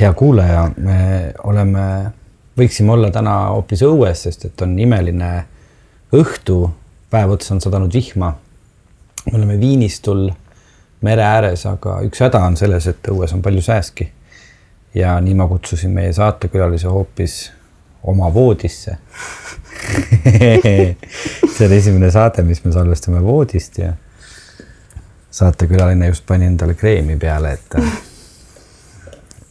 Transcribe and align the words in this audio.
hea 0.00 0.12
kuulaja, 0.12 0.70
me 0.76 1.32
oleme, 1.44 1.84
võiksime 2.58 2.92
olla 2.94 3.10
täna 3.14 3.34
hoopis 3.54 3.82
õues, 3.86 4.26
sest 4.28 4.44
et 4.48 4.62
on 4.62 4.76
imeline 4.78 5.32
õhtu, 6.14 6.60
päev 7.10 7.34
otsa 7.34 7.56
on 7.56 7.64
sadanud 7.64 7.94
vihma. 7.94 8.34
me 9.26 9.38
oleme 9.38 9.58
Viinistul 9.60 10.28
mere 11.02 11.22
ääres, 11.22 11.66
aga 11.66 12.00
üks 12.06 12.22
häda 12.22 12.44
on 12.46 12.56
selles, 12.56 12.86
et 12.86 13.10
õues 13.10 13.34
on 13.34 13.42
palju 13.42 13.62
sääski. 13.62 14.12
ja 14.94 15.20
nii 15.20 15.34
ma 15.34 15.48
kutsusin 15.48 15.90
meie 15.90 16.12
saatekülalise 16.12 16.88
hoopis 16.88 17.52
oma 18.02 18.34
voodisse 18.34 18.96
see 21.54 21.66
on 21.66 21.72
esimene 21.72 22.10
saade, 22.10 22.42
mis 22.42 22.64
me 22.64 22.72
salvestame 22.72 23.22
voodist 23.22 23.78
ja 23.78 23.92
saatekülaline 25.30 26.06
just 26.06 26.26
pani 26.26 26.46
endale 26.48 26.74
kreemi 26.74 27.16
peale, 27.16 27.52
et 27.52 27.74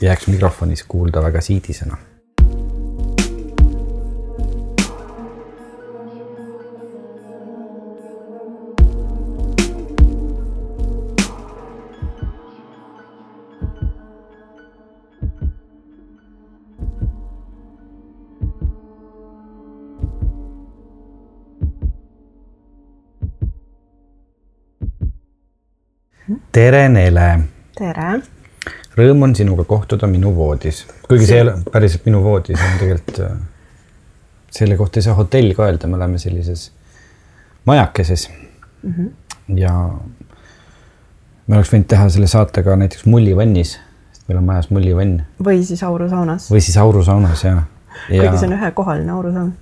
jääks 0.02 0.28
mikrofonis 0.28 0.84
kuulda 0.84 1.22
väga 1.24 1.42
siidisena. 1.42 1.98
tere, 26.52 26.90
Nele. 26.90 27.40
tere 27.78 28.37
Rõõm 28.98 29.28
on 29.28 29.36
sinuga 29.38 29.64
kohtuda 29.70 30.08
minu 30.10 30.32
voodis, 30.34 30.82
kuigi 31.06 31.28
see 31.30 31.38
ei 31.38 31.44
ole 31.46 31.54
päriselt 31.70 32.08
minu 32.08 32.24
voodi, 32.24 32.56
see 32.58 32.70
on 32.72 32.80
tegelikult, 32.82 33.20
selle 34.58 34.78
kohta 34.80 34.98
ei 34.98 35.06
saa 35.06 35.18
hotell 35.18 35.54
ka 35.54 35.68
öelda, 35.68 35.90
me 35.92 36.00
oleme 36.00 36.18
sellises 36.22 36.72
majakeses 37.70 38.30
mm. 38.30 38.94
-hmm. 38.94 39.12
ja 39.60 39.74
me 41.48 41.60
oleks 41.60 41.74
võinud 41.74 41.90
teha 41.94 42.08
selle 42.10 42.30
saate 42.32 42.64
ka 42.66 42.76
näiteks 42.80 43.06
mullivannis, 43.06 43.76
sest 44.12 44.26
meil 44.32 44.42
on 44.42 44.50
majas 44.50 44.72
mullivann. 44.74 45.22
või 45.44 45.62
siis 45.68 45.84
aurusaunas. 45.84 46.50
või 46.52 46.64
siis 46.66 46.78
aurusaunas 46.82 47.44
ja, 47.44 47.54
ja.... 48.10 48.24
kuigi 48.24 48.42
see 48.42 48.50
on 48.50 48.58
ühekohaline 48.58 49.12
aurusaun. 49.12 49.54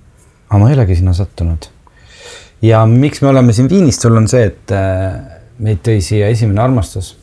aga 0.48 0.62
ma 0.62 0.70
ei 0.70 0.78
olegi 0.78 0.96
sinna 1.02 1.12
sattunud. 1.12 1.68
ja 2.62 2.86
miks 2.86 3.20
me 3.22 3.28
oleme 3.34 3.52
siin 3.52 3.68
Viinis, 3.68 4.00
sul 4.00 4.16
on 4.16 4.28
see, 4.32 4.48
et 4.48 4.72
äh, 4.72 5.20
meid 5.58 5.84
tõi 5.84 6.00
siia 6.00 6.32
esimene 6.32 6.64
armastus 6.64 7.18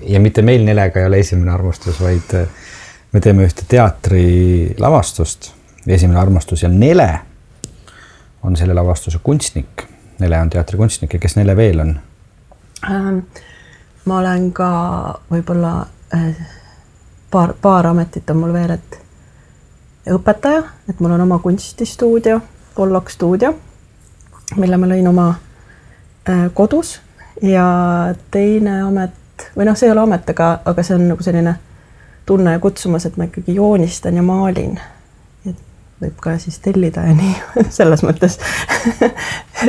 ja 0.00 0.20
mitte 0.20 0.42
meil 0.42 0.64
Nelega 0.64 1.00
ei 1.00 1.06
ole 1.06 1.18
esimene 1.18 1.52
armastus, 1.52 2.00
vaid 2.00 2.34
äh, 2.34 2.48
me 3.12 3.20
teeme 3.20 3.46
ühte 3.46 3.64
teatrilavastust. 3.68 5.52
esimene 5.86 6.20
armastus 6.20 6.62
ja 6.62 6.68
Nele 6.68 7.20
on 8.42 8.56
selle 8.56 8.74
lavastuse 8.74 9.18
kunstnik. 9.22 9.82
Nele 10.18 10.40
on 10.40 10.50
teatrikunstnik 10.50 11.12
ja 11.14 11.18
kes 11.18 11.36
Nele 11.36 11.56
veel 11.56 11.80
on 11.80 11.98
ähm,? 12.90 13.18
ma 14.04 14.18
olen 14.18 14.52
ka 14.52 14.68
võib-olla 15.30 15.86
äh, 16.14 16.46
paar, 17.30 17.54
paar 17.62 17.86
ametit 17.86 18.30
on 18.30 18.36
mul 18.36 18.52
veel, 18.54 18.70
et 18.76 18.98
õpetaja, 20.14 20.62
et 20.88 21.00
mul 21.00 21.16
on 21.16 21.24
oma 21.26 21.38
kunstistuudio, 21.42 22.40
Pollock 22.76 23.10
stuudio, 23.10 23.54
mille 24.56 24.76
ma 24.78 24.88
lõin 24.90 25.08
oma 25.08 25.28
äh, 25.32 26.46
kodus 26.54 27.00
ja 27.42 27.66
teine 28.30 28.82
amet 28.86 29.25
või 29.56 29.66
noh, 29.68 29.76
see 29.76 29.88
ei 29.88 29.92
ole 29.92 30.04
amet, 30.06 30.30
aga, 30.30 30.58
aga 30.64 30.82
see 30.82 30.96
on 30.96 31.08
nagu 31.10 31.22
selline 31.22 31.56
tunne 32.26 32.52
ja 32.56 32.58
kutsumus, 32.62 33.06
et 33.06 33.16
ma 33.16 33.28
ikkagi 33.28 33.54
joonistan 33.54 34.16
ja 34.16 34.22
maalin. 34.22 34.80
et 35.46 35.56
võib 36.02 36.16
ka 36.22 36.36
siis 36.42 36.58
tellida 36.64 37.06
ja 37.06 37.14
nii, 37.14 37.36
selles 37.78 38.02
mõttes 38.06 38.38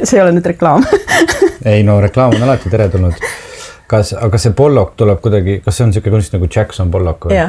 see 0.04 0.18
ei 0.18 0.24
ole 0.24 0.34
nüüd 0.36 0.50
reklaam 0.54 0.86
ei 1.74 1.84
no 1.84 2.00
reklaam 2.02 2.36
on 2.36 2.48
alati 2.48 2.70
teretulnud. 2.70 3.22
kas, 3.88 4.14
aga 4.14 4.42
see 4.42 4.56
Pollock 4.58 4.98
tuleb 4.98 5.22
kuidagi, 5.22 5.62
kas 5.66 5.78
see 5.78 5.88
on 5.88 5.94
niisugune 5.94 6.18
kunstnik 6.18 6.42
nagu 6.42 6.52
Jackson 6.56 6.92
Pollock 6.92 7.30
või? 7.30 7.46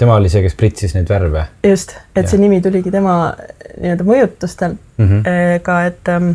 tema 0.00 0.16
oli 0.16 0.30
see, 0.32 0.42
kes 0.42 0.54
pritsis 0.56 0.94
neid 0.96 1.08
värve. 1.10 1.44
just, 1.66 1.96
et 2.14 2.24
ja. 2.24 2.28
see 2.30 2.40
nimi 2.40 2.60
tuligi 2.64 2.92
tema 2.92 3.34
nii-öelda 3.80 4.06
mõjutustel 4.06 4.76
mm 4.76 5.08
-hmm. 5.08 5.60
ka, 5.62 5.84
et, 5.90 6.08
ähm, 6.08 6.30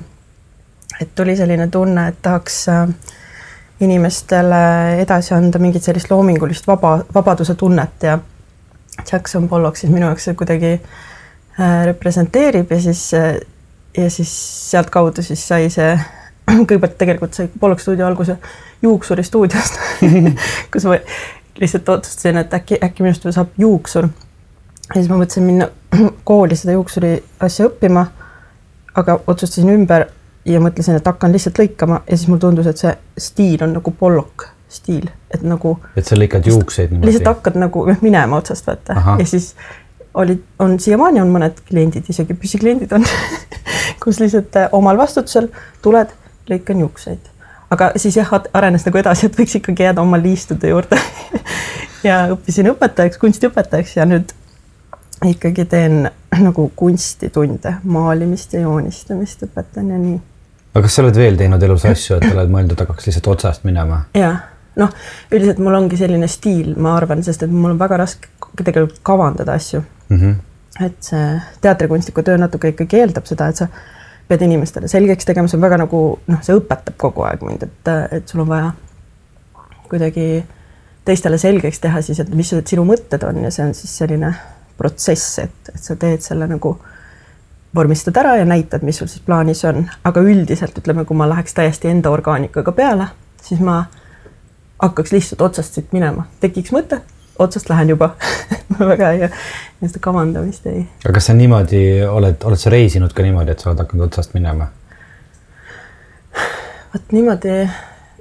et 1.02 1.16
tuli 1.16 1.36
selline 1.38 1.68
tunne, 1.74 2.08
et 2.08 2.20
tahaks 2.22 2.68
äh, 2.70 2.88
inimestele 3.80 4.62
edasi 5.02 5.34
anda 5.36 5.60
mingit 5.60 5.84
sellist 5.84 6.12
loomingulist 6.12 6.68
vaba, 6.68 7.00
vabaduse 7.16 7.56
tunnet 7.56 8.04
ja 8.04 8.20
Jackson 9.12 9.50
Pollock 9.50 9.78
siis 9.78 9.92
minu 9.92 10.06
jaoks 10.06 10.30
kuidagi 10.38 10.72
äh, 11.60 11.86
representeerib 11.86 12.72
ja 12.72 12.82
siis 12.82 13.14
äh, 13.14 13.36
ja 13.98 14.10
siis 14.10 14.32
sealtkaudu 14.72 15.22
siis 15.22 15.48
sai 15.48 15.70
see, 15.70 15.96
kõigepealt 16.52 16.98
tegelikult 16.98 17.34
sai 17.34 17.50
Pollock 17.60 17.84
stuudio 17.84 18.08
alguse 18.08 18.38
Juuksuri 18.82 19.24
stuudiost 19.24 19.80
kus 20.72 20.88
ma 20.88 21.00
lihtsalt 21.60 21.90
otsustasin, 21.90 22.38
et 22.38 22.54
äkki, 22.54 22.80
äkki 22.84 23.04
minust 23.04 23.28
saab 23.32 23.54
juuksur. 23.58 24.08
ja 24.90 25.00
siis 25.00 25.10
ma 25.10 25.20
mõtlesin 25.20 25.48
minna 25.48 25.70
kooli 26.30 26.56
seda 26.56 26.76
juuksuri 26.76 27.18
asja 27.40 27.70
õppima. 27.70 28.06
aga 28.96 29.20
otsustasin 29.28 29.70
ümber 29.70 30.08
ja 30.46 30.60
mõtlesin, 30.62 30.98
et 31.00 31.08
hakkan 31.08 31.34
lihtsalt 31.34 31.60
lõikama 31.60 32.02
ja 32.06 32.18
siis 32.18 32.28
mulle 32.30 32.44
tundus, 32.44 32.68
et 32.70 32.82
see 32.82 32.94
stiil 33.18 33.64
on 33.66 33.74
nagu 33.80 33.92
Pollock 33.92 34.50
stiil, 34.70 35.08
et 35.34 35.44
nagu. 35.46 35.78
et 35.96 36.06
sa 36.06 36.18
lõikad 36.18 36.48
juukseid 36.50 36.92
niimoodi? 36.92 37.12
lihtsalt 37.12 37.32
hakkad 37.32 37.58
nagu 37.60 37.86
minema 38.02 38.38
otsast 38.42 38.68
vaata 38.68 38.98
ja 39.20 39.26
siis 39.26 39.54
olid, 40.14 40.44
on 40.60 40.80
siiamaani 40.80 41.22
on 41.22 41.32
mõned 41.34 41.62
kliendid, 41.68 42.10
isegi 42.10 42.38
püsikliendid 42.40 42.94
on 42.96 43.06
kus 44.04 44.20
lihtsalt 44.20 44.56
äh, 44.62 44.70
omal 44.72 44.98
vastutusel 44.98 45.50
tuled, 45.82 46.14
lõikan 46.50 46.84
juukseid. 46.86 47.32
aga 47.70 47.92
siis 47.96 48.18
jah, 48.18 48.30
arenes 48.54 48.86
nagu 48.86 49.02
edasi, 49.02 49.30
et 49.30 49.40
võiks 49.40 49.58
ikkagi 49.60 49.88
jääda 49.88 50.02
oma 50.02 50.20
liistude 50.22 50.70
juurde 50.70 51.00
ja 52.08 52.26
õppisin 52.34 52.70
õpetajaks, 52.74 53.22
kunstiõpetajaks 53.22 53.98
ja 53.98 54.06
nüüd 54.10 54.36
ikkagi 55.26 55.66
teen 55.66 56.06
nagu 56.36 56.70
kunstitunde, 56.76 57.78
maalimist 57.84 58.54
ja 58.54 58.66
joonistamist 58.66 59.46
õpetan 59.48 59.92
ja 59.94 60.00
nii 60.00 60.22
aga 60.76 60.84
kas 60.84 60.98
sa 60.98 61.06
oled 61.06 61.18
veel 61.20 61.40
teinud 61.40 61.64
elus 61.64 61.86
asju, 61.88 62.20
et 62.20 62.28
oled 62.34 62.52
mõelnud, 62.52 62.80
hakkaks 62.84 63.08
lihtsalt 63.08 63.32
otsast 63.32 63.66
minema? 63.68 64.04
jah, 64.18 64.42
noh, 64.80 64.92
üldiselt 65.32 65.62
mul 65.64 65.78
ongi 65.80 66.00
selline 66.00 66.28
stiil, 66.32 66.74
ma 66.76 66.98
arvan, 67.00 67.24
sest 67.26 67.48
et 67.48 67.54
mul 67.54 67.74
on 67.74 67.82
väga 67.82 68.02
raske 68.04 68.32
tegelikult 68.62 69.00
kavandada 69.08 69.56
asju 69.56 69.82
mm. 69.82 70.18
-hmm. 70.20 70.36
et 70.86 70.98
see 71.10 71.28
teatrikunstniku 71.64 72.24
töö 72.28 72.38
natuke 72.42 72.74
ikkagi 72.74 73.04
eeldab 73.04 73.30
seda, 73.30 73.48
et 73.50 73.64
sa 73.64 73.70
pead 74.28 74.42
inimestele 74.42 74.90
selgeks 74.92 75.26
tegema, 75.26 75.48
see 75.48 75.58
on 75.58 75.64
väga 75.64 75.80
nagu 75.86 76.02
noh, 76.28 76.42
see 76.44 76.58
õpetab 76.58 76.98
kogu 76.98 77.24
aeg 77.28 77.46
mind, 77.46 77.64
et, 77.64 77.94
et 78.18 78.28
sul 78.28 78.44
on 78.44 78.52
vaja 78.52 78.74
kuidagi 79.88 80.44
teistele 81.06 81.38
selgeks 81.38 81.80
teha 81.80 82.02
siis, 82.02 82.20
et 82.20 82.34
mis 82.36 82.50
sinu 82.66 82.86
mõtted 82.88 83.24
on 83.28 83.44
ja 83.44 83.52
see 83.54 83.68
on 83.68 83.74
siis 83.78 83.98
selline 84.02 84.34
protsess, 84.78 85.40
et, 85.40 85.72
et 85.72 85.82
sa 85.82 85.96
teed 85.96 86.26
selle 86.26 86.48
nagu 86.50 86.76
vormistad 87.76 88.18
ära 88.18 88.36
ja 88.40 88.46
näitad, 88.46 88.84
mis 88.88 88.98
sul 88.98 89.08
siis 89.12 89.24
plaanis 89.26 89.66
on, 89.66 89.86
aga 90.04 90.22
üldiselt 90.22 90.78
ütleme, 90.80 91.06
kui 91.06 91.18
ma 91.18 91.30
läheks 91.30 91.54
täiesti 91.54 91.92
enda 91.92 92.12
orgaanikaga 92.14 92.72
peale, 92.72 93.08
siis 93.44 93.60
ma 93.64 93.84
hakkaks 94.82 95.12
lihtsalt 95.12 95.42
otsast 95.42 95.78
siit 95.78 95.92
minema, 95.96 96.28
tekiks 96.40 96.72
mõte, 96.76 97.02
otsast 97.40 97.70
lähen 97.70 97.90
juba 97.96 98.14
väga 98.92 99.12
ei, 99.16 99.30
seda 99.82 100.00
kavandamist 100.04 100.68
ei. 100.72 100.86
aga 101.04 101.18
kas 101.18 101.30
sa 101.32 101.36
niimoodi 101.38 101.84
oled, 102.08 102.40
oled 102.44 102.62
sa 102.62 102.74
reisinud 102.74 103.14
ka 103.16 103.26
niimoodi, 103.26 103.56
et 103.56 103.64
sa 103.64 103.72
oled 103.72 103.84
hakanud 103.84 104.08
otsast 104.08 104.36
minema? 104.38 104.70
vot 106.94 107.12
niimoodi 107.12 107.60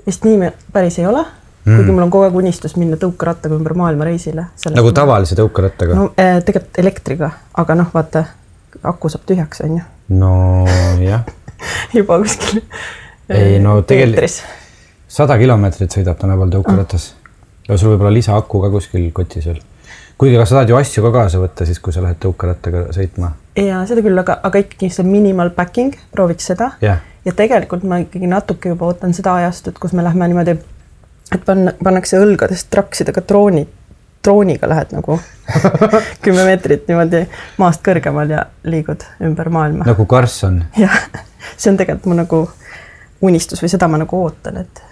vist 0.07 0.27
nii 0.27 0.53
päris 0.73 0.99
ei 0.99 1.07
ole 1.07 1.25
mm., 1.65 1.77
kuigi 1.77 1.93
mul 1.93 2.07
on 2.07 2.15
kogu 2.15 2.27
aeg 2.27 2.39
unistus 2.43 2.77
minna 2.81 2.99
tõukerattaga 3.01 3.57
ümber 3.59 3.77
maailma 3.79 4.09
reisile. 4.09 4.49
nagu 4.75 4.93
tavalise 4.93 5.39
tõukerattaga? 5.39 5.99
no 5.99 6.09
eh, 6.17 6.41
tegelikult 6.45 6.83
elektriga, 6.83 7.31
aga 7.63 7.79
noh, 7.79 7.93
vaata 7.95 8.25
aku 8.83 9.09
saab 9.13 9.25
tühjaks, 9.29 9.63
on 9.65 9.79
ju. 9.79 9.87
nojah 10.09 11.25
juba 11.99 12.19
kuskil. 12.23 12.63
ei 13.29 13.59
no 13.63 13.81
tegelikult 13.83 14.43
sada 15.15 15.37
kilomeetrit 15.39 15.95
sõidab 15.95 16.19
tänapäeval 16.19 16.51
tõukeratas 16.57 17.13
ja 17.69 17.79
sul 17.79 17.95
võib 17.95 18.05
olla 18.05 18.13
lisaaku 18.15 18.61
ka 18.65 18.71
kuskil 18.73 19.07
kotis 19.17 19.47
veel. 19.49 19.61
kuigi, 20.19 20.37
aga 20.37 20.47
sa 20.49 20.59
tahad 20.59 20.73
ju 20.73 20.79
asju 20.79 21.05
ka 21.07 21.13
kaasa 21.15 21.41
võtta 21.43 21.67
siis, 21.69 21.81
kui 21.81 21.95
sa 21.95 22.03
lähed 22.05 22.21
tõukerattaga 22.23 22.87
sõitma. 22.97 23.33
ja 23.61 23.85
seda 23.89 24.05
küll, 24.05 24.19
aga, 24.21 24.39
aga 24.43 24.65
ikkagi 24.65 24.91
see 24.93 25.07
minimal 25.09 25.53
packing, 25.57 25.97
prooviks 26.13 26.51
seda 26.53 26.73
yeah.. 26.83 27.03
ja 27.25 27.37
tegelikult 27.37 27.87
ma 27.89 28.03
ikkagi 28.05 28.31
natuke 28.31 28.75
juba 28.75 28.91
ootan 28.91 29.15
seda 29.17 29.39
ajastut, 29.43 29.79
kus 29.79 29.95
me 29.95 30.05
lähme 30.07 30.29
niimoodi, 30.31 30.59
et 31.33 31.47
panna, 31.47 31.77
pannakse 31.83 32.21
õlgadest 32.21 32.71
trakksidega 32.75 33.25
droonid 33.29 33.71
drooniga 34.25 34.69
lähed 34.69 34.95
nagu 34.97 35.19
kümme 36.25 36.45
meetrit 36.45 36.89
niimoodi 36.89 37.25
maast 37.59 37.85
kõrgemal 37.85 38.31
ja 38.31 38.47
liigud 38.65 39.05
ümber 39.25 39.51
maailma. 39.53 39.85
nagu 39.89 40.07
Karlsson. 40.07 40.63
jah, 40.79 40.99
see 41.57 41.73
on 41.73 41.81
tegelikult 41.81 42.11
mu 42.11 42.19
nagu 42.23 42.43
unistus 43.25 43.63
või 43.63 43.73
seda 43.73 43.89
ma 43.89 44.01
nagu 44.01 44.21
ootan, 44.23 44.59
et 44.65 44.83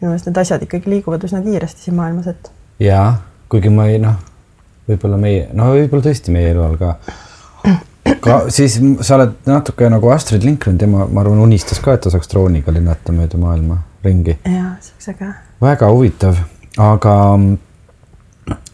minu 0.00 0.12
meelest 0.12 0.28
need 0.28 0.40
asjad 0.42 0.64
ikkagi 0.66 0.90
liiguvad 0.90 1.24
üsna 1.26 1.42
kiiresti 1.42 1.88
siin 1.88 1.98
maailmas, 1.98 2.30
et. 2.30 2.50
ja, 2.82 3.02
kuigi 3.50 3.70
ma 3.74 3.88
ei 3.90 4.00
noh, 4.02 4.18
võib-olla 4.88 5.18
meie, 5.20 5.46
no 5.56 5.72
võib-olla 5.74 6.08
tõesti 6.08 6.34
meie 6.34 6.52
eluajal 6.54 6.78
ka. 6.80 6.94
ka 8.24 8.40
siis 8.54 8.78
sa 9.00 9.18
oled 9.18 9.36
natuke 9.48 9.90
nagu 9.90 10.10
Astrid 10.14 10.46
Lindgren, 10.46 10.78
tema, 10.78 11.06
ma 11.06 11.24
arvan, 11.24 11.42
unistas 11.44 11.82
ka, 11.84 11.94
et 11.94 12.06
ta 12.06 12.14
saaks 12.14 12.30
drooniga 12.30 12.74
lennata 12.74 13.14
mööda 13.14 13.40
maailma 13.40 13.82
ringi. 14.04 14.38
jaa, 14.44 14.74
see 14.80 14.94
oleks 14.94 15.10
äge. 15.14 15.32
väga 15.62 15.90
huvitav, 15.94 16.44
aga 16.78 17.16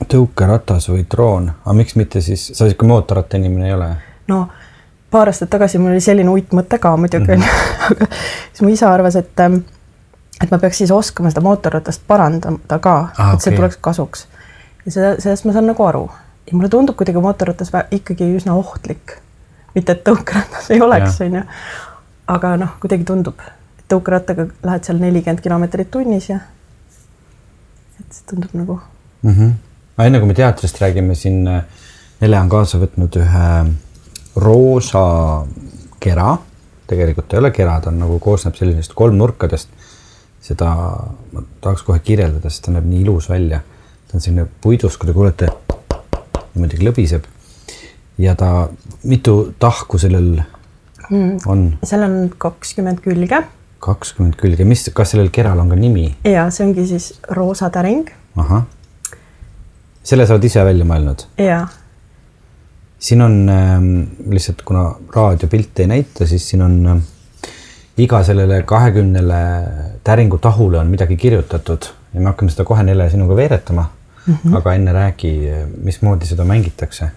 tõukeratas 0.09 0.89
või 0.91 1.07
droon, 1.11 1.51
aga 1.65 1.77
miks 1.77 1.97
mitte 1.97 2.21
siis, 2.21 2.47
sa 2.53 2.65
sihuke 2.65 2.87
mootorratta 2.87 3.37
inimene 3.37 3.69
ei 3.69 3.75
ole? 3.75 3.91
no 4.29 4.49
paar 5.11 5.31
aastat 5.31 5.51
tagasi 5.51 5.79
mul 5.79 5.95
oli 5.95 6.03
selline 6.03 6.31
uitmõte 6.31 6.79
ka 6.83 6.97
muidugi 6.97 7.33
onju 7.33 7.47
mm 7.47 7.51
-hmm. 7.51 7.97
aga 7.97 8.07
siis 8.53 8.63
mu 8.63 8.69
isa 8.69 8.93
arvas, 8.93 9.17
et 9.17 9.41
ähm, 9.41 9.63
et 10.43 10.51
ma 10.51 10.59
peaks 10.59 10.79
siis 10.79 10.91
oskama 10.91 11.31
seda 11.31 11.41
mootorratast 11.41 12.03
parandada 12.07 12.79
ka 12.79 12.95
ah,, 13.19 13.35
et 13.35 13.41
see 13.41 13.51
okay. 13.51 13.57
tuleks 13.57 13.77
kasuks. 13.81 14.27
ja 14.87 14.93
seda, 14.93 15.15
sellest 15.19 15.45
ma 15.45 15.53
saan 15.53 15.67
nagu 15.67 15.85
aru 15.85 16.09
ja 16.47 16.57
mulle 16.57 16.69
tundub 16.69 16.97
kuidagi 16.97 17.21
mootorratas 17.21 17.73
ikkagi 17.91 18.31
üsna 18.37 18.55
ohtlik. 18.55 19.19
mitte, 19.75 19.93
et 19.93 20.05
tõukeratas 20.07 20.71
ei 20.71 20.81
oleks, 20.81 21.21
onju, 21.21 21.43
aga 22.31 22.57
noh, 22.57 22.75
kuidagi 22.81 23.05
tundub, 23.05 23.41
et 23.79 23.87
tõukerattaga 23.91 24.47
lähed 24.63 24.85
seal 24.87 25.01
nelikümmend 25.03 25.43
kilomeetrit 25.43 25.91
tunnis 25.91 26.29
ja 26.29 26.39
et 28.01 28.13
see 28.13 28.27
tundub 28.31 28.55
nagu 28.55 28.81
mm. 29.23 29.31
-hmm. 29.31 29.53
Enne 30.03 30.19
kui 30.19 30.27
me 30.27 30.35
teatrist 30.35 30.81
räägime, 30.83 31.15
siin 31.15 31.47
äh, 31.49 31.63
Nele 32.23 32.39
on 32.41 32.49
kaasa 32.49 32.79
võtnud 32.81 33.17
ühe 33.21 33.49
roosa 34.41 35.01
kera, 36.01 36.37
tegelikult 36.89 37.35
ei 37.35 37.41
ole 37.41 37.51
kera, 37.55 37.75
ta 37.83 37.91
on 37.91 37.99
nagu 38.01 38.19
koosneb 38.23 38.57
sellisest 38.59 38.95
kolmnurkadest. 38.97 39.69
seda 40.45 40.69
ma 41.33 41.43
tahaks 41.65 41.83
kohe 41.83 41.99
kirjeldada, 42.05 42.51
sest 42.53 42.67
ta 42.67 42.73
näeb 42.75 42.85
nii 42.89 43.03
ilus 43.03 43.29
välja. 43.29 43.61
ta 44.09 44.19
on 44.19 44.21
selline 44.25 44.47
puidust, 44.61 44.99
kui 45.01 45.09
te 45.09 45.15
kuulete, 45.17 45.49
niimoodi 46.55 46.81
klõbiseb. 46.81 47.25
ja 48.19 48.35
ta, 48.35 48.69
mitu 49.03 49.55
tahku 49.59 49.99
sellel 49.99 50.39
mm, 51.11 51.39
on? 51.47 51.67
seal 51.83 52.07
on 52.07 52.31
kakskümmend 52.39 53.03
külge. 53.05 53.43
kakskümmend 53.85 54.39
külge, 54.41 54.65
mis, 54.65 54.89
kas 54.95 55.15
sellel 55.15 55.29
keral 55.35 55.59
on 55.59 55.75
ka 55.75 55.77
nimi? 55.77 56.15
ja 56.25 56.47
see 56.51 56.67
ongi 56.69 56.87
siis 56.87 57.13
roosa 57.31 57.71
täring. 57.75 58.09
ahah, 58.37 58.65
selle 60.05 60.27
sa 60.27 60.37
oled 60.37 60.45
ise 60.45 60.65
välja 60.65 60.85
mõelnud? 60.89 61.27
jaa 61.41 61.65
siin 63.05 63.23
on 63.23 63.49
äh, 63.49 63.83
lihtsalt, 64.31 64.63
kuna 64.65 64.95
raadiopilte 65.17 65.85
ei 65.85 65.91
näita, 65.91 66.27
siis 66.27 66.47
siin 66.51 66.63
on 66.63 66.79
äh, 66.87 67.03
iga 67.99 68.23
sellele 68.25 68.63
kahekümnele 68.63 69.41
täringu 70.05 70.39
tahule 70.39 70.79
on 70.79 70.87
midagi 70.87 71.17
kirjutatud 71.17 71.91
ja 72.15 72.21
me 72.21 72.33
hakkame 72.33 72.51
seda 72.55 72.65
kohe 72.65 72.83
neile 72.83 73.11
sinuga 73.11 73.37
veeretama 73.37 73.85
mm. 74.27 74.35
-hmm. 74.35 74.57
aga 74.57 74.75
enne 74.75 74.93
räägi, 74.93 75.35
mismoodi 75.83 76.27
seda 76.27 76.45
mängitakse 76.45 77.11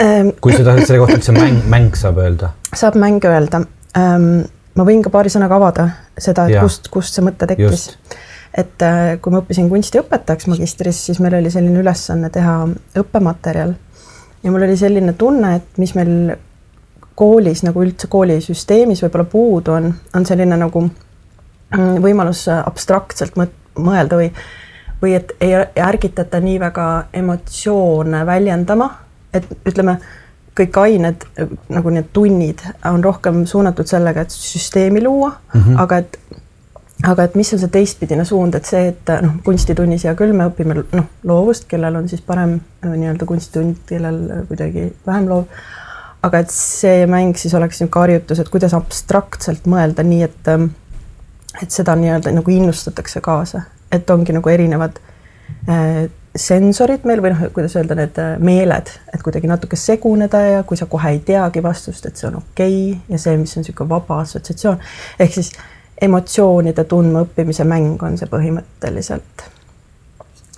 ähm,. 0.00 0.28
kui 0.40 0.52
seda 0.52 0.76
selle 0.80 0.98
kohta 0.98 1.18
üldse 1.18 1.32
mäng, 1.32 1.60
mäng 1.66 1.96
saab 1.96 2.18
öelda? 2.18 2.52
saab 2.74 2.94
mäng 2.94 3.24
öelda 3.24 3.60
ähm,. 3.96 4.46
ma 4.74 4.84
võin 4.84 5.02
ka 5.02 5.10
paari 5.10 5.28
sõnaga 5.34 5.58
avada 5.58 5.88
seda, 6.18 6.46
et 6.46 6.54
ja. 6.54 6.62
kust, 6.62 6.88
kust 6.88 7.14
see 7.14 7.24
mõte 7.24 7.46
tekkis. 7.46 7.90
Et 8.56 8.82
äh, 8.82 9.18
kui 9.22 9.32
ma 9.32 9.42
õppisin 9.42 9.68
kunstiõpetajaks 9.68 10.48
magistris, 10.48 11.04
siis 11.06 11.20
meil 11.20 11.38
oli 11.38 11.50
selline 11.50 11.80
ülesanne 11.82 12.30
teha 12.30 12.60
õppematerjal 12.98 13.74
ja 14.42 14.52
mul 14.52 14.62
oli 14.62 14.76
selline 14.76 15.12
tunne, 15.18 15.56
et 15.56 15.80
mis 15.80 15.94
meil 15.98 16.36
koolis 17.18 17.64
nagu 17.66 17.82
üldse 17.82 18.06
koolisüsteemis 18.10 19.02
võib-olla 19.02 19.26
puudu 19.30 19.74
on, 19.74 19.90
on 20.14 20.26
selline 20.26 20.58
nagu 20.60 20.84
mm, 20.84 21.98
võimalus 22.04 22.46
abstraktselt 22.54 23.38
mõelda 23.78 24.20
või, 24.20 24.30
või 25.02 25.16
et 25.18 25.34
ei 25.42 25.56
ärgitata 25.82 26.40
nii 26.42 26.60
väga 26.62 26.86
emotsioone 27.18 28.24
väljendama, 28.26 28.88
et 29.34 29.48
ütleme, 29.66 29.98
kõik 30.58 30.78
ained 30.82 31.26
nagu 31.70 31.90
need 31.94 32.10
tunnid 32.14 32.62
on 32.90 33.02
rohkem 33.04 33.44
suunatud 33.46 33.86
sellega, 33.86 34.22
et 34.22 34.34
süsteemi 34.34 35.02
luua 35.02 35.30
mm, 35.30 35.60
-hmm. 35.60 35.82
aga 35.82 35.98
et 36.02 36.18
aga 37.06 37.28
et 37.28 37.34
mis 37.38 37.52
on 37.54 37.60
see 37.62 37.70
teistpidine 37.72 38.24
suund, 38.26 38.56
et 38.58 38.66
see, 38.66 38.88
et 38.90 39.12
noh, 39.22 39.36
kunstitunnis 39.46 40.06
hea 40.08 40.14
küll, 40.18 40.34
me 40.36 40.48
õpime 40.50 40.74
noh, 40.80 41.06
loovust, 41.28 41.68
kellel 41.70 42.00
on 42.00 42.08
siis 42.10 42.24
parem 42.26 42.56
äh, 42.58 42.94
nii-öelda 42.94 43.28
kunstitund, 43.28 43.84
kellel 43.88 44.24
äh, 44.26 44.42
kuidagi 44.50 44.88
vähem 45.06 45.28
loov. 45.30 45.46
aga 46.26 46.40
et 46.42 46.50
see 46.50 47.06
mäng 47.06 47.36
siis 47.38 47.54
oleks 47.54 47.78
niisugune 47.78 48.02
harjutus, 48.02 48.40
et 48.42 48.48
kuidas 48.50 48.74
abstraktselt 48.74 49.68
mõelda 49.70 50.02
nii, 50.02 50.22
et 50.26 50.50
ähm, 50.50 50.72
et 51.62 51.70
seda 51.74 51.94
nii-öelda 51.98 52.32
nagu 52.34 52.50
innustatakse 52.50 53.22
kaasa, 53.24 53.62
et 53.92 54.10
ongi 54.10 54.34
nagu 54.34 54.50
erinevad 54.50 54.98
äh, 55.70 56.08
sensorid 56.38 57.06
meil 57.08 57.22
või 57.22 57.32
noh, 57.32 57.46
kuidas 57.54 57.74
öelda, 57.78 57.96
need 57.98 58.18
äh, 58.22 58.34
meeled, 58.42 58.92
et 59.14 59.22
kuidagi 59.24 59.50
natuke 59.50 59.78
seguneda 59.78 60.42
ja 60.44 60.60
kui 60.66 60.78
sa 60.78 60.90
kohe 60.90 61.14
ei 61.14 61.22
teagi 61.24 61.62
vastust, 61.62 62.06
et 62.06 62.18
see 62.18 62.28
on 62.30 62.40
okei 62.42 62.78
okay, 62.92 63.00
ja 63.14 63.22
see, 63.22 63.38
mis 63.40 63.56
on 63.56 63.66
niisugune 63.66 63.94
vaba 63.94 64.20
assotsiatsioon, 64.26 64.82
ehk 65.22 65.38
siis 65.38 65.54
emotsioonide 66.00 66.84
tundmaõppimise 66.84 67.64
mäng 67.64 68.02
on 68.02 68.18
see 68.18 68.28
põhimõtteliselt. 68.30 69.46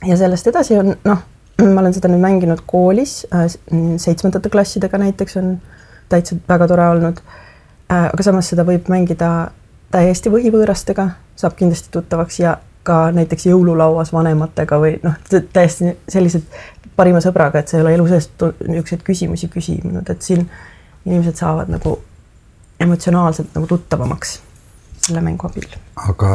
ja 0.06 0.16
sellest 0.16 0.46
edasi 0.46 0.78
on 0.78 0.94
noh, 1.04 1.22
ma 1.60 1.80
olen 1.80 1.94
seda 1.96 2.08
nüüd 2.08 2.22
mänginud 2.22 2.64
koolis 2.66 3.22
äh, 3.34 3.46
seitsmendate 3.96 4.52
klassidega 4.52 4.98
näiteks 4.98 5.36
on 5.40 5.54
täitsa 6.08 6.36
väga 6.48 6.68
tore 6.68 6.88
olnud. 6.88 7.22
Äh, 7.92 8.08
aga 8.12 8.22
samas 8.22 8.50
seda 8.52 8.64
võib 8.68 8.88
mängida 8.92 9.50
täiesti 9.90 10.32
võhivõõrastega, 10.32 11.08
saab 11.36 11.56
kindlasti 11.58 11.92
tuttavaks 11.92 12.40
ja 12.40 12.58
ka 12.82 13.10
näiteks 13.12 13.46
jõululauas 13.46 14.12
vanematega 14.12 14.78
või 14.80 14.98
noh, 15.02 15.16
täiesti 15.52 15.94
sellised 16.08 16.46
parima 16.96 17.20
sõbraga, 17.24 17.60
et 17.60 17.68
sa 17.68 17.78
ei 17.78 17.84
ole 17.84 17.94
elu 17.96 18.06
sees 18.08 18.30
niisuguseid 18.40 19.02
küsimusi 19.04 19.48
küsinud, 19.52 20.08
et 20.10 20.22
siin 20.22 20.46
inimesed 21.04 21.40
saavad 21.40 21.72
nagu 21.72 21.98
emotsionaalselt 22.80 23.52
nagu 23.56 23.68
tuttavamaks 23.68 24.38
selle 25.10 25.22
mängu 25.26 25.48
abil. 25.48 25.66
aga 26.08 26.34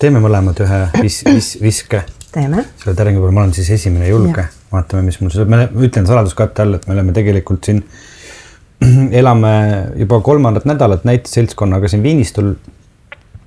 teeme 0.00 0.20
mõlemad 0.24 0.60
ühe 0.64 0.82
vis, 1.02 1.22
vis, 1.26 1.50
viske. 1.60 2.02
teeme. 2.32 2.64
selle 2.80 2.96
täringu 2.96 3.22
peal, 3.22 3.34
ma 3.36 3.44
olen 3.44 3.54
siis 3.56 3.70
esimene 3.76 4.08
julge, 4.08 4.46
vaatame, 4.72 5.04
mis 5.06 5.20
mul 5.20 5.32
see, 5.34 5.48
ma 5.48 5.64
ütlen 5.68 6.08
saladuskatte 6.08 6.64
all, 6.64 6.78
et 6.78 6.86
me 6.88 6.96
oleme 6.96 7.14
tegelikult 7.16 7.68
siin, 7.68 7.82
elame 9.20 9.52
juba 10.00 10.20
kolmandat 10.24 10.68
nädalat 10.68 11.04
näiteseltskonnaga 11.08 11.88
siin 11.92 12.04
Viinistul 12.04 12.54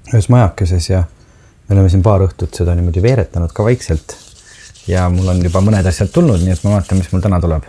ühes 0.09 0.29
majakeses 0.33 0.89
ja 0.89 1.03
me 1.03 1.75
oleme 1.77 1.89
siin 1.93 2.05
paar 2.05 2.25
õhtut 2.25 2.61
seda 2.61 2.73
niimoodi 2.77 3.01
veeretanud 3.05 3.53
ka 3.53 3.65
vaikselt. 3.65 4.17
ja 4.89 5.05
mul 5.13 5.33
on 5.33 5.41
juba 5.45 5.61
mõned 5.61 5.85
asjad 5.85 6.09
tulnud, 6.13 6.41
nii 6.41 6.55
et 6.55 6.63
ma 6.65 6.77
vaatan, 6.77 7.01
mis 7.01 7.11
mul 7.13 7.25
täna 7.25 7.41
tuleb. 7.41 7.65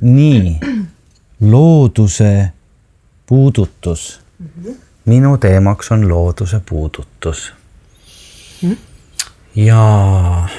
nii, 0.00 0.58
looduse 1.52 2.34
puudutus 3.28 4.10
mm. 4.38 4.52
-hmm 4.52 4.84
minu 5.08 5.36
teemaks 5.40 5.92
on 5.92 6.08
looduse 6.08 6.60
puudutus. 6.68 7.52
Mm.. 8.62 8.76
ja 9.54 9.82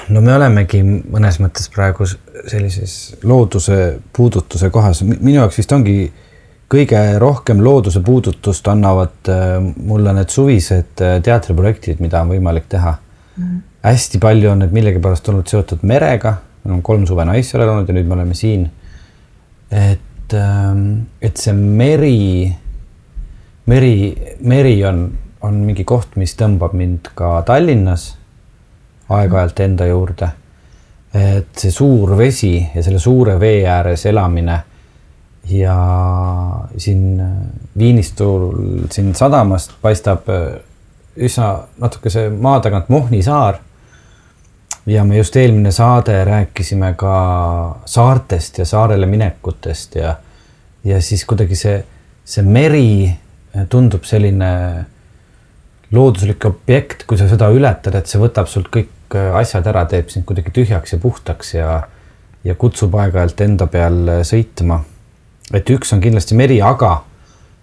no 0.08 0.20
me 0.24 0.34
olemegi 0.34 0.80
mõnes 0.82 1.36
mõttes 1.42 1.68
praegu 1.72 2.06
sellises 2.08 3.16
looduse 3.22 3.98
puudutuse 4.16 4.70
kohas, 4.72 5.02
minu 5.04 5.36
jaoks 5.38 5.60
vist 5.60 5.72
ongi 5.76 6.10
kõige 6.70 7.00
rohkem 7.18 7.62
looduse 7.64 8.00
puudutust 8.06 8.68
annavad 8.70 9.30
äh, 9.30 9.56
mulle 9.76 10.14
need 10.16 10.30
suvised 10.32 11.02
äh, 11.02 11.18
teatriprojektid, 11.24 12.00
mida 12.02 12.22
on 12.22 12.34
võimalik 12.36 12.70
teha. 12.70 12.94
Mm.. 13.36 13.60
hästi 13.84 14.18
palju 14.20 14.50
on 14.52 14.64
need 14.64 14.72
millegipärast 14.76 15.28
olnud 15.32 15.48
seotud 15.48 15.84
merega, 15.88 16.36
on 16.68 16.82
kolm 16.84 17.06
suve 17.08 17.24
Naissaarel 17.24 17.70
olnud 17.72 17.88
ja 17.88 17.96
nüüd 17.96 18.08
me 18.08 18.18
oleme 18.18 18.34
siin. 18.38 18.68
et, 19.70 20.34
ähm, 20.34 21.06
et 21.22 21.36
see 21.38 21.54
meri 21.54 22.56
meri, 23.66 24.14
meri 24.40 24.84
on, 24.84 25.04
on 25.42 25.54
mingi 25.66 25.84
koht, 25.84 26.16
mis 26.16 26.34
tõmbab 26.38 26.72
mind 26.76 27.12
ka 27.14 27.42
Tallinnas 27.46 28.14
aeg-ajalt 29.10 29.60
enda 29.60 29.86
juurde. 29.86 30.28
et 31.14 31.58
see 31.58 31.72
suur 31.74 32.12
vesi 32.14 32.54
ja 32.74 32.82
selle 32.86 33.00
suure 33.02 33.32
vee 33.40 33.64
ääres 33.66 34.04
elamine 34.06 34.60
ja 35.50 35.74
siin 36.76 37.22
Viinistul 37.78 38.52
siin 38.90 39.14
sadamast 39.14 39.72
paistab 39.82 40.28
üsna 41.16 41.48
natukese 41.78 42.28
maa 42.30 42.60
tagant 42.60 42.88
Mohni 42.88 43.22
saar. 43.22 43.58
ja 44.86 45.04
me 45.04 45.16
just 45.16 45.36
eelmine 45.36 45.72
saade 45.72 46.24
rääkisime 46.24 46.94
ka 46.94 47.80
saartest 47.84 48.58
ja 48.58 48.64
saarele 48.64 49.06
minekutest 49.06 49.94
ja, 49.94 50.16
ja 50.84 51.02
siis 51.02 51.24
kuidagi 51.24 51.56
see, 51.56 51.84
see 52.24 52.42
meri 52.42 53.18
tundub 53.68 54.04
selline 54.04 54.50
looduslik 55.90 56.44
objekt, 56.44 57.04
kui 57.06 57.18
sa 57.18 57.26
seda 57.30 57.50
ületad, 57.54 57.94
et 57.98 58.10
see 58.10 58.20
võtab 58.22 58.48
sult 58.50 58.70
kõik 58.72 59.16
äh, 59.18 59.32
asjad 59.40 59.66
ära, 59.70 59.84
teeb 59.90 60.10
sind 60.12 60.26
kuidagi 60.28 60.52
tühjaks 60.54 60.94
ja 60.94 61.00
puhtaks 61.02 61.54
ja, 61.56 61.70
ja 62.46 62.56
kutsub 62.58 62.94
aeg-ajalt 62.94 63.42
enda 63.46 63.66
peal 63.70 64.00
äh, 64.08 64.22
sõitma. 64.26 64.80
et 65.54 65.70
üks 65.70 65.90
on 65.92 66.02
kindlasti 66.02 66.38
meri, 66.38 66.60
aga 66.62 67.00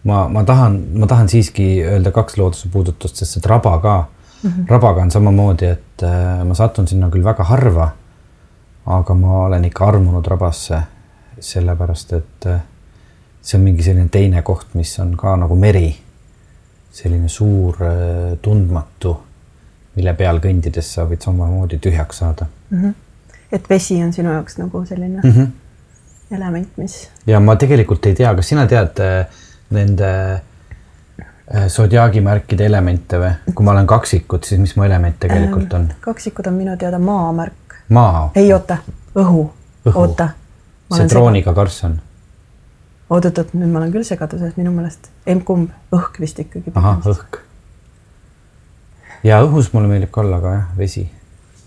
ma, 0.10 0.26
ma 0.28 0.44
tahan, 0.44 0.76
ma 1.00 1.08
tahan 1.08 1.32
siiski 1.32 1.70
öelda 1.86 2.12
kaks 2.16 2.38
looduse 2.38 2.72
puudutust, 2.74 3.16
sest 3.16 3.38
see 3.38 3.44
Traba 3.44 3.78
ka 3.80 3.96
mm. 4.04 4.50
-hmm. 4.50 4.68
rabaga 4.70 5.02
on 5.02 5.12
samamoodi, 5.12 5.66
et 5.66 6.04
äh, 6.04 6.44
ma 6.44 6.54
satun 6.54 6.88
sinna 6.88 7.10
küll 7.10 7.24
väga 7.24 7.44
harva. 7.44 7.92
aga 8.86 9.14
ma 9.14 9.46
olen 9.46 9.66
ikka 9.66 9.86
armunud 9.86 10.28
rabasse, 10.28 10.78
sellepärast 11.40 12.14
et 12.14 12.46
see 13.48 13.56
on 13.56 13.64
mingi 13.64 13.86
selline 13.86 14.10
teine 14.12 14.42
koht, 14.44 14.74
mis 14.76 14.92
on 15.00 15.14
ka 15.18 15.36
nagu 15.40 15.56
meri. 15.56 15.96
selline 16.98 17.30
suur 17.30 17.78
äh, 17.86 18.38
tundmatu, 18.42 19.12
mille 19.96 20.14
peal 20.18 20.40
kõndides 20.42 20.88
sa 20.96 21.06
võid 21.06 21.22
samamoodi 21.22 21.78
tühjaks 21.78 22.18
saada 22.24 22.48
mm. 22.70 22.82
-hmm. 22.82 22.94
et 23.52 23.70
vesi 23.70 24.02
on 24.04 24.14
sinu 24.14 24.32
jaoks 24.34 24.58
nagu 24.58 24.86
selline 24.86 25.22
mm 25.24 25.32
-hmm. 25.32 25.48
element, 26.36 26.78
mis. 26.78 27.10
ja 27.28 27.40
ma 27.40 27.56
tegelikult 27.56 28.06
ei 28.06 28.16
tea, 28.16 28.36
kas 28.36 28.50
sina 28.50 28.68
tead 28.68 29.00
nende 29.70 30.42
Äh, 31.56 31.70
sodiaagimärkide 31.72 32.66
elemente 32.68 33.16
või? 33.22 33.54
kui 33.56 33.64
ma 33.64 33.72
olen 33.72 33.86
kaksikud, 33.88 34.44
siis 34.44 34.60
mis 34.60 34.74
mu 34.76 34.84
element 34.84 35.16
tegelikult 35.16 35.74
on? 35.78 35.86
kaksikud 36.04 36.50
on 36.50 36.58
minu 36.60 36.74
teada 36.76 37.00
maamärk. 37.00 37.78
maa? 37.96 38.26
ei, 38.36 38.50
oota, 38.52 38.82
õhu, 39.16 39.46
õhu., 39.88 39.94
oota. 39.94 40.28
see 40.92 41.08
drooniga 41.08 41.54
karss 41.56 41.86
on? 41.88 41.96
Oot-oot-oot, 43.10 43.54
nüüd 43.54 43.72
ma 43.72 43.82
olen 43.82 43.92
küll 43.92 44.08
segaduses, 44.08 44.56
minu 44.60 44.74
meelest 44.76 45.12
emb-kumb, 45.26 45.72
õhk 45.96 46.20
vist 46.24 46.40
ikkagi. 46.44 46.74
ahah, 46.76 47.00
õhk. 47.14 47.40
ja 49.28 49.42
õhus 49.46 49.72
mulle 49.74 49.92
meeldib 49.92 50.12
ka 50.12 50.22
olla 50.26 50.42
ka 50.44 50.54
jah, 50.58 50.68
vesi, 50.78 51.08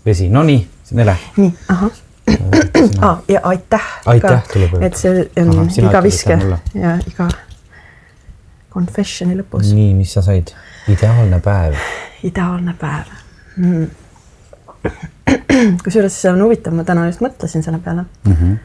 vesi, 0.05 0.29
no 0.29 0.45
nii, 0.47 0.67
Nele. 0.91 1.13
nii, 1.37 1.51
ahah 1.71 1.91
ah, 3.01 3.17
ja 3.27 3.39
aitäh. 3.43 3.81
aitäh 4.05 4.43
tuleb 4.53 4.73
öelda. 4.73 4.85
et 4.85 4.95
see 4.95 5.29
on 5.39 5.49
Aha, 5.59 5.65
iga 5.87 6.03
viske 6.03 6.37
ja 6.73 6.97
iga 7.07 7.27
confessioni 8.73 9.37
lõpus. 9.39 9.71
nii, 9.73 9.93
mis 9.97 10.13
sa 10.13 10.21
said? 10.25 10.53
ideaalne 10.91 11.39
päev. 11.39 11.77
ideaalne 12.23 12.75
päev 12.79 13.11
mm.. 13.57 13.87
kusjuures 15.83 16.21
see 16.21 16.31
on 16.31 16.41
huvitav, 16.45 16.75
ma 16.75 16.85
täna 16.87 17.07
just 17.09 17.23
mõtlesin 17.23 17.63
selle 17.65 17.79
peale 17.79 18.05
mm. 18.25 18.33
-hmm. 18.33 18.57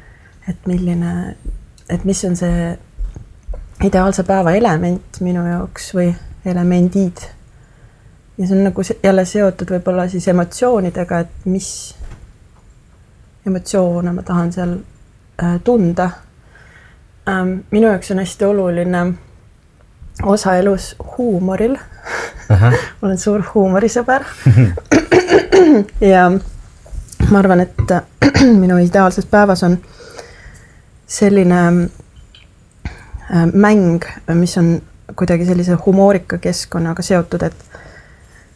et 0.50 0.66
milline, 0.66 1.36
et 1.88 2.04
mis 2.04 2.24
on 2.24 2.36
see 2.36 2.78
ideaalse 3.84 4.22
päeva 4.22 4.52
element 4.56 5.20
minu 5.20 5.44
jaoks 5.46 5.92
või 5.94 6.14
elemendid. 6.46 7.22
ja 8.38 8.46
see 8.46 8.56
on 8.56 8.64
nagu 8.64 8.82
jälle 9.02 9.24
seotud 9.24 9.70
võib-olla 9.70 10.08
siis 10.08 10.28
emotsioonidega, 10.28 11.18
et 11.18 11.46
mis 11.46 11.94
emotsioone 13.46 14.12
ma 14.12 14.22
tahan 14.22 14.52
seal 14.52 14.76
äh, 15.42 15.60
tunda 15.64 16.10
ähm,. 17.28 17.58
minu 17.70 17.88
jaoks 17.88 18.10
on 18.10 18.18
hästi 18.18 18.44
oluline 18.44 19.06
osa 20.22 20.56
elus 20.56 20.94
huumoril 21.16 21.76
olen 23.02 23.18
suur 23.18 23.42
huumorisõber 23.54 24.24
ja 26.12 26.30
ma 27.30 27.38
arvan, 27.38 27.60
et 27.60 27.94
minu 28.62 28.78
ideaalses 28.78 29.26
päevas 29.26 29.62
on 29.66 29.78
selline 31.06 31.60
äh, 32.86 33.46
mäng, 33.52 34.04
mis 34.34 34.58
on 34.58 34.76
kuidagi 35.16 35.46
sellise 35.46 35.78
humoorika 35.86 36.38
keskkonnaga 36.38 37.02
seotud, 37.02 37.42
et 37.42 37.66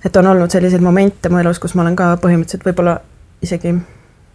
et 0.04 0.16
on 0.16 0.26
olnud 0.26 0.50
selliseid 0.50 0.80
momente 0.82 1.28
mu 1.28 1.38
elus, 1.38 1.58
kus 1.60 1.74
ma 1.76 1.82
olen 1.84 1.96
ka 1.96 2.14
põhimõtteliselt 2.22 2.64
võib-olla 2.64 2.96
isegi 3.44 3.74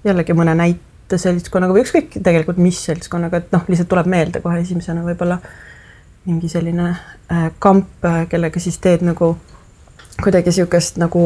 jällegi 0.06 0.36
mõne 0.38 0.54
näite 0.58 1.18
seltskonnaga 1.18 1.74
või 1.74 1.82
ükskõik 1.86 2.20
tegelikult 2.24 2.60
mis 2.62 2.84
seltskonnaga, 2.86 3.42
et 3.42 3.56
noh, 3.56 3.66
lihtsalt 3.68 3.90
tuleb 3.90 4.10
meelde 4.10 4.42
kohe 4.44 4.60
esimesena 4.62 5.02
võib-olla 5.06 5.40
mingi 6.26 6.50
selline 6.50 6.90
äh, 6.92 7.50
kamp, 7.60 8.06
äh, 8.06 8.26
kellega 8.30 8.62
siis 8.62 8.78
teed 8.82 9.06
nagu 9.06 9.36
kuidagi 10.24 10.50
niisugust 10.50 10.98
nagu 11.02 11.26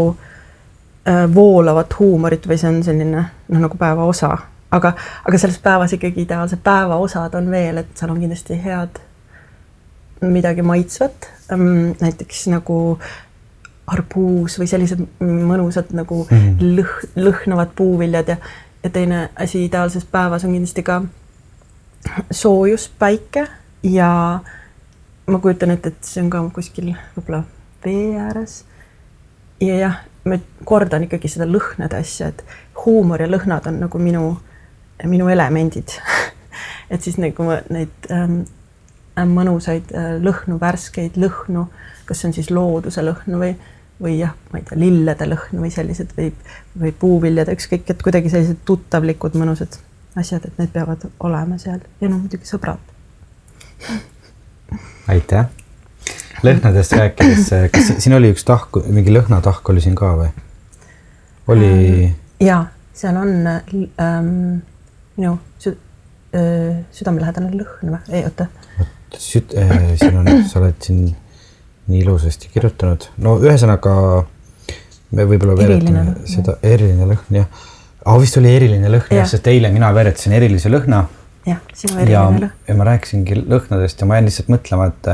äh, 1.08 1.26
voolavat 1.36 2.00
huumorit 2.00 2.48
või 2.48 2.60
see 2.60 2.72
on 2.72 2.82
selline 2.84 3.24
noh, 3.24 3.62
nagu 3.68 3.80
päeva 3.80 4.08
osa, 4.08 4.34
aga, 4.72 4.94
aga 5.26 5.38
selles 5.38 5.60
päevas 5.64 5.94
ikkagi 5.94 6.26
ideaalsed 6.26 6.62
päevaosad 6.64 7.36
on 7.40 7.52
veel, 7.52 7.82
et 7.82 7.92
seal 7.98 8.12
on 8.14 8.22
kindlasti 8.22 8.60
head 8.64 9.02
midagi 10.22 10.62
maitsvat 10.62 11.30
ähm,, 11.52 11.96
näiteks 12.02 12.48
nagu 12.52 13.00
arbuus 13.90 14.60
või 14.60 14.68
sellised 14.70 15.02
mõnusad 15.24 15.94
nagu 15.98 16.26
mm. 16.28 16.74
lõh-, 16.78 17.06
lõhnavad 17.18 17.72
puuviljad 17.76 18.36
ja, 18.36 18.38
ja 18.84 18.92
teine 18.94 19.30
asi 19.36 19.64
ideaalses 19.66 20.06
päevas 20.06 20.46
on 20.46 20.54
kindlasti 20.54 20.84
ka 20.86 21.02
soojus, 22.32 22.90
päike 23.00 23.48
ja 23.84 24.12
ma 25.30 25.40
kujutan 25.40 25.72
ette, 25.72 25.94
et 25.94 26.06
see 26.06 26.22
on 26.24 26.30
ka 26.34 26.42
kuskil 26.54 26.94
võib-olla 27.16 27.44
vee 27.86 28.20
ääres. 28.20 28.64
ja 29.62 29.80
jah, 29.80 29.98
ma 30.26 30.40
kordan 30.66 31.06
ikkagi 31.08 31.32
seda 31.32 31.48
lõhnade 31.50 32.00
asja, 32.00 32.30
et 32.34 32.44
huumor 32.86 33.22
ja 33.22 33.30
lõhnad 33.30 33.68
on 33.70 33.80
nagu 33.84 34.02
minu, 34.02 34.24
minu 35.08 35.30
elemendid 35.32 35.96
et 36.94 37.04
siis 37.04 37.20
nagu 37.22 37.46
ma 37.48 37.60
neid 37.74 38.10
ähm, 38.14 38.42
mõnusaid 39.20 39.92
äh, 39.96 40.16
lõhnu, 40.24 40.60
värskeid 40.62 41.18
lõhnu, 41.20 41.66
kas 42.08 42.22
see 42.22 42.30
on 42.30 42.36
siis 42.38 42.50
looduse 42.54 43.04
lõhnu 43.04 43.42
või, 43.42 43.52
või 44.02 44.16
jah, 44.20 44.36
ma 44.52 44.62
ei 44.62 44.68
tea, 44.68 44.80
lillede 44.80 45.28
lõhnu 45.28 45.64
või 45.66 45.72
sellised 45.74 46.14
või, 46.18 46.32
või 46.80 46.94
puuviljade, 47.00 47.56
ükskõik, 47.58 47.90
et 47.90 48.04
kuidagi 48.06 48.32
sellised 48.32 48.64
tuttavlikud 48.68 49.36
mõnusad 49.40 49.80
asjad, 50.20 50.46
et 50.48 50.62
need 50.62 50.72
peavad 50.74 51.04
olema 51.20 51.60
seal 51.62 51.82
ja 52.02 52.10
no 52.10 52.18
muidugi 52.18 52.48
sõbrad 52.48 52.80
aitäh. 55.14 55.46
lõhnadest 56.44 56.96
rääkides, 56.96 57.52
kas 57.74 57.94
siin 57.98 58.16
oli 58.16 58.32
üks 58.34 58.48
tahk, 58.48 58.82
mingi 58.88 59.14
lõhnatahk 59.14 59.74
oli 59.74 59.84
siin 59.84 59.98
ka 60.00 60.16
või? 60.24 60.34
oli 61.50 61.72
ähm,? 61.74 62.18
ja 62.40 62.64
seal 62.94 63.18
on 63.20 63.36
ähm, 63.48 64.60
minu 65.20 65.36
sü 65.62 65.76
äh, 65.76 66.80
südamelähedane 66.96 67.52
lõhn 67.54 67.94
või, 67.94 68.02
ei 68.14 68.26
oota. 68.28 68.48
süt- 69.16 69.56
äh,, 69.60 69.92
siin 70.00 70.20
on, 70.22 70.32
sa 70.50 70.62
oled 70.62 70.80
siin 70.86 71.06
nii 71.90 72.04
ilusasti 72.04 72.52
kirjutanud, 72.54 73.10
no 73.26 73.38
ühesõnaga 73.42 73.94
me 75.18 75.26
võib-olla 75.26 75.56
veeretame 75.58 76.06
seda, 76.30 76.60
eriline 76.66 77.08
lõhn 77.10 77.40
jah 77.42 77.48
ah,. 78.06 78.18
vist 78.22 78.38
oli 78.42 78.52
eriline 78.54 78.92
lõhn 78.94 79.16
jah, 79.20 79.30
sest 79.30 79.48
eile 79.52 79.72
mina 79.74 79.90
veeretasin 79.96 80.36
erilise 80.38 80.72
lõhna 80.72 81.04
jah, 81.50 81.62
sinu 81.74 81.98
eriline 82.04 82.44
lõhn. 82.46 82.52
ja 82.70 82.78
ma 82.78 82.90
rääkisingi 82.92 83.40
lõhnadest 83.42 84.04
ja 84.04 84.10
ma 84.10 84.20
jäin 84.20 84.30
lihtsalt 84.30 84.52
mõtlema, 84.54 84.90
et, 84.92 85.10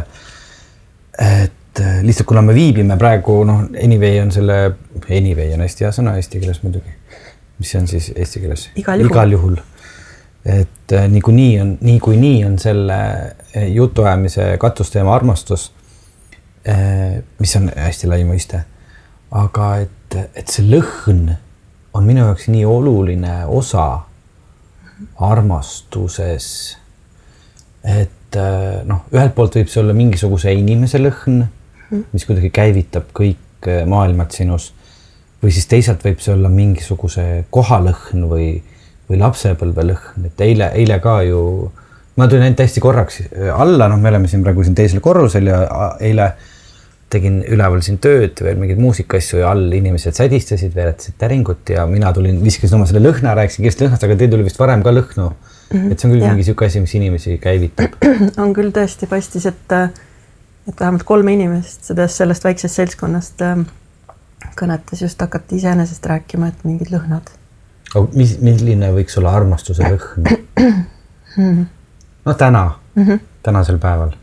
et 1.26 1.84
lihtsalt 2.06 2.28
kuna 2.30 2.44
me 2.46 2.56
viibime 2.56 2.98
praegu 3.00 3.42
noh, 3.48 3.64
anyway 3.84 4.20
on 4.24 4.34
selle, 4.36 4.60
anyway 5.08 5.56
on 5.56 5.64
hästi 5.66 5.88
hea 5.88 5.94
sõna 5.96 6.18
eesti 6.20 6.42
keeles 6.44 6.62
muidugi. 6.64 6.92
mis 7.60 7.72
see 7.72 7.80
on 7.80 7.88
siis 7.88 8.12
eesti 8.16 8.44
keeles? 8.44 8.70
igal 8.76 9.00
juhul, 9.00 9.14
igal 9.14 9.38
juhul. 9.38 9.58
Et 10.46 10.94
äh, 10.94 11.08
niikuinii 11.10 11.62
on, 11.62 11.78
niikuinii 11.82 12.46
on 12.46 12.60
selle 12.60 12.94
äh, 12.94 13.68
jutuajamise 13.74 14.58
katusteema 14.58 15.16
armastus 15.16 15.72
äh,. 16.70 17.24
mis 17.40 17.56
on 17.56 17.72
hästi 17.76 18.08
lai 18.08 18.24
mõiste. 18.24 18.62
aga 19.32 19.70
et, 19.82 20.18
et 20.36 20.48
see 20.48 20.68
lõhn 20.70 21.34
on 21.94 22.06
minu 22.06 22.28
jaoks 22.28 22.48
nii 22.48 22.66
oluline 22.66 23.46
osa 23.46 23.88
armastuses. 25.20 26.78
et 27.84 28.38
noh, 28.86 29.06
ühelt 29.14 29.36
poolt 29.36 29.56
võib 29.56 29.70
see 29.72 29.82
olla 29.82 29.94
mingisuguse 29.96 30.54
inimese 30.54 31.00
lõhn, 31.00 31.44
mis 32.12 32.26
kuidagi 32.28 32.50
käivitab 32.54 33.10
kõik 33.16 33.70
maailmad 33.88 34.32
sinus. 34.36 34.74
või 35.44 35.52
siis 35.52 35.68
teisalt 35.68 36.06
võib 36.06 36.22
see 36.22 36.34
olla 36.34 36.50
mingisuguse 36.50 37.46
koha 37.50 37.80
lõhn 37.90 38.30
või, 38.30 38.50
või 39.10 39.22
lapsepõlve 39.22 39.86
lõhn, 39.92 40.28
et 40.30 40.42
eile, 40.42 40.72
eile 40.74 41.00
ka 41.04 41.20
ju 41.28 41.40
ma 42.16 42.28
tulin 42.32 42.48
ainult 42.48 42.64
hästi 42.64 42.84
korraks 42.84 43.22
äh, 43.28 43.50
alla, 43.54 43.90
noh, 43.92 44.02
me 44.02 44.12
oleme 44.12 44.30
siin 44.32 44.44
praegu 44.46 44.66
siin 44.66 44.78
teisel 44.78 45.04
korrusel 45.04 45.52
ja 45.52 45.64
eile 46.00 46.34
tegin 47.16 47.42
üleval 47.54 47.84
siin 47.86 48.00
tööd, 48.02 48.40
veel 48.44 48.58
mingeid 48.60 48.80
muusikaasju 48.82 49.40
ja 49.44 49.52
all 49.54 49.72
inimesed 49.78 50.18
sädistasid, 50.18 50.74
veeretasid 50.76 51.20
täringut 51.22 51.70
ja 51.70 51.86
mina 51.90 52.10
tulin, 52.16 52.40
viskasin 52.44 52.80
oma 52.80 52.88
selle 52.90 53.04
lõhna, 53.04 53.36
rääkisin 53.38 53.64
kiiresti 53.64 53.86
lõhnast, 53.86 54.08
aga 54.08 54.18
teil 54.20 54.34
tuli 54.34 54.48
vist 54.48 54.60
varem 54.60 54.84
ka 54.84 54.94
lõhnu 54.96 55.30
mm. 55.30 55.78
-hmm. 55.78 55.92
et 55.92 56.00
see 56.00 56.10
on 56.10 56.16
küll 56.16 56.26
ja. 56.26 56.34
mingi 56.34 56.44
niisugune 56.44 56.72
asi, 56.72 56.82
mis 56.82 56.96
inimesi 56.98 57.38
käivitab. 57.44 57.96
on 58.44 58.54
küll 58.58 58.74
tõesti, 58.76 59.10
paistis, 59.12 59.46
et, 59.52 59.78
et 60.68 60.80
vähemalt 60.80 61.06
kolm 61.08 61.30
inimest 61.36 61.92
sellest, 61.92 62.22
sellest 62.24 62.48
väiksest 62.48 62.82
seltskonnast 62.82 63.46
äh, 63.46 63.66
kõnetas 64.60 65.02
just 65.06 65.22
hakati 65.22 65.62
iseenesest 65.62 66.06
rääkima, 66.10 66.50
et 66.52 66.66
mingid 66.68 66.92
lõhnad. 66.94 67.30
Mis, 68.14 68.38
milline 68.42 68.92
võiks 68.96 69.18
olla 69.20 69.34
armastuse 69.38 69.88
lõhn 69.88 70.28
no 72.26 72.34
täna 72.34 72.64
mm, 72.96 73.04
-hmm. 73.04 73.20
tänasel 73.44 73.78
päeval? 73.80 74.16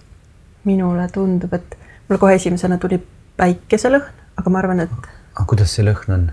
minule 0.64 1.08
tundub, 1.12 1.52
et 1.52 1.78
mul 2.08 2.18
kohe 2.18 2.34
esimesena 2.34 2.78
tuli 2.78 3.00
päikeselõhn, 3.36 4.12
aga 4.36 4.50
ma 4.50 4.58
arvan, 4.58 4.80
et. 4.80 4.90
aga 5.34 5.46
kuidas 5.46 5.74
see 5.74 5.86
lõhn 5.86 6.14
on? 6.14 6.30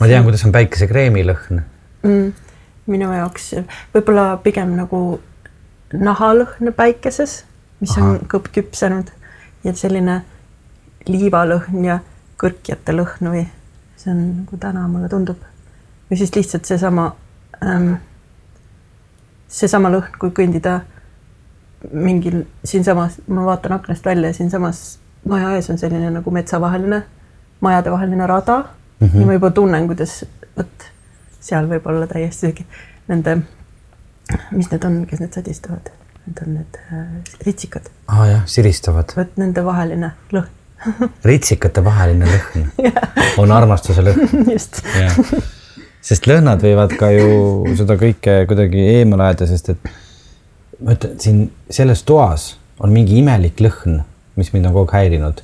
ma 0.00 0.06
tean, 0.06 0.24
kuidas 0.24 0.44
on 0.44 0.52
päikesekreemi 0.52 1.24
lõhn 1.26 1.62
mm,. 2.02 2.32
minu 2.86 3.12
jaoks 3.12 3.54
võib-olla 3.94 4.36
pigem 4.42 4.76
nagu 4.78 5.20
nahalõhn 5.92 6.72
päikeses, 6.76 7.44
mis 7.80 7.96
Aha. 7.96 8.06
on 8.06 8.28
kõp 8.30 8.50
küpsenud 8.54 9.10
ja 9.64 9.74
selline 9.76 10.20
liivalõhn 11.08 11.84
ja 11.84 11.98
kõrkjate 12.40 12.94
lõhn 12.96 13.32
või 13.32 13.44
see 14.00 14.12
on 14.12 14.20
nagu 14.40 14.60
täna 14.60 14.86
mulle 14.88 15.08
tundub. 15.12 15.40
Või 16.10 16.18
siis 16.18 16.32
lihtsalt 16.36 16.64
seesama 16.64 17.10
ähm,, 17.64 17.94
seesama 19.48 19.90
lõhn, 19.92 20.16
kui 20.18 20.32
kõndida 20.34 20.80
mingil 21.92 22.42
siinsamas, 22.64 23.20
ma 23.28 23.44
vaatan 23.46 23.78
aknast 23.78 24.04
välja, 24.04 24.32
siinsamas 24.36 24.98
maja 25.28 25.54
ees 25.56 25.70
on 25.70 25.78
selline 25.78 26.10
nagu 26.12 26.30
metsavaheline, 26.34 27.02
majadevaheline 27.60 28.26
rada 28.26 28.58
mm. 28.58 29.06
-hmm. 29.06 29.20
ja 29.20 29.26
ma 29.26 29.32
juba 29.32 29.50
tunnen, 29.50 29.86
kuidas 29.86 30.24
vot 30.56 30.86
seal 31.40 31.68
võib 31.68 31.86
olla 31.88 32.06
täiesti 32.06 32.66
nende, 33.08 33.38
mis 34.50 34.70
need 34.70 34.84
on, 34.84 35.02
kes 35.06 35.20
need 35.20 35.32
sadistavad, 35.34 35.92
need 36.26 36.42
on 36.46 36.54
need 36.54 36.80
äh, 36.92 37.06
ritsikad. 37.46 37.90
aa 38.08 38.22
ah, 38.22 38.28
jah, 38.30 38.42
siristavad. 38.46 39.12
vot 39.16 39.36
nende 39.36 39.64
vaheline 39.64 40.12
lõhn 40.32 40.48
ritsikate 41.30 41.84
vaheline 41.84 42.28
lõhn 42.28 42.68
on 43.42 43.52
armastuse 43.52 44.04
lõhn. 44.04 44.44
just 44.54 44.82
sest 46.04 46.26
lõhnad 46.28 46.62
võivad 46.64 46.94
ka 46.98 47.10
ju 47.12 47.74
seda 47.78 47.96
kõike 48.00 48.44
kuidagi 48.48 48.86
eemale 48.96 49.28
ajada, 49.28 49.48
sest 49.50 49.74
et 49.74 49.90
ma 50.80 50.96
ütlen 50.96 51.16
siin 51.20 51.46
selles 51.70 52.02
toas 52.08 52.54
on 52.80 52.92
mingi 52.94 53.18
imelik 53.20 53.60
lõhn, 53.60 54.00
mis 54.40 54.52
mind 54.54 54.70
on 54.70 54.76
kogu 54.76 54.88
aeg 54.88 54.96
häirinud. 54.98 55.42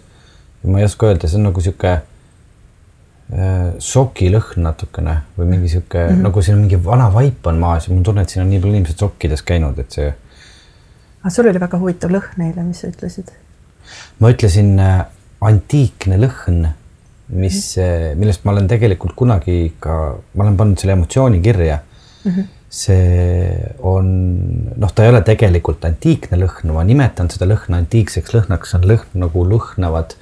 ma 0.66 0.80
ei 0.80 0.86
oska 0.88 1.06
öelda, 1.06 1.28
see 1.30 1.38
on 1.38 1.44
nagu 1.46 1.62
sihuke 1.62 1.90
äh, 1.92 3.66
sokilõhn 3.78 4.64
natukene 4.64 5.20
või 5.36 5.50
mingi 5.52 5.68
sihuke 5.70 6.00
mm 6.00 6.08
-hmm. 6.08 6.22
nagu 6.26 6.42
siin 6.42 6.56
on 6.56 6.62
mingi 6.64 6.80
vana 6.84 7.06
vaip 7.12 7.46
on 7.46 7.60
maas 7.62 7.86
ja 7.86 7.92
mul 7.92 8.00
on 8.00 8.08
tunne, 8.08 8.22
et 8.22 8.32
siin 8.32 8.42
on 8.42 8.50
nii 8.50 8.60
palju 8.60 8.74
inimesed 8.74 8.98
sokkides 9.04 9.42
käinud, 9.42 9.78
et 9.78 9.92
see. 9.92 10.08
aga 11.20 11.30
sul 11.30 11.50
oli 11.52 11.60
väga 11.60 11.78
huvitav 11.78 12.10
lõhn 12.10 12.48
eile, 12.48 12.62
mis 12.62 12.80
sa 12.80 12.88
ütlesid? 12.88 13.30
ma 14.18 14.32
ütlesin 14.32 14.80
äh, 14.80 15.04
antiikne 15.40 16.18
lõhn, 16.24 16.66
mis 17.28 17.62
millest 18.14 18.44
ma 18.44 18.52
olen 18.52 18.68
tegelikult 18.70 19.16
kunagi 19.18 19.72
ka, 19.82 19.94
ma 20.34 20.44
olen 20.44 20.56
pannud 20.56 20.78
selle 20.78 20.94
emotsiooni 20.94 21.40
kirja 21.42 21.80
mm. 21.80 22.30
-hmm 22.30 22.52
see 22.76 23.74
on, 23.86 24.08
noh, 24.76 24.92
ta 24.92 25.04
ei 25.04 25.12
ole 25.12 25.22
tegelikult 25.24 25.84
antiikne 25.86 26.38
lõhn, 26.40 26.72
ma 26.74 26.82
nimetan 26.84 27.30
seda 27.32 27.46
lõhna 27.48 27.78
antiikseks 27.82 28.34
lõhnaks, 28.34 28.72
see 28.72 28.80
on 28.80 28.88
lõhn 28.90 29.20
nagu 29.22 29.44
lõhnavad 29.48 30.16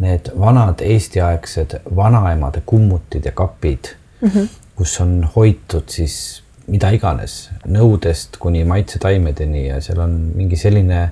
need 0.00 0.30
vanad 0.40 0.80
eestiaegsed 0.84 1.76
vanaemade 1.96 2.62
kummutid 2.66 3.28
ja 3.28 3.32
kapid 3.36 3.92
mm, 4.20 4.28
-hmm. 4.28 4.48
kus 4.80 4.96
on 5.04 5.28
hoitud 5.36 5.92
siis 5.92 6.42
mida 6.70 6.90
iganes, 6.94 7.50
nõudest 7.66 8.38
kuni 8.40 8.62
maitsetaimedeni 8.64 9.66
ja 9.66 9.80
seal 9.84 10.00
on 10.04 10.16
mingi 10.36 10.56
selline 10.56 11.10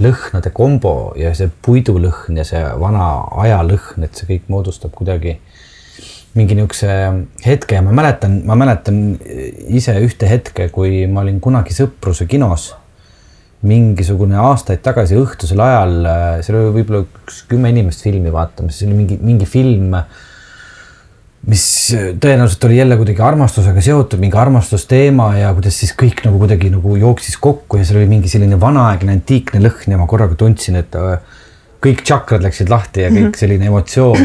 lõhnade 0.00 0.52
kombo 0.54 1.12
ja 1.18 1.34
see 1.36 1.50
puidulõhn 1.64 2.38
ja 2.40 2.44
see 2.48 2.62
vana 2.80 3.08
ajalõhn, 3.44 4.06
et 4.06 4.16
see 4.16 4.28
kõik 4.30 4.48
moodustab 4.52 4.94
kuidagi 4.96 5.36
mingi 6.32 6.56
niisuguse 6.56 6.92
hetke 7.44 7.76
ja 7.76 7.82
ma 7.84 7.92
mäletan, 7.96 8.38
ma 8.48 8.56
mäletan 8.56 9.02
ise 9.68 9.94
ühte 10.00 10.28
hetke, 10.30 10.70
kui 10.72 11.04
ma 11.06 11.20
olin 11.26 11.40
kunagi 11.44 11.76
Sõpruse 11.76 12.28
kinos. 12.30 12.72
mingisugune 13.62 14.34
aastaid 14.42 14.80
tagasi 14.82 15.14
õhtusel 15.14 15.60
ajal, 15.62 15.92
seal 16.42 16.56
oli 16.58 16.72
võib-olla 16.80 17.04
üks 17.04 17.44
kümme 17.46 17.70
inimest 17.70 18.02
filmi 18.02 18.32
vaatamas, 18.34 18.74
see 18.74 18.88
oli 18.88 18.96
mingi, 18.96 19.18
mingi 19.22 19.46
film, 19.46 19.94
mis 21.46 21.64
tõenäoliselt 22.22 22.64
oli 22.68 22.76
jälle 22.78 22.96
kuidagi 23.00 23.22
armastusega 23.26 23.82
seotud, 23.82 24.20
mingi 24.22 24.38
armastusteema 24.38 25.32
ja 25.40 25.54
kuidas 25.56 25.80
siis 25.82 25.94
kõik 25.98 26.22
nagu 26.26 26.38
kuidagi 26.38 26.70
nagu 26.70 26.96
jooksis 26.96 27.38
kokku 27.42 27.80
ja 27.80 27.86
seal 27.88 27.98
oli 28.02 28.10
mingi 28.12 28.30
selline 28.30 28.60
vanaaegne 28.60 29.16
antiikne 29.18 29.62
lõhn 29.64 29.96
ja 29.96 29.98
ma 29.98 30.06
korraga 30.10 30.38
tundsin, 30.38 30.78
et 30.78 30.94
äh, 30.98 31.16
kõik 31.82 32.04
tšakrad 32.06 32.46
läksid 32.46 32.70
lahti 32.70 33.02
ja 33.02 33.10
kõik 33.10 33.40
selline 33.40 33.66
emotsioon 33.72 34.22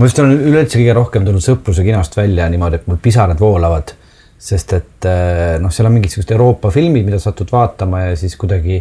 ma 0.00 0.08
just 0.08 0.20
olen 0.22 0.38
üleüldse 0.48 0.78
kõige 0.80 0.94
rohkem 0.96 1.26
tulnud 1.26 1.44
Sõpruse 1.44 1.84
kinost 1.84 2.14
välja 2.16 2.46
niimoodi, 2.48 2.80
et 2.80 2.86
mul 2.88 3.00
pisarad 3.02 3.40
voolavad. 3.40 3.96
sest 4.40 4.72
et 4.72 5.04
eh, 5.04 5.58
noh, 5.60 5.68
seal 5.68 5.84
on 5.84 5.92
mingid 5.92 6.14
siuksed 6.14 6.30
Euroopa 6.32 6.70
filmid, 6.72 7.04
mida 7.04 7.18
satud 7.20 7.50
vaatama 7.52 8.06
ja 8.06 8.14
siis 8.16 8.38
kuidagi 8.40 8.78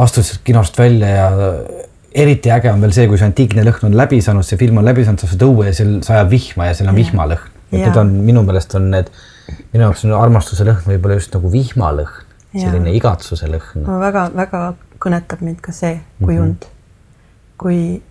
astud 0.00 0.24
sealt 0.24 0.40
kinost 0.46 0.78
välja 0.80 1.10
ja 1.12 1.26
eriti 2.14 2.50
äge 2.52 2.70
on 2.72 2.82
veel 2.84 2.94
see, 2.94 3.08
kui 3.10 3.20
see 3.20 3.28
antiikne 3.28 3.64
lõhn 3.66 3.88
on 3.88 3.96
läbi 3.96 4.20
saanud, 4.24 4.46
see 4.46 4.60
film 4.60 4.80
on 4.80 4.86
läbi 4.86 5.04
saanud, 5.06 5.22
sa 5.22 5.28
astud 5.28 5.46
õue 5.46 5.68
ja 5.68 5.76
seal 5.76 5.94
sajab 6.04 6.30
vihma 6.32 6.68
ja 6.68 6.76
seal 6.78 6.90
on 6.92 6.98
vihmalõhn. 6.98 7.48
Need 7.72 7.96
on 7.96 8.10
minu 8.26 8.42
meelest 8.44 8.74
on 8.76 8.90
need, 8.92 9.08
minu 9.72 9.86
jaoks 9.86 10.04
on 10.04 10.12
armastuse 10.18 10.66
lõhn 10.68 10.84
võib-olla 10.90 11.16
just 11.16 11.32
nagu 11.36 11.52
vihmalõhn, 11.52 12.28
selline 12.52 12.92
igatsuse 12.98 13.48
lõhn. 13.48 13.88
väga-väga 14.02 14.62
kõnetab 15.02 15.42
mind 15.42 15.62
ka 15.64 15.72
see 15.74 15.96
kujund 16.20 16.60
mm, 16.60 16.68
-hmm. 16.68 17.56
kui 17.58 18.02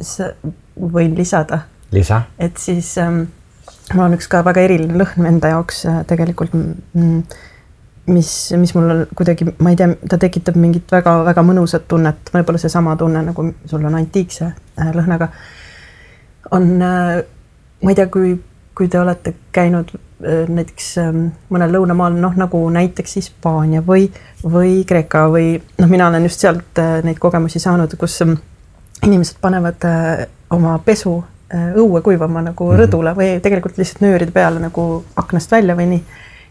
sa 0.00 0.32
võin 0.74 1.14
lisada. 1.16 1.60
lisa. 1.92 2.22
et 2.38 2.58
siis 2.58 2.98
ähm, 2.98 3.24
mul 3.92 4.04
on 4.08 4.18
üks 4.18 4.28
ka 4.28 4.42
väga 4.44 4.64
eriline 4.66 4.98
lõhn 4.98 5.28
enda 5.28 5.54
jaoks 5.54 5.84
äh, 5.86 6.02
tegelikult 6.06 6.54
mm, 6.54 7.22
mis, 8.06 8.52
mis 8.56 8.74
mul 8.74 9.04
kuidagi, 9.16 9.46
ma 9.58 9.70
ei 9.72 9.76
tea, 9.76 9.94
ta 10.08 10.18
tekitab 10.20 10.56
mingit 10.60 10.90
väga-väga 10.92 11.44
mõnusat 11.46 11.86
tunnet, 11.88 12.32
võib-olla 12.34 12.60
seesama 12.60 12.96
tunne 13.00 13.22
nagu 13.24 13.46
sul 13.70 13.84
on 13.84 13.94
antiikse 13.94 14.50
äh, 14.50 14.90
lõhnaga. 14.96 15.28
on 16.50 16.82
äh,, 16.82 17.22
ma 17.84 17.90
ei 17.90 17.94
tea, 17.94 18.06
kui, 18.06 18.34
kui 18.74 18.88
te 18.88 19.00
olete 19.00 19.34
käinud 19.52 19.92
äh, 19.94 20.48
näiteks 20.48 20.88
äh, 21.02 21.12
mõnel 21.52 21.76
lõunamaal, 21.76 22.16
noh 22.20 22.36
nagu 22.40 22.62
näiteks 22.72 23.18
Hispaania 23.20 23.84
või, 23.86 24.08
või 24.42 24.80
Kreeka 24.88 25.26
või 25.32 25.54
noh, 25.78 25.90
mina 25.90 26.08
olen 26.08 26.28
just 26.28 26.44
sealt 26.44 26.82
neid 27.04 27.20
kogemusi 27.22 27.62
saanud, 27.62 27.96
kus 28.00 28.20
äh, 28.24 28.34
inimesed 29.04 29.40
panevad 29.40 29.84
oma 30.54 30.78
pesu 30.84 31.18
õue 31.54 32.00
kuivama 32.02 32.40
nagu 32.42 32.66
mm 32.66 32.72
-hmm. 32.72 32.80
rõdule 32.80 33.12
või 33.14 33.40
tegelikult 33.44 33.76
lihtsalt 33.78 34.00
nööride 34.02 34.32
peale 34.32 34.60
nagu 34.62 35.04
aknast 35.16 35.52
välja 35.52 35.76
või 35.76 35.86
nii. 35.90 36.04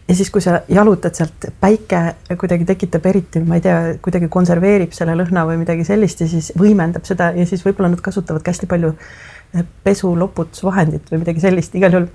Ja 0.08 0.14
siis, 0.14 0.30
kui 0.30 0.42
sa 0.44 0.60
jalutad 0.68 1.14
sealt, 1.16 1.46
päike 1.60 2.02
kuidagi 2.40 2.66
tekitab 2.68 3.06
eriti, 3.06 3.40
ma 3.40 3.58
ei 3.58 3.64
tea, 3.64 3.78
kuidagi 4.04 4.28
konserveerib 4.32 4.92
selle 4.96 5.16
lõhna 5.16 5.46
või 5.48 5.60
midagi 5.62 5.86
sellist 5.88 6.20
ja 6.20 6.28
siis 6.28 6.52
võimendab 6.60 7.06
seda 7.08 7.30
ja 7.36 7.46
siis 7.48 7.64
võib-olla 7.64 7.94
nad 7.94 8.04
kasutavad 8.04 8.44
ka 8.44 8.52
hästi 8.52 8.68
palju 8.70 8.92
äh, 8.92 9.64
pesuloputusvahendit 9.84 11.10
või 11.12 11.24
midagi 11.24 11.44
sellist, 11.44 11.74
igal 11.78 11.98
juhul 11.98 12.10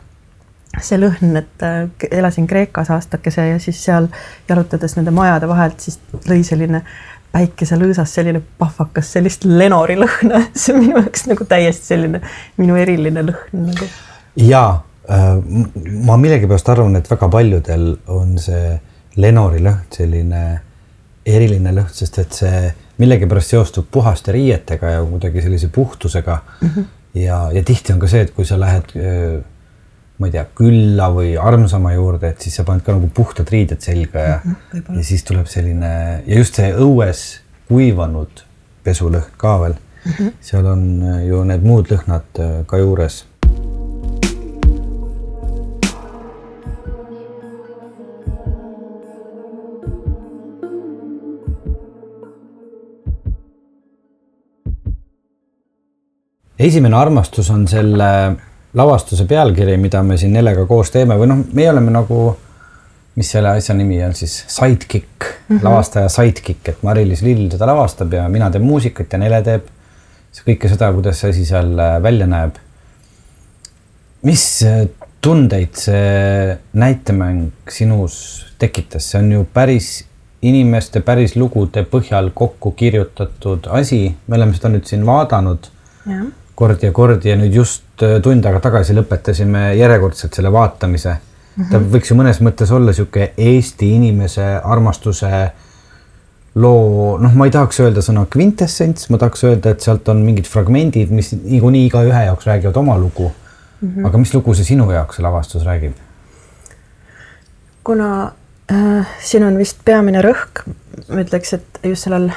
see 0.86 1.00
lõhn, 1.02 1.38
et 1.40 2.12
elasin 2.12 2.48
Kreekas 2.48 2.92
aastakese 2.94 3.48
ja 3.48 3.62
siis 3.62 3.80
seal 3.84 4.08
jalutades 4.50 4.94
nende 5.00 5.14
majade 5.16 5.48
vahelt, 5.50 5.80
siis 5.82 5.98
lõi 6.30 6.44
selline 6.46 6.84
päikeselõõsas 7.34 8.14
selline 8.14 8.42
pahvakas, 8.58 9.12
sellist 9.16 9.46
lenori 9.46 9.98
lõhna, 10.00 10.44
see 10.60 10.76
on 10.76 10.84
minu 10.84 11.02
jaoks 11.02 11.26
nagu 11.30 11.50
täiesti 11.50 11.94
selline 11.94 12.22
minu 12.58 12.78
eriline 12.80 13.26
lõhn 13.32 13.66
nagu. 13.70 13.90
ja 14.38 14.64
äh, 14.68 14.89
ma 15.10 16.18
millegipärast 16.22 16.70
arvan, 16.70 16.96
et 17.00 17.10
väga 17.10 17.30
paljudel 17.34 17.86
on 18.14 18.38
see 18.38 18.76
lenori 19.18 19.62
lõhn 19.66 19.88
selline 19.94 20.44
eriline 21.26 21.74
lõhn, 21.74 21.90
sest 21.94 22.20
et 22.22 22.36
see 22.44 22.60
millegipärast 23.00 23.56
seostub 23.56 23.88
puhaste 23.92 24.34
riietega 24.36 24.96
ja 24.98 25.06
kuidagi 25.06 25.42
sellise 25.42 25.70
puhtusega 25.74 26.42
mm. 26.62 26.70
-hmm. 26.70 26.86
ja, 27.24 27.50
ja 27.54 27.64
tihti 27.64 27.94
on 27.94 28.00
ka 28.00 28.08
see, 28.08 28.22
et 28.22 28.36
kui 28.36 28.46
sa 28.46 28.60
lähed 28.60 28.94
äh, 28.96 29.40
ma 30.20 30.28
ei 30.28 30.34
tea, 30.36 30.46
külla 30.56 31.08
või 31.16 31.34
armsama 31.40 31.94
juurde, 31.96 32.34
et 32.34 32.42
siis 32.44 32.58
sa 32.60 32.66
paned 32.68 32.84
ka 32.84 32.96
nagu 32.96 33.08
puhtad 33.16 33.48
riided 33.52 33.80
selga 33.82 34.20
ja 34.20 34.40
mm, 34.44 34.56
-hmm, 34.72 34.98
ja 34.98 35.04
siis 35.04 35.24
tuleb 35.24 35.48
selline 35.48 35.92
ja 36.26 36.42
just 36.42 36.60
see 36.60 36.74
õues 36.76 37.22
kuivanud 37.70 38.44
pesulõhn 38.84 39.32
ka 39.38 39.56
veel 39.62 39.76
mm. 39.76 40.12
-hmm. 40.12 40.32
seal 40.42 40.66
on 40.66 40.86
äh, 41.02 41.26
ju 41.28 41.44
need 41.44 41.64
muud 41.64 41.92
lõhnad 41.92 42.44
äh, 42.44 42.66
ka 42.66 42.78
juures. 42.78 43.26
Esimene 56.60 56.98
armastus 56.98 57.50
on 57.54 57.68
selle 57.68 58.12
lavastuse 58.74 59.26
pealkiri, 59.26 59.78
mida 59.82 60.04
me 60.04 60.18
siin 60.18 60.34
Nelega 60.36 60.66
koos 60.70 60.92
teeme 60.94 61.18
või 61.18 61.30
noh, 61.32 61.42
meie 61.58 61.72
oleme 61.72 61.94
nagu, 61.94 62.30
mis 63.18 63.32
selle 63.34 63.56
asja 63.58 63.76
nimi 63.76 63.98
on 64.06 64.14
siis, 64.18 64.44
sidekick 64.52 65.26
mm, 65.26 65.56
-hmm. 65.56 65.64
lavastaja 65.66 66.10
sidekick, 66.10 66.70
et 66.70 66.84
Mari-Liis 66.86 67.24
Lill 67.26 67.50
teda 67.50 67.68
lavastab 67.70 68.14
ja 68.14 68.28
mina 68.30 68.52
teen 68.52 68.64
muusikat 68.64 69.14
ja 69.14 69.20
Nele 69.22 69.42
teeb 69.44 69.70
kõike 70.46 70.70
seda, 70.72 70.92
kuidas 70.94 71.20
see 71.20 71.34
asi 71.34 71.46
seal 71.46 71.74
äh, 71.80 71.98
välja 72.04 72.28
näeb. 72.28 72.60
mis 74.24 74.64
äh, 74.64 74.86
tundeid 75.22 75.76
see 75.76 76.58
näitemäng 76.74 77.52
sinus 77.70 78.46
tekitas, 78.60 79.10
see 79.12 79.20
on 79.20 79.32
ju 79.32 79.48
päris 79.54 80.06
inimeste 80.42 81.02
päris 81.04 81.36
lugude 81.36 81.84
põhjal 81.84 82.32
kokku 82.34 82.72
kirjutatud 82.72 83.68
asi, 83.76 84.16
me 84.28 84.38
oleme 84.38 84.56
seda 84.56 84.72
nüüd 84.72 84.88
siin 84.88 85.06
vaadanud. 85.06 85.72
Kord 86.60 86.84
ja 86.84 86.92
kord 86.92 87.26
ja 87.26 87.38
nüüd 87.40 87.56
just 87.56 87.84
Äh, 88.00 88.20
tund 88.24 88.46
aega 88.48 88.62
tagasi 88.64 88.94
lõpetasime 88.96 89.74
järjekordselt 89.76 90.38
selle 90.38 90.52
vaatamise 90.56 91.12
mm. 91.12 91.64
-hmm. 91.64 91.72
ta 91.72 91.80
võiks 91.96 92.12
ju 92.12 92.16
mõnes 92.16 92.38
mõttes 92.46 92.72
olla 92.72 92.94
niisugune 92.94 93.34
Eesti 93.38 93.90
inimese 93.96 94.46
armastuse 94.64 95.32
loo, 96.56 97.18
noh, 97.20 97.34
ma 97.36 97.48
ei 97.48 97.52
tahaks 97.52 97.80
öelda 97.84 98.02
sõna 98.06 98.24
kvintessents, 98.32 99.10
ma 99.12 99.20
tahaks 99.20 99.44
öelda, 99.44 99.74
et 99.76 99.84
sealt 99.84 100.08
on 100.10 100.24
mingid 100.24 100.48
fragmendid, 100.48 101.12
mis 101.12 101.34
niikuinii 101.36 101.86
igaühe 101.90 102.24
jaoks 102.30 102.48
räägivad 102.48 102.80
oma 102.80 102.98
lugu 102.98 103.28
mm. 103.28 103.90
-hmm. 103.90 104.08
aga 104.08 104.18
mis 104.18 104.34
lugu 104.34 104.56
see 104.56 104.72
sinu 104.72 104.88
jaoks, 104.92 105.20
see 105.20 105.24
lavastus 105.24 105.66
räägib? 105.68 106.00
kuna 107.84 108.32
äh, 108.72 109.08
siin 109.20 109.44
on 109.44 109.58
vist 109.58 109.84
peamine 109.86 110.22
rõhk, 110.22 110.64
ma 111.10 111.20
ütleks, 111.20 111.54
et 111.54 111.84
just 111.84 112.08
sellel, 112.08 112.32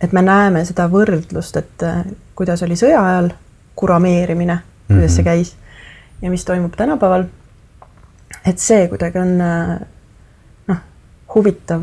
et 0.00 0.12
me 0.12 0.22
näeme 0.22 0.64
seda 0.64 0.90
võrdlust, 0.92 1.56
et 1.56 1.82
äh, 1.82 2.04
kuidas 2.34 2.62
oli 2.62 2.76
sõja 2.78 3.00
ajal 3.00 3.30
kurameerimine, 3.74 4.58
kuidas 4.86 5.00
mm 5.00 5.06
-hmm. 5.06 5.14
see 5.14 5.22
mhm. 5.22 5.30
käis 5.30 5.56
ja 6.22 6.30
mis 6.30 6.44
toimub 6.44 6.76
tänapäeval. 6.76 7.24
et 8.46 8.58
see 8.58 8.88
kuidagi 8.88 9.18
on 9.18 9.40
äh, 9.40 9.80
noh, 10.66 10.76
huvitav 11.34 11.82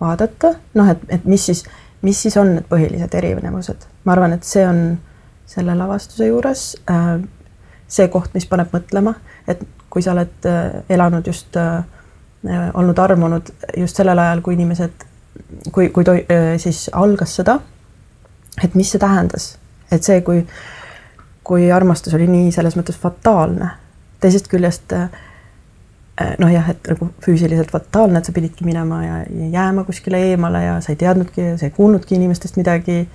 vaadata, 0.00 0.54
noh, 0.74 0.88
et, 0.90 0.98
et 1.08 1.24
mis 1.24 1.46
siis, 1.46 1.64
mis 2.02 2.22
siis 2.22 2.36
on 2.36 2.54
need 2.54 2.64
põhilised 2.70 3.14
erinevused, 3.14 3.86
ma 4.04 4.12
arvan, 4.12 4.32
et 4.32 4.44
see 4.44 4.68
on 4.68 4.98
selle 5.46 5.74
lavastuse 5.74 6.26
juures 6.26 6.76
äh, 6.90 7.20
see 7.88 8.08
koht, 8.08 8.34
mis 8.34 8.46
paneb 8.46 8.68
mõtlema, 8.72 9.14
et 9.48 9.62
kui 9.90 10.02
sa 10.02 10.12
oled 10.12 10.46
äh, 10.46 10.82
elanud 10.88 11.26
just 11.26 11.56
äh, 11.56 11.84
Äh, 12.48 12.70
olnud 12.74 12.98
armunud 12.98 13.48
just 13.76 13.96
sellel 13.96 14.18
ajal, 14.18 14.40
kui 14.44 14.54
inimesed, 14.54 15.04
kui, 15.72 15.88
kui 15.88 16.04
toi, 16.04 16.20
äh, 16.30 16.52
siis 16.62 16.86
algas 16.94 17.32
sõda. 17.40 17.60
et 18.64 18.74
mis 18.74 18.88
see 18.88 19.00
tähendas, 19.00 19.58
et 19.92 20.02
see, 20.02 20.20
kui, 20.26 20.42
kui 21.46 21.70
armastus 21.72 22.14
oli 22.18 22.26
nii 22.30 22.52
selles 22.54 22.76
mõttes 22.78 22.98
fataalne, 23.00 23.70
teisest 24.20 24.50
küljest 24.50 24.92
äh, 24.96 25.08
noh, 26.40 26.50
jah, 26.50 26.68
et 26.72 26.90
nagu 26.92 27.10
füüsiliselt 27.24 27.72
fataalne, 27.72 28.20
et 28.20 28.28
sa 28.28 28.34
pididki 28.36 28.66
minema 28.66 29.02
ja, 29.04 29.18
ja 29.28 29.48
jääma 29.58 29.84
kuskile 29.88 30.20
eemale 30.30 30.62
ja 30.64 30.76
sa 30.84 30.94
ei 30.94 31.00
teadnudki, 31.00 31.52
sa 31.60 31.68
ei 31.68 31.74
kuulnudki 31.76 32.16
inimestest 32.16 32.56
midagi. 32.56 33.06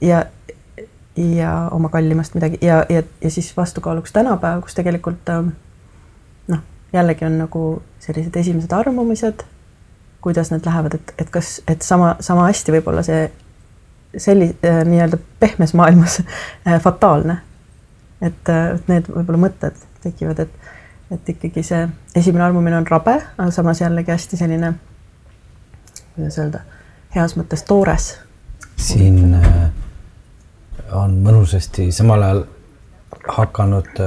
ja, 0.00 0.24
ja 1.16 1.50
oma 1.70 1.88
kallimast 1.88 2.34
midagi 2.34 2.58
ja, 2.62 2.84
ja, 2.88 3.02
ja 3.20 3.30
siis 3.30 3.56
vastukaaluks 3.56 4.12
tänapäev, 4.12 4.62
kus 4.64 4.74
tegelikult 4.74 5.28
noh, 6.48 6.62
jällegi 6.92 7.26
on 7.28 7.38
nagu 7.38 7.64
sellised 8.00 8.36
esimesed 8.36 8.72
armumised, 8.72 9.44
kuidas 10.24 10.50
need 10.50 10.66
lähevad, 10.66 10.96
et, 10.96 11.14
et 11.18 11.30
kas, 11.30 11.58
et 11.68 11.82
sama, 11.84 12.16
sama 12.24 12.48
hästi 12.48 12.72
võib-olla 12.78 13.04
see 13.06 13.28
selli- 14.16 14.56
äh,, 14.64 14.84
nii-öelda 14.84 15.18
pehmes 15.40 15.74
maailmas 15.74 16.22
äh, 16.66 16.80
fataalne. 16.80 17.36
et 18.22 18.48
äh, 18.48 18.80
need 18.88 19.08
võib-olla 19.10 19.40
mõtted 19.48 19.76
tekivad, 20.02 20.38
et, 20.38 20.50
et 21.12 21.28
ikkagi 21.34 21.62
see 21.62 21.82
esimene 22.16 22.44
armumine 22.44 22.76
on 22.76 22.86
rabe, 22.88 23.18
aga 23.36 23.50
samas 23.52 23.80
jällegi 23.80 24.12
hästi 24.12 24.38
selline, 24.40 24.72
kuidas 26.14 26.38
öelda, 26.38 26.62
heas 27.14 27.36
mõttes 27.36 27.66
toores. 27.68 28.14
siin 28.76 29.36
on 30.92 31.18
mõnusasti 31.24 31.90
samal 31.92 32.22
ajal 32.22 32.44
hakanud 33.28 34.00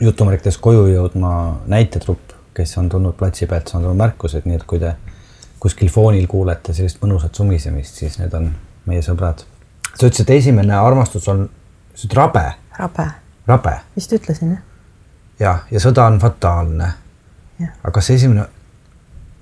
jutumärkides 0.00 0.58
koju 0.58 0.86
jõudma 0.86 1.32
näitetrupp, 1.66 2.32
kes 2.54 2.76
on 2.78 2.88
tulnud 2.88 3.16
platsi 3.16 3.46
pealt, 3.46 3.68
saanud 3.68 3.90
oma 3.90 4.06
märkused, 4.06 4.46
nii 4.48 4.58
et 4.58 4.66
kui 4.68 4.80
te 4.80 4.94
kuskil 5.60 5.90
foonil 5.92 6.26
kuulete 6.30 6.74
sellist 6.76 7.00
mõnusat 7.02 7.36
sumisemist, 7.36 8.00
siis 8.00 8.18
need 8.20 8.34
on 8.36 8.50
meie 8.90 9.02
sõbrad. 9.06 9.44
sa 9.94 10.06
ütlesid, 10.06 10.26
et 10.26 10.36
esimene 10.36 10.76
armastus 10.76 11.28
on, 11.28 11.46
sa 11.94 11.94
ütlesid 11.94 12.16
rabe. 12.18 12.46
rabe. 12.78 13.08
rabe. 13.46 13.74
vist 13.96 14.12
ütlesin 14.16 14.54
jah. 14.54 14.62
jah, 15.40 15.66
ja 15.70 15.82
sõda 15.82 16.06
on 16.10 16.20
fataalne. 16.20 16.92
aga 17.66 17.92
kas 17.98 18.10
esimene 18.10 18.46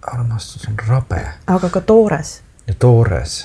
armastus 0.03 0.69
on 0.69 0.81
rabe? 0.89 1.23
aga 1.47 1.71
ka 1.71 1.81
toores. 1.81 2.41
ja 2.67 2.75
toores 2.75 3.41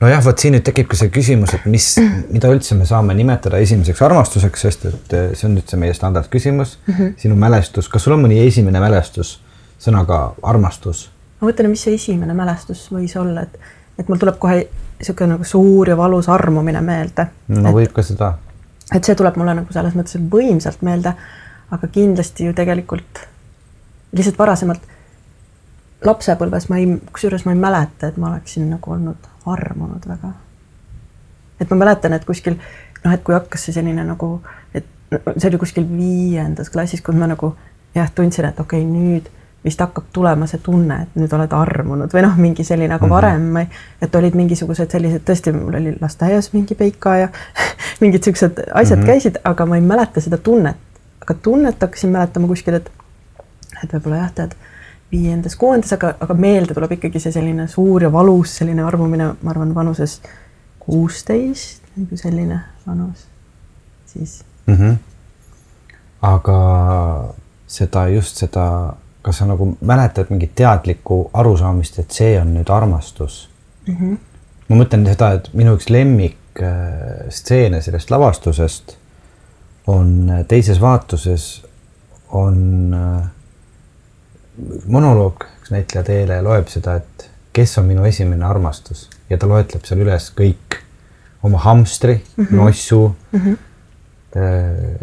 nojah, 0.00 0.22
vot 0.24 0.38
siin 0.38 0.56
nüüd 0.56 0.64
tekibki 0.66 0.98
see 0.98 1.10
küsimus, 1.12 1.54
et 1.56 1.66
mis, 1.70 1.88
mida 2.34 2.50
üldse 2.52 2.76
me 2.78 2.86
saame 2.88 3.16
nimetada 3.16 3.60
esimeseks 3.62 4.02
armastuseks, 4.06 4.64
sest 4.66 4.88
et 4.90 5.16
eh, 5.16 5.28
see 5.34 5.48
on 5.48 5.56
nüüd 5.56 5.68
see 5.70 5.80
meie 5.80 5.96
standardküsimus 5.96 6.78
mm. 6.78 6.94
-hmm. 6.94 7.12
sinu 7.22 7.36
mälestus, 7.40 7.88
kas 7.92 8.04
sul 8.04 8.16
on 8.16 8.24
mõni 8.26 8.40
esimene 8.46 8.82
mälestus 8.82 9.38
sõnaga 9.82 10.34
armastus? 10.42 11.10
ma 11.40 11.50
mõtlen, 11.50 11.72
mis 11.72 11.82
see 11.84 11.96
esimene 11.96 12.34
mälestus 12.36 12.86
võis 12.92 13.16
olla, 13.20 13.46
et, 13.48 13.58
et 13.98 14.08
mul 14.08 14.18
tuleb 14.20 14.38
kohe 14.38 14.66
niisugune 14.98 15.34
nagu 15.34 15.44
suur 15.44 15.88
ja 15.88 15.96
valus 15.96 16.28
armumine 16.28 16.80
meelde. 16.80 17.26
no 17.48 17.68
et, 17.68 17.74
võib 17.74 17.92
ka 17.96 18.02
seda. 18.02 18.32
et 18.94 19.04
see 19.04 19.16
tuleb 19.18 19.36
mulle 19.40 19.54
nagu 19.60 19.72
selles 19.72 19.96
mõttes 19.98 20.18
võimsalt 20.32 20.82
meelde, 20.86 21.12
aga 21.70 21.88
kindlasti 21.92 22.48
ju 22.48 22.54
tegelikult 22.56 23.26
lihtsalt 24.16 24.38
varasemalt 24.38 24.82
lapsepõlves 26.06 26.68
ma 26.70 26.80
ei, 26.80 26.90
kusjuures 27.12 27.46
ma 27.46 27.54
ei 27.54 27.60
mäleta, 27.60 28.10
et 28.10 28.18
ma 28.20 28.30
oleksin 28.30 28.68
nagu 28.70 28.92
olnud 28.92 29.30
armunud 29.46 30.08
väga. 30.08 30.32
et 31.60 31.70
ma 31.70 31.76
mäletan, 31.84 32.12
et 32.12 32.24
kuskil 32.24 32.58
noh, 33.04 33.12
et 33.12 33.22
kui 33.24 33.34
hakkas 33.34 33.68
see 33.68 33.76
selline 33.76 34.04
nagu, 34.04 34.40
et 34.74 34.86
see 35.36 35.48
oli 35.48 35.60
kuskil 35.60 35.86
viiendas 35.88 36.70
klassis, 36.70 37.02
kus 37.04 37.16
ma 37.16 37.28
nagu 37.30 37.54
jah, 37.94 38.10
tundsin, 38.14 38.48
et 38.48 38.60
okei 38.60 38.82
okay,, 38.82 38.92
nüüd 38.92 39.30
vist 39.66 39.80
hakkab 39.82 40.04
tulema 40.14 40.46
see 40.46 40.60
tunne, 40.62 41.00
et 41.02 41.18
nüüd 41.18 41.32
oled 41.34 41.52
armunud 41.52 42.12
või 42.14 42.22
noh, 42.22 42.36
mingi 42.38 42.64
selline, 42.64 42.94
aga 42.94 43.06
mhm. 43.06 43.14
varem 43.14 43.48
ma 43.56 43.64
ei, 43.64 43.80
et 44.02 44.14
olid 44.14 44.38
mingisugused 44.38 44.92
sellised, 44.94 45.24
tõesti, 45.26 45.54
mul 45.56 45.78
oli 45.80 45.96
lasteaias 46.00 46.52
mingi 46.54 46.78
peika 46.78 47.16
ja 47.24 47.28
mingid 48.02 48.26
siuksed 48.26 48.62
asjad 48.72 48.98
mm 48.98 49.02
-hmm. 49.02 49.06
käisid, 49.06 49.40
aga 49.44 49.66
ma 49.66 49.80
ei 49.80 49.82
mäleta 49.82 50.20
seda 50.20 50.38
tunnet. 50.38 50.76
aga 51.22 51.34
tunnet 51.34 51.82
hakkasin 51.82 52.10
mäletama 52.10 52.46
kuskil, 52.46 52.74
et, 52.74 52.90
et 53.82 53.92
võib-olla 53.92 54.16
jah, 54.16 54.32
tead 54.32 54.54
viiendas, 55.12 55.56
kuuendas, 55.56 55.92
aga, 55.92 56.14
aga 56.20 56.34
meelde 56.34 56.74
tuleb 56.74 56.92
ikkagi 56.92 57.20
see 57.20 57.32
selline 57.32 57.68
suur 57.68 58.02
ja 58.02 58.12
valus 58.12 58.56
selline 58.56 58.82
armumine, 58.82 59.32
ma 59.42 59.50
arvan, 59.50 59.74
vanuses 59.74 60.20
kuusteist, 60.78 61.82
nagu 61.96 62.16
selline 62.16 62.60
vanus, 62.86 63.26
siis 64.06 64.44
mm. 64.66 64.74
-hmm. 64.74 64.96
aga 66.22 66.58
seda, 67.66 68.08
just 68.08 68.36
seda, 68.36 68.94
kas 69.26 69.40
sa 69.42 69.46
nagu 69.48 69.72
mäletad 69.80 70.30
mingit 70.30 70.54
teadlikku 70.54 71.30
arusaamist, 71.34 71.98
et 71.98 72.10
see 72.14 72.36
on 72.40 72.54
nüüd 72.54 72.70
armastus 72.70 73.48
mm? 73.88 73.96
-hmm. 73.96 74.18
ma 74.68 74.76
mõtlen 74.82 75.06
seda, 75.08 75.32
et 75.38 75.50
minu 75.52 75.74
üks 75.74 75.90
lemmikstseene 75.90 77.80
sellest 77.82 78.10
lavastusest 78.10 78.96
on 79.86 80.30
teises 80.48 80.80
vaatuses 80.80 81.64
on 82.28 82.94
äh, 82.94 83.26
monoloog, 84.86 85.44
üks 85.60 85.70
näitleja 85.70 86.04
Teele 86.04 86.40
loeb 86.42 86.68
seda, 86.72 86.96
et 86.96 87.30
kes 87.56 87.78
on 87.78 87.86
minu 87.90 88.04
esimene 88.04 88.44
armastus 88.46 89.08
ja 89.30 89.38
ta 89.38 89.48
loetleb 89.48 89.84
seal 89.86 90.02
üles 90.04 90.30
kõik 90.38 90.80
oma 91.42 91.58
hamstri 91.58 92.14
mm, 92.14 92.44
-hmm. 92.44 92.56
nossu 92.56 93.16
mm, 93.32 93.40
-hmm. 93.40 93.56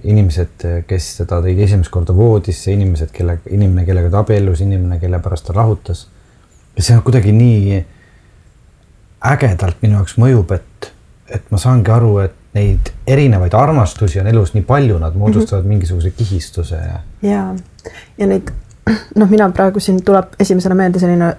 Inimesed, 0.04 0.65
kes 0.88 1.10
teda 1.22 1.39
tõid 1.41 1.60
esimest 1.65 1.91
korda 1.93 2.13
voodisse, 2.13 2.72
inimesed, 2.74 3.10
kelle, 3.15 3.39
inimene, 3.50 3.86
kellega 3.88 4.12
ta 4.13 4.22
abiellus, 4.22 4.62
inimene, 4.62 5.00
kelle 5.02 5.19
pärast 5.24 5.48
ta 5.48 5.56
rahutas. 5.58 6.08
ja 6.78 6.84
see 6.84 6.96
on 6.98 7.04
kuidagi 7.06 7.32
nii 7.32 7.84
ägedalt 9.34 9.82
minu 9.82 9.98
jaoks 10.00 10.17
mõjub, 10.19 10.52
et, 10.56 10.91
et 11.30 11.52
ma 11.52 11.58
saangi 11.62 11.91
aru, 11.91 12.17
et 12.26 12.36
neid 12.54 12.91
erinevaid 13.10 13.54
armastusi 13.58 14.19
on 14.22 14.28
elus 14.30 14.54
nii 14.54 14.65
palju, 14.67 15.00
nad 15.00 15.15
moodustavad 15.15 15.63
mm 15.63 15.65
-hmm. 15.65 15.69
mingisuguse 15.69 16.12
kihistuse 16.12 16.76
ja. 16.76 17.00
ja, 17.22 17.56
ja 18.17 18.28
neid 18.28 18.52
noh, 19.15 19.30
mina 19.30 19.50
praegu 19.50 19.80
siin 19.80 20.04
tuleb 20.04 20.36
esimesena 20.39 20.76
meelde 20.76 21.00
selline 21.00 21.34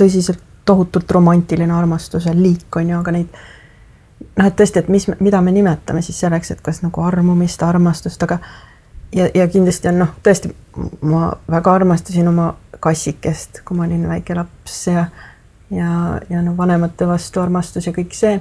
tõsiselt 0.00 0.42
tohutult 0.64 1.10
romantiline 1.10 1.72
armastuse 1.72 2.32
liik 2.34 2.76
on 2.76 2.90
ju, 2.90 2.98
aga 2.98 3.10
neid 3.10 3.26
noh, 4.36 4.46
et 4.46 4.56
tõesti, 4.56 4.82
et 4.82 4.88
mis, 4.88 5.06
mida 5.20 5.40
me 5.40 5.52
nimetame 5.54 6.02
siis 6.02 6.18
selleks, 6.20 6.50
et 6.50 6.62
kas 6.64 6.82
nagu 6.82 7.02
armumist, 7.02 7.62
armastust, 7.62 8.22
aga 8.22 8.38
ja, 9.14 9.28
ja 9.34 9.46
kindlasti 9.48 9.90
on 9.90 10.02
noh, 10.04 10.16
tõesti 10.22 10.52
ma 11.02 11.30
väga 11.50 11.78
armastasin 11.80 12.28
oma 12.28 12.52
kassikest, 12.84 13.62
kui 13.64 13.78
ma 13.78 13.86
olin 13.86 14.08
väike 14.08 14.36
laps 14.36 14.86
ja 14.90 15.06
ja, 15.70 16.20
ja 16.30 16.42
no 16.42 16.56
vanemate 16.56 17.06
vastu 17.08 17.40
armastus 17.40 17.86
ja 17.86 17.94
kõik 17.96 18.12
see. 18.14 18.40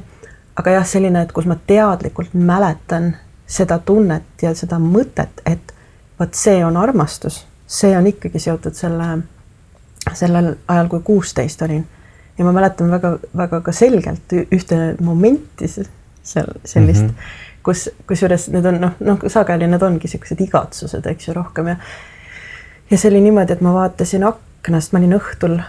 aga 0.55 0.75
jah, 0.77 0.85
selline, 0.85 1.21
et 1.21 1.31
kus 1.31 1.45
ma 1.49 1.55
teadlikult 1.67 2.33
mäletan 2.33 3.15
seda 3.47 3.79
tunnet 3.79 4.41
ja 4.41 4.53
seda 4.55 4.77
mõtet, 4.79 5.41
et 5.45 5.73
vot 6.19 6.33
see 6.37 6.59
on 6.65 6.77
armastus 6.77 7.43
see 7.67 7.97
on 7.97 8.07
ikkagi 8.07 8.39
seotud 8.39 8.75
selle, 8.77 9.17
sellel 10.13 10.53
ajal, 10.67 10.87
kui 10.87 10.99
kuusteist 10.99 11.61
olin. 11.61 11.85
Ja 12.37 12.45
ma 12.45 12.53
mäletan 12.55 12.91
väga-väga 12.91 13.61
ka 13.61 13.71
selgelt 13.75 14.33
ühte 14.33 14.79
momenti 15.01 15.67
seal 15.67 16.49
sellist 16.63 17.03
mm, 17.03 17.09
-hmm. 17.09 17.61
kus, 17.63 17.89
kusjuures 18.07 18.47
need 18.53 18.65
on 18.65 18.81
noh, 18.81 18.97
noh 18.99 19.27
sageli 19.27 19.67
need 19.67 19.83
ongi 19.83 20.07
niisugused 20.07 20.41
igatsused, 20.41 21.05
eks 21.05 21.27
ju, 21.27 21.33
rohkem 21.37 21.67
ja 21.73 21.77
ja 22.91 22.97
see 22.97 23.11
oli 23.11 23.21
niimoodi, 23.21 23.53
et 23.53 23.61
ma 23.61 23.73
vaatasin 23.73 24.23
aknast, 24.27 24.93
ma 24.93 24.99
olin 24.99 25.17
õhtul 25.19 25.59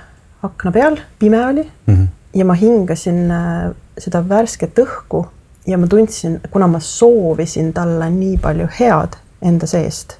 akna 0.42 0.72
peal, 0.72 0.98
pime 1.18 1.46
oli 1.46 1.62
mm 1.86 1.94
-hmm. 1.94 2.08
ja 2.34 2.44
ma 2.44 2.54
hingasin 2.54 3.30
äh, 3.30 3.70
seda 3.98 4.28
värsket 4.28 4.78
õhku 4.78 5.26
ja 5.66 5.78
ma 5.78 5.86
tundsin, 5.86 6.40
kuna 6.50 6.66
ma 6.66 6.80
soovisin 6.80 7.72
talle 7.72 8.10
nii 8.10 8.38
palju 8.38 8.68
head 8.80 9.16
enda 9.42 9.66
seest 9.66 10.18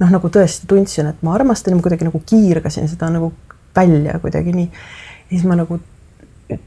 noh, 0.00 0.10
nagu 0.10 0.28
tõesti 0.32 0.68
tundsin, 0.68 1.10
et 1.10 1.22
ma 1.24 1.34
armastan 1.36 1.72
ja 1.72 1.78
ma 1.78 1.84
kuidagi 1.84 2.08
nagu 2.08 2.20
kiirgasin 2.26 2.88
seda 2.88 3.10
nagu 3.12 3.32
välja 3.76 4.18
kuidagi 4.22 4.54
nii. 4.56 4.70
Siis 5.30 5.44
ma 5.44 5.58
nagu 5.58 5.80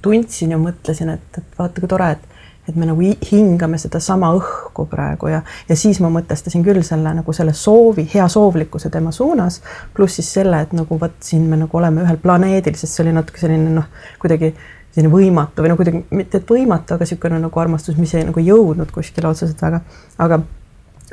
tundsin 0.03 0.51
ja 0.51 0.59
mõtlesin, 0.59 1.13
et, 1.15 1.37
et 1.37 1.59
vaata, 1.59 1.81
kui 1.81 1.91
tore, 1.91 2.11
et 2.17 2.27
et 2.69 2.75
me 2.77 2.85
nagu 2.85 3.01
hingame 3.31 3.79
sedasama 3.81 4.27
õhku 4.37 4.83
praegu 4.91 5.31
ja, 5.31 5.39
ja 5.69 5.75
siis 5.79 5.97
ma 6.03 6.11
mõtestasin 6.13 6.61
küll 6.61 6.83
selle 6.85 7.15
nagu 7.17 7.33
selle 7.33 7.53
soovi, 7.57 8.05
hea 8.13 8.27
soovlikkuse 8.29 8.91
tema 8.93 9.09
suunas, 9.15 9.61
pluss 9.95 10.19
siis 10.19 10.29
selle, 10.37 10.59
et 10.61 10.75
nagu 10.77 10.99
vot 11.01 11.15
siin 11.25 11.47
me 11.49 11.57
nagu 11.57 11.79
oleme 11.81 12.03
ühel 12.05 12.19
planeedil, 12.21 12.77
sest 12.77 12.93
see 12.93 13.07
oli 13.07 13.15
natuke 13.15 13.41
selline 13.41 13.73
noh, 13.73 13.89
kuidagi 14.21 14.51
selline 14.93 15.11
võimatu 15.13 15.65
või 15.65 15.73
no 15.73 15.79
kuidagi 15.79 16.03
mitte 16.13 16.43
et 16.43 16.53
võimatu, 16.53 16.93
aga 16.93 17.07
niisugune 17.07 17.41
nagu 17.41 17.61
armastus, 17.63 17.97
mis 17.97 18.13
ei 18.13 18.27
nagu 18.29 18.43
jõudnud 18.43 18.93
kuskile 18.93 19.31
otseselt 19.31 19.61
väga, 19.65 19.81
aga 20.21 20.41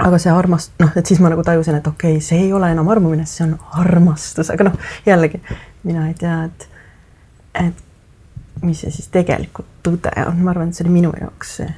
aga 0.05 0.21
see 0.21 0.33
armast-, 0.33 0.77
noh, 0.83 0.93
et 0.97 1.09
siis 1.09 1.21
ma 1.25 1.33
nagu 1.33 1.45
tajusin, 1.45 1.79
et 1.81 1.87
okei 1.89 2.19
okay,, 2.19 2.25
see 2.25 2.43
ei 2.45 2.53
ole 2.53 2.69
enam 2.73 2.89
armumine, 2.93 3.25
see 3.29 3.47
on 3.47 3.57
armastus, 3.81 4.53
aga 4.53 4.69
noh, 4.69 4.81
jällegi 5.09 5.41
mina 5.87 6.09
ei 6.11 6.17
tea, 6.19 6.43
et, 6.51 6.67
et 7.61 7.87
mis 8.65 8.79
see 8.81 8.93
siis 8.93 9.09
tegelikult 9.13 9.69
tõde 9.85 10.13
on, 10.27 10.39
ma 10.45 10.53
arvan, 10.53 10.71
et 10.71 10.79
see 10.79 10.87
oli 10.87 10.95
minu 10.99 11.13
jaoks 11.19 11.57
see. 11.61 11.73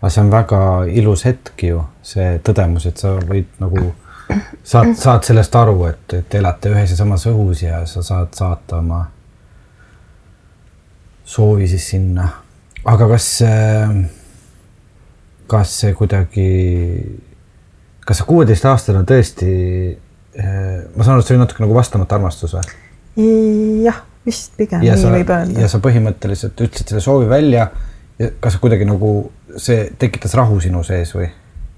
aga 0.00 0.10
see 0.14 0.22
on 0.24 0.30
väga 0.32 0.60
ilus 1.00 1.24
hetk 1.28 1.64
ju, 1.68 1.82
see 2.06 2.38
tõdemus, 2.46 2.86
et 2.88 3.02
sa 3.02 3.14
võid 3.28 3.50
nagu, 3.62 3.90
saad, 4.72 4.94
saad 4.98 5.26
sellest 5.28 5.58
aru, 5.60 5.76
et, 5.90 6.16
et 6.20 6.38
elate 6.40 6.72
ühes 6.72 6.94
ja 6.94 6.98
samas 6.98 7.26
õhus 7.30 7.64
ja 7.66 7.82
sa 7.90 8.04
saad 8.06 8.32
saata 8.38 8.80
oma 8.80 9.02
soovi 11.32 11.68
siis 11.70 11.90
sinna. 11.94 12.28
aga 12.84 13.08
kas, 13.12 13.26
kas 15.52 15.74
see 15.82 15.92
kuidagi, 15.96 16.46
kas 18.06 18.20
see 18.20 18.28
kuueteistaastane 18.28 19.04
tõesti, 19.08 19.50
ma 20.32 21.04
saan 21.04 21.14
aru, 21.14 21.20
et 21.20 21.28
see 21.28 21.36
oli 21.36 21.44
natuke 21.44 21.64
nagu 21.64 21.76
vastamata 21.76 22.16
armastus 22.18 22.56
või? 22.56 22.80
jah 23.84 24.00
vist 24.26 24.52
pigem 24.56 24.82
ja 24.86 24.96
nii 24.96 25.02
sa, 25.02 25.12
võib 25.14 25.30
öelda. 25.34 25.60
ja 25.60 25.68
sa 25.68 25.80
põhimõtteliselt 25.82 26.60
ütlesid 26.60 26.92
selle 26.92 27.04
soovi 27.04 27.28
välja 27.30 27.68
ja 28.18 28.30
kas 28.40 28.56
kuidagi 28.62 28.86
nagu 28.88 29.12
see 29.56 29.90
tekitas 29.98 30.34
rahu 30.38 30.60
sinu 30.62 30.82
sees 30.86 31.14
või 31.16 31.28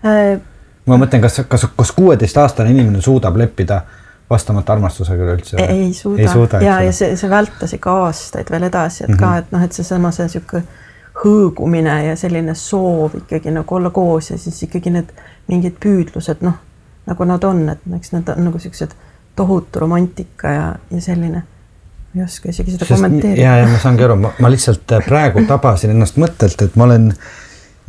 äh,? 0.04 0.40
ma 0.87 0.98
mõtlen, 1.00 1.22
kas, 1.24 1.40
kas, 1.48 1.66
kas 1.76 1.92
kuueteistaastane 1.96 2.70
inimene 2.74 3.00
suudab 3.04 3.37
leppida 3.40 3.83
vastamata 4.30 4.72
armastusega 4.72 5.22
üleüldse? 5.24 5.57
ei 5.62 5.92
suuda, 5.92 6.22
ei 6.22 6.28
suuda 6.28 6.61
ja, 6.64 6.80
ja 6.85 6.92
see, 6.92 7.16
see 7.16 7.30
vältas 7.30 7.76
ikka 7.76 7.98
aastaid 8.04 8.50
veel 8.50 8.68
edasi, 8.70 9.04
et 9.04 9.11
mm 9.11 9.14
-hmm. 9.14 9.20
ka, 9.20 9.30
mhm. 9.30 9.38
et 9.38 9.52
noh, 9.57 9.64
et 9.64 9.72
seesama 9.72 10.12
see 10.12 10.28
niisugune 10.28 10.64
hõõgumine 11.24 11.94
ja 12.09 12.16
selline 12.18 12.54
soov 12.59 13.14
ikkagi 13.20 13.52
nagu 13.54 13.74
olla 13.74 13.90
koos 13.90 14.30
ja 14.30 14.38
siis 14.38 14.62
ikkagi 14.66 14.90
need 14.90 15.12
mingid 15.48 15.76
püüdlused, 15.80 16.42
noh, 16.42 16.57
nagu 17.07 17.24
nad 17.24 17.44
on, 17.44 17.68
et 17.68 17.78
eks 17.96 18.12
nad 18.12 18.28
on 18.28 18.44
nagu 18.48 18.59
siuksed 18.59 18.96
tohutu 19.37 19.80
romantika 19.80 20.50
ja, 20.50 20.74
ja 20.90 21.00
selline 21.00 21.42
ei 22.14 22.22
oska 22.22 22.50
isegi 22.50 22.74
seda 22.74 22.87
Sest, 22.87 22.94
kommenteerida. 22.94 23.42
ja, 23.42 23.57
ja 23.62 23.68
ma 23.68 23.79
saangi 23.83 24.05
aru, 24.07 24.18
ma 24.22 24.50
lihtsalt 24.53 24.92
äh, 24.94 25.07
praegu 25.07 25.42
tabasin 25.48 25.94
ennast 25.94 26.18
mõttelt, 26.20 26.61
et 26.62 26.77
ma 26.79 26.87
olen 26.87 27.09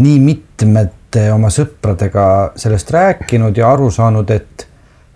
nii 0.01 0.15
mitmete 0.23 1.27
oma 1.31 1.51
sõpradega 1.53 2.25
sellest 2.59 2.89
rääkinud 2.91 3.57
ja 3.57 3.69
aru 3.71 3.91
saanud, 3.93 4.31
et 4.33 4.65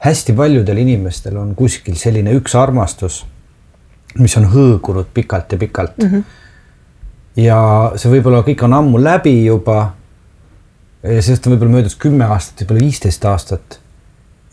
hästi 0.06 0.36
paljudel 0.38 0.78
inimestel 0.86 1.38
on 1.42 1.56
kuskil 1.58 1.98
selline 2.00 2.34
üks 2.38 2.56
armastus, 2.56 3.24
mis 4.20 4.36
on 4.40 4.48
hõõgunud 4.54 5.10
pikalt 5.14 5.52
ja 5.52 5.60
pikalt 5.62 5.98
mm. 5.98 6.12
-hmm. 6.12 6.24
ja 7.44 7.60
see 7.96 8.14
võib-olla 8.14 8.44
kõik 8.48 8.64
on 8.66 8.74
ammu 8.74 9.02
läbi 9.04 9.46
juba. 9.46 9.94
ja 11.04 11.22
sellest 11.22 11.48
on 11.48 11.54
võib-olla 11.54 11.80
möödas 11.80 11.96
kümme 11.96 12.26
aastat, 12.26 12.62
võib-olla 12.62 12.86
viisteist 12.86 13.26
aastat. 13.26 13.80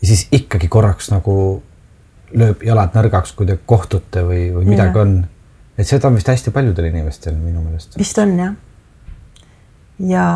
ja 0.01 0.07
siis 0.07 0.27
ikkagi 0.31 0.67
korraks 0.67 1.11
nagu 1.11 1.63
lööb 2.35 2.63
jalad 2.65 2.95
nõrgaks, 2.97 3.33
kui 3.37 3.47
te 3.47 3.57
kohtute 3.65 4.23
või, 4.27 4.47
või 4.55 4.71
midagi 4.73 4.97
ja. 4.99 5.03
on. 5.05 5.17
et 5.77 5.87
seda 5.87 6.09
on 6.09 6.17
vist 6.17 6.27
hästi 6.31 6.51
paljudel 6.55 6.89
inimestel 6.89 7.37
minu 7.39 7.63
meelest. 7.63 7.97
vist 7.99 8.17
on 8.23 8.33
jah. 8.39 8.55
ja, 9.99 10.27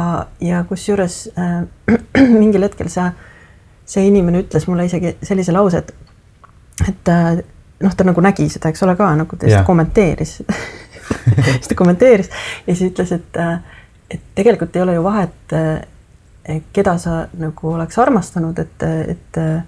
ja 0.41 0.63
kusjuures 0.69 1.23
äh, 1.35 1.63
mingil 2.41 2.67
hetkel 2.67 2.91
see, 2.91 3.09
see 3.85 4.05
inimene 4.07 4.45
ütles 4.45 4.67
mulle 4.71 4.87
isegi 4.87 5.17
sellise 5.25 5.55
lause, 5.55 5.83
et, 5.83 5.93
et 6.87 7.11
äh, 7.11 7.41
noh, 7.81 7.97
ta 7.97 8.07
nagu 8.07 8.23
nägi 8.23 8.47
seda, 8.51 8.71
eks 8.71 8.87
ole, 8.87 8.95
ka 8.99 9.11
nagu 9.17 9.35
ta 9.37 9.49
lihtsalt 9.49 9.67
kommenteeris 9.67 10.39
siis 11.59 11.67
ta 11.67 11.75
kommenteeris 11.75 12.29
ja 12.67 12.75
siis 12.75 12.91
ütles, 12.91 13.11
et, 13.11 13.37
äh, 13.37 13.59
et 14.11 14.23
tegelikult 14.35 14.75
ei 14.75 14.85
ole 14.85 14.95
ju 14.95 15.03
vahet, 15.03 15.53
äh, 15.53 16.61
keda 16.73 16.97
sa 16.97 17.25
nagu 17.37 17.73
oleks 17.73 17.99
armastanud, 18.01 18.59
et, 18.59 18.83
et 19.15 19.37
äh, 19.37 19.63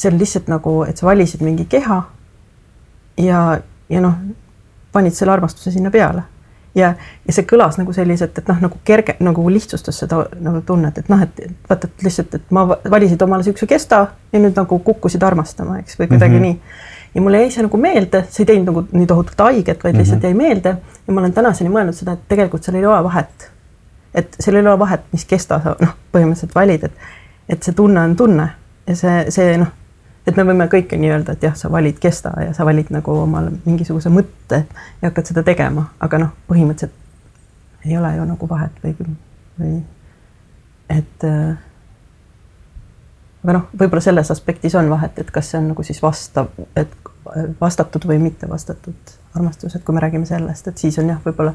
see 0.00 0.08
on 0.12 0.18
lihtsalt 0.20 0.48
nagu, 0.48 0.82
et 0.88 0.96
sa 0.96 1.06
valisid 1.06 1.42
mingi 1.44 1.66
keha 1.68 2.02
ja, 3.20 3.40
ja 3.88 4.00
noh, 4.00 4.20
panid 4.92 5.16
selle 5.16 5.34
armastuse 5.34 5.72
sinna 5.74 5.90
peale. 5.90 6.22
ja, 6.74 6.92
ja 7.26 7.34
see 7.34 7.44
kõlas 7.50 7.76
nagu 7.80 7.92
selliselt, 7.92 8.38
et 8.38 8.48
noh, 8.48 8.60
nagu 8.62 8.78
kerge, 8.86 9.16
nagu 9.20 9.42
lihtsustas 9.50 9.98
seda 10.04 10.22
nagu 10.40 10.62
tunnet, 10.66 11.02
et 11.02 11.08
noh, 11.10 11.24
et 11.26 11.40
vaata, 11.68 11.90
et 11.90 12.06
lihtsalt, 12.06 12.36
et 12.38 12.54
ma 12.54 12.62
valisid 12.68 13.22
omale 13.26 13.44
siukse 13.46 13.66
kesta 13.66 14.04
ja 14.32 14.42
nüüd 14.42 14.56
nagu 14.56 14.78
kukkusid 14.86 15.24
armastama, 15.26 15.80
eks, 15.82 15.98
või 15.98 16.12
kuidagi 16.14 16.38
mm 16.38 16.44
-hmm. 16.44 16.62
nii 16.62 16.88
ja 17.14 17.22
mulle 17.24 17.40
jäi 17.42 17.50
see 17.50 17.64
nagu 17.66 17.76
meelde, 17.76 18.22
see 18.30 18.44
ei 18.44 18.52
teinud 18.52 18.70
nagu 18.70 18.84
nii 18.92 19.06
tohutult 19.06 19.42
haiget, 19.42 19.84
vaid 19.84 19.96
lihtsalt 19.98 20.22
mm 20.22 20.28
-hmm. 20.28 20.40
jäi 20.40 20.54
meelde 20.54 20.76
ja 21.06 21.12
ma 21.12 21.20
olen 21.20 21.32
tänaseni 21.32 21.70
mõelnud 21.70 21.98
seda, 21.98 22.12
et 22.12 22.28
tegelikult 22.28 22.62
seal 22.64 22.78
ei 22.78 22.86
ole 22.86 23.04
vahet. 23.04 23.50
et 24.14 24.36
seal 24.40 24.56
ei 24.56 24.62
ole 24.62 24.78
vahet, 24.78 25.00
mis 25.12 25.24
kesta 25.24 25.60
sa 25.64 25.76
noh, 25.80 25.94
põhimõtteliselt 26.12 26.54
valid, 26.54 26.84
et, 26.84 26.92
et 27.48 27.62
see 27.62 27.74
tunne 27.74 28.00
on 28.00 28.16
tunne 28.16 28.48
ja 28.86 28.96
see, 28.96 29.24
see 29.30 29.58
noh, 29.58 29.68
et 30.26 30.36
me 30.36 30.44
võime 30.44 30.66
kõike 30.70 30.98
nii 31.00 31.12
öelda, 31.14 31.34
et 31.34 31.44
jah, 31.44 31.54
sa 31.56 31.70
valid 31.72 31.98
kesta 32.00 32.32
ja 32.44 32.52
sa 32.56 32.66
valid 32.68 32.90
nagu 32.92 33.14
omale 33.22 33.52
mingisuguse 33.64 34.12
mõtte 34.12 34.64
ja 35.00 35.08
hakkad 35.08 35.32
seda 35.32 35.44
tegema, 35.46 35.88
aga 36.00 36.20
noh, 36.24 36.34
põhimõtteliselt 36.50 37.88
ei 37.88 37.96
ole 37.96 38.12
ju 38.16 38.26
nagu 38.28 38.48
vahet 38.48 38.82
või, 38.84 38.94
või 39.58 39.74
et 40.92 41.24
äh, 41.24 41.56
aga 43.44 43.56
noh, 43.56 43.68
võib-olla 43.72 44.04
selles 44.04 44.32
aspektis 44.34 44.76
on 44.76 44.90
vahet, 44.92 45.18
et 45.18 45.32
kas 45.32 45.52
see 45.52 45.60
on 45.62 45.70
nagu 45.72 45.84
siis 45.86 46.02
vastav, 46.04 46.52
et 46.76 46.92
vastatud 47.60 48.04
või 48.08 48.20
mitte 48.20 48.48
vastatud 48.50 49.14
armastus, 49.36 49.76
et 49.76 49.84
kui 49.86 49.96
me 49.96 50.04
räägime 50.04 50.28
sellest, 50.28 50.68
et 50.68 50.80
siis 50.82 50.98
on 51.00 51.08
jah, 51.14 51.20
võib-olla, 51.24 51.54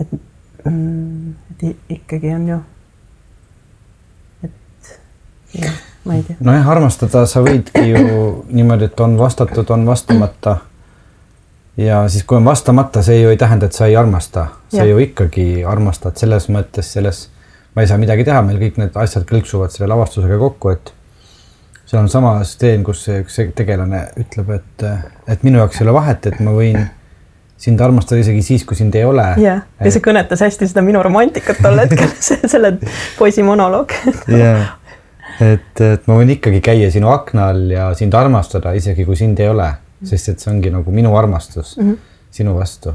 et, 0.00 0.16
mm, 0.64 1.36
et 1.54 1.68
ikkagi 1.98 2.34
on 2.36 2.48
ju, 2.52 2.64
et 4.48 4.96
jah 5.62 5.87
ma 6.04 6.14
ei 6.14 6.22
tea. 6.22 6.36
nojah, 6.40 6.68
armastada 6.68 7.24
sa 7.28 7.42
võidki 7.44 7.84
ju 7.90 8.18
niimoodi, 8.48 8.88
et 8.88 9.00
on 9.00 9.16
vastatud, 9.18 9.70
on 9.70 9.86
vastamata. 9.86 10.56
ja 11.76 12.02
siis, 12.08 12.24
kui 12.24 12.38
on 12.38 12.44
vastamata, 12.44 13.02
see 13.02 13.20
ju 13.22 13.32
ei 13.32 13.40
tähenda, 13.40 13.66
et 13.66 13.76
sa 13.76 13.86
ei 13.86 13.96
armasta, 13.96 14.48
sa 14.72 14.82
ja. 14.82 14.90
ju 14.92 14.98
ikkagi 15.04 15.64
armastad 15.68 16.18
selles 16.20 16.48
mõttes, 16.52 16.92
selles, 16.96 17.28
ma 17.74 17.84
ei 17.84 17.90
saa 17.90 17.98
midagi 18.00 18.26
teha, 18.26 18.42
meil 18.42 18.60
kõik 18.62 18.78
need 18.82 18.96
asjad 18.98 19.26
kõlksuvad 19.28 19.74
selle 19.74 19.90
lavastusega 19.92 20.38
kokku, 20.40 20.74
et 20.74 20.92
seal 21.88 22.02
on 22.02 22.12
sama 22.12 22.36
stseen, 22.44 22.84
kus 22.84 23.06
see 23.06 23.22
üks 23.22 23.40
tegelane 23.56 24.08
ütleb, 24.20 24.54
et, 24.58 24.86
et 25.28 25.44
minu 25.46 25.62
jaoks 25.62 25.80
ei 25.80 25.86
ole 25.86 25.98
vahet, 26.00 26.30
et 26.30 26.40
ma 26.44 26.54
võin 26.56 26.82
sind 27.58 27.80
armastada 27.82 28.20
isegi 28.22 28.42
siis, 28.46 28.62
kui 28.62 28.76
sind 28.78 28.94
ei 28.94 29.02
ole. 29.02 29.24
jah, 29.42 29.64
ja 29.82 29.90
see 29.90 30.02
kõnetas 30.02 30.44
hästi 30.44 30.68
seda 30.70 30.82
minu 30.86 31.02
romantikat 31.02 31.58
tol 31.62 31.80
hetkel, 31.80 32.12
selle 32.52 32.76
poisi 33.18 33.42
monoloog 33.46 33.94
yeah 34.30 34.77
et, 35.44 35.80
et 35.80 36.06
ma 36.08 36.16
võin 36.18 36.32
ikkagi 36.34 36.60
käia 36.64 36.88
sinu 36.92 37.10
akna 37.12 37.48
all 37.52 37.68
ja 37.70 37.88
sind 37.98 38.14
armastada, 38.18 38.72
isegi 38.74 39.06
kui 39.06 39.18
sind 39.18 39.38
ei 39.42 39.50
ole, 39.50 39.68
sest 40.06 40.32
et 40.32 40.42
see 40.42 40.50
ongi 40.52 40.72
nagu 40.74 40.94
minu 40.94 41.14
armastus 41.18 41.76
mm 41.76 41.90
-hmm. 41.90 42.16
sinu 42.30 42.54
vastu. 42.54 42.94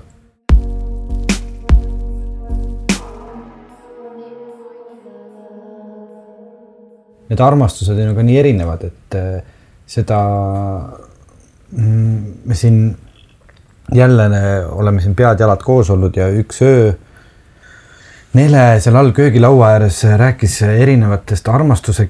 Need 7.30 7.40
armastused 7.40 7.98
on 7.98 8.08
ju 8.08 8.16
ka 8.16 8.24
nii 8.24 8.38
erinevad, 8.38 8.84
et 8.84 9.16
eh, 9.16 9.42
seda 9.88 10.20
mm, 11.72 12.34
me 12.46 12.56
siin 12.56 12.98
jälle 13.94 14.66
oleme 14.72 15.02
siin 15.02 15.16
pead-jalad 15.16 15.64
koos 15.64 15.90
olnud 15.90 16.16
ja 16.16 16.28
üks 16.30 16.62
öö 16.62 16.94
Nele 18.34 18.80
seal 18.82 18.96
all 18.96 19.12
köögilaua 19.12 19.68
ääres 19.76 20.04
rääkis 20.18 20.62
erinevatest 20.62 21.48
armastuse 21.48 22.10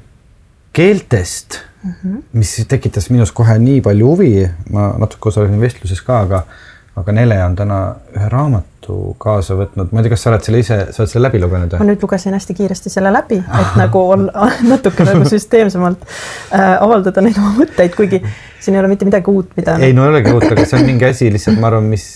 keeltest 0.74 1.60
mm, 1.84 1.92
-hmm. 1.92 2.22
mis 2.34 2.66
tekitas 2.68 3.10
minus 3.10 3.32
kohe 3.32 3.58
nii 3.60 3.82
palju 3.82 4.08
huvi, 4.08 4.50
ma 4.72 4.94
natuke 4.98 5.30
osalesin 5.30 5.62
vestluses 5.62 6.02
ka, 6.02 6.20
aga, 6.28 6.44
aga 6.96 7.12
Nele 7.12 7.38
on 7.46 7.56
täna 7.56 7.80
ühe 8.16 8.30
raamatu 8.30 8.98
kaasa 9.18 9.56
võtnud, 9.58 9.92
ma 9.92 10.02
ei 10.02 10.08
tea, 10.08 10.16
kas 10.16 10.26
sa 10.26 10.32
oled 10.34 10.48
selle 10.48 10.64
ise, 10.64 10.80
sa 10.92 11.04
oled 11.04 11.14
selle 11.14 11.28
läbi 11.28 11.42
lugenud? 11.44 11.78
ma 11.80 11.88
nüüd 11.90 12.04
lugesin 12.04 12.36
hästi 12.38 12.58
kiiresti 12.58 12.94
selle 12.94 13.14
läbi, 13.14 13.40
et 13.62 13.78
nagu 13.84 14.04
olla 14.16 14.50
natuke 14.74 15.08
nagu 15.08 15.30
süsteemsemalt 15.30 16.04
äh, 16.10 16.76
avaldada 16.82 17.26
neid 17.26 17.40
oma 17.42 17.56
mõtteid, 17.62 17.96
kuigi 17.96 18.24
siin 18.60 18.76
ei 18.78 18.84
ole 18.84 18.92
mitte 18.96 19.08
midagi 19.10 19.32
uut, 19.32 19.56
mida. 19.58 19.78
ei 19.80 19.94
no 19.94 20.08
ei 20.08 20.16
olegi 20.16 20.36
uut, 20.36 20.50
aga 20.52 20.66
see 20.66 20.80
on 20.80 20.88
mingi 20.90 21.10
asi 21.10 21.32
lihtsalt, 21.34 21.62
ma 21.62 21.70
arvan, 21.74 21.90
mis 21.94 22.12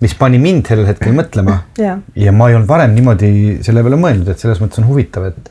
mis 0.00 0.14
pani 0.14 0.38
mind 0.38 0.68
sellel 0.70 0.86
hetkel 0.86 1.14
mõtlema 1.14 1.56
ja. 1.80 1.96
ja 2.14 2.32
ma 2.34 2.48
ei 2.50 2.56
olnud 2.58 2.68
varem 2.70 2.92
niimoodi 2.94 3.30
selle 3.66 3.82
peale 3.82 3.98
mõelnud, 3.98 4.28
et 4.30 4.38
selles 4.38 4.60
mõttes 4.62 4.78
on 4.82 4.86
huvitav, 4.86 5.26
et 5.32 5.50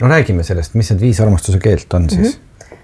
no 0.00 0.08
räägime 0.08 0.44
sellest, 0.46 0.76
mis 0.78 0.90
need 0.92 1.02
viis 1.02 1.20
armastuse 1.20 1.58
keelt 1.62 1.94
on 1.94 2.10
siis 2.10 2.38
mm? 2.38 2.44
-hmm. 2.62 2.76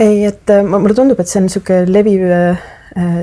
ei, 0.00 0.24
et 0.24 0.50
äh, 0.50 0.64
mulle 0.64 0.94
tundub, 0.94 1.20
et 1.20 1.28
see 1.28 1.40
on 1.40 1.46
niisugune 1.48 1.92
leviv, 1.92 2.24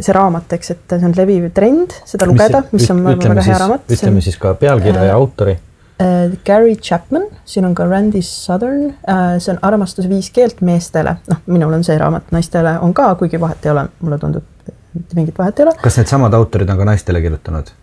see 0.02 0.14
raamat, 0.14 0.54
eks, 0.54 0.72
et 0.76 0.96
see 0.96 1.10
on 1.10 1.18
leviv 1.18 1.50
trend 1.56 1.98
seda 2.06 2.28
lugeda, 2.30 2.64
mis 2.72 2.90
on 2.92 3.04
väga 3.04 3.42
hea 3.48 3.60
raamat. 3.66 3.92
ütleme 3.98 4.22
siis 4.22 4.38
ka 4.38 4.54
pealkirja 4.54 5.10
ja 5.12 5.16
autori 5.16 5.58
äh,. 5.58 6.32
Gary 6.46 6.76
Chapman, 6.76 7.28
siin 7.46 7.66
on 7.66 7.76
ka 7.76 7.86
Randy 7.86 8.22
Southern 8.22 8.94
äh,, 9.10 9.38
see 9.40 9.54
on 9.54 9.60
Armastuse 9.62 10.10
viis 10.10 10.30
keelt 10.30 10.62
meestele, 10.62 11.16
noh, 11.30 11.44
minul 11.46 11.74
on 11.74 11.84
see 11.84 11.98
raamat, 11.98 12.32
naistele 12.32 12.78
on 12.80 12.94
ka, 12.94 13.16
kuigi 13.16 13.40
vahet 13.42 13.66
ei 13.66 13.72
ole, 13.72 13.86
mulle 14.02 14.18
tundub, 14.18 14.44
mitte 14.94 15.16
mingit 15.16 15.38
vahet 15.38 15.60
ei 15.60 15.70
ole. 15.70 15.78
kas 15.82 15.98
needsamad 15.98 16.34
autorid 16.34 16.70
on 16.70 16.78
ka 16.78 16.92
naistele 16.94 17.22
kirjutanud 17.22 17.70
äh,? 17.70 17.81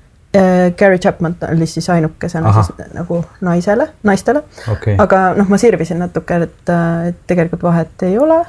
Gary 0.78 0.98
Chapman 0.98 1.36
oli 1.52 1.66
siis 1.66 1.88
ainukesena 1.90 2.52
siis 2.52 2.92
nagu 2.92 3.22
naisele, 3.40 3.88
naistele 4.04 4.42
okay., 4.68 4.98
aga 5.00 5.22
noh, 5.38 5.48
ma 5.48 5.56
sirvisin 5.60 6.02
natuke, 6.04 6.36
et, 6.44 6.72
et 7.08 7.20
tegelikult 7.26 7.64
vahet 7.64 8.04
ei 8.04 8.18
ole 8.20 8.42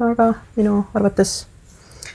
väga 0.00 0.32
minu 0.56 0.82
arvates. 0.96 1.46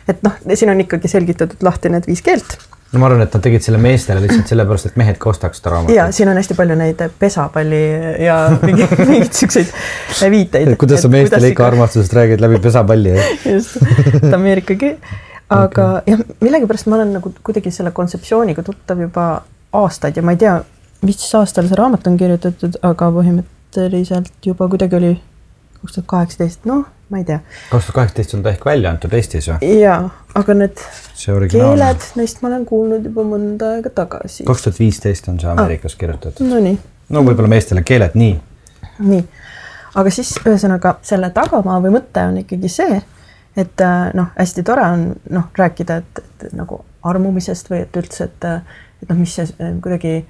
et 0.07 0.23
noh, 0.25 0.39
siin 0.53 0.73
on 0.73 0.81
ikkagi 0.81 1.11
selgitatud 1.11 1.61
lahti 1.61 1.93
need 1.93 2.09
viis 2.09 2.25
keelt 2.25 2.57
no 2.93 3.01
ma 3.01 3.09
arvan, 3.09 3.23
et 3.25 3.35
nad 3.35 3.43
tegid 3.43 3.65
selle 3.65 3.79
meestele 3.81 4.21
lihtsalt 4.23 4.51
sellepärast, 4.53 4.91
et 4.91 4.97
mehed 5.01 5.19
ka 5.21 5.31
ostaks 5.31 5.59
seda 5.59 5.73
raamatut. 5.73 5.95
ja 5.97 6.07
siin 6.15 6.29
on 6.29 6.39
hästi 6.39 6.57
palju 6.57 6.77
neid 6.79 7.03
pesapalli 7.19 7.81
ja 8.21 8.37
mingeid 8.61 8.95
mingeid 9.11 9.33
siukseid 9.33 9.73
viiteid. 10.33 10.73
kuidas 10.81 11.05
sa 11.05 11.11
meestele 11.13 11.53
ikka 11.53 11.67
armastusest 11.71 12.13
räägid 12.17 12.43
läbi 12.43 12.61
pesapalli 12.63 13.15
just, 13.45 13.77
Ameerikagi. 14.33 14.95
Aga 15.49 15.87
okay. 15.97 16.13
jah, 16.13 16.23
millegipärast 16.41 16.87
ma 16.87 16.99
olen 16.99 17.13
nagu 17.17 17.33
kuidagi 17.43 17.71
selle 17.71 17.91
kontseptsiooniga 17.91 18.63
tuttav 18.63 19.01
juba 19.01 19.27
aastaid 19.73 20.17
ja 20.17 20.23
ma 20.23 20.35
ei 20.35 20.41
tea, 20.41 20.55
mis 21.03 21.27
aastal 21.35 21.67
see 21.67 21.77
raamat 21.79 22.07
on 22.07 22.17
kirjutatud, 22.17 22.79
aga 22.85 23.11
põhimõtteliselt 23.17 24.33
juba 24.45 24.69
kuidagi 24.71 24.99
oli 24.99 25.13
kaks 25.83 25.97
tuhat 25.97 26.07
kaheksateist, 26.07 26.65
noh, 26.69 26.85
ma 27.09 27.19
ei 27.19 27.25
tea. 27.27 27.39
kaks 27.69 27.85
tuhat 27.89 27.95
kaheksateist 27.95 28.33
on 28.37 28.43
ta 28.43 28.53
ehk 28.53 28.65
välja 28.65 28.91
antud 28.93 29.13
Eestis 29.13 29.49
või? 29.51 29.71
jaa, 29.81 30.09
aga 30.39 30.55
need 30.55 30.83
keeled, 31.51 32.05
neist 32.19 32.41
ma 32.41 32.51
olen 32.51 32.65
kuulnud 32.69 33.09
juba 33.09 33.25
mõnda 33.27 33.73
aega 33.77 33.91
tagasi. 34.01 34.47
kaks 34.47 34.67
tuhat 34.67 34.79
viisteist 34.79 35.27
on 35.31 35.39
see 35.41 35.51
Ameerikas 35.51 35.97
ah. 35.97 35.99
kirjutatud. 35.99 36.47
Nonii. 36.47 36.77
no 37.09 37.25
võib-olla 37.27 37.51
meestele 37.51 37.83
keeled, 37.83 38.15
nii. 38.19 38.37
nii, 39.11 39.25
aga 39.99 40.15
siis 40.15 40.31
ühesõnaga 40.45 40.97
selle 41.03 41.33
tagamaa 41.35 41.81
või 41.83 41.97
mõte 41.97 42.23
on 42.29 42.39
ikkagi 42.45 42.71
see, 42.71 43.01
et 43.57 43.81
äh, 43.81 44.13
noh, 44.13 44.31
hästi 44.37 44.63
tore 44.63 44.85
on 44.95 45.09
noh, 45.29 45.49
rääkida, 45.57 45.97
et, 46.01 46.23
et 46.23 46.53
nagu 46.57 46.81
armumisest 47.03 47.69
või 47.69 47.83
et 47.83 47.97
üldse, 47.99 48.29
et, 48.29 48.47
et 49.03 49.11
noh, 49.11 49.19
mis 49.19 49.35
see 49.35 49.45
äh, 49.45 49.75
kuidagi 49.83 50.23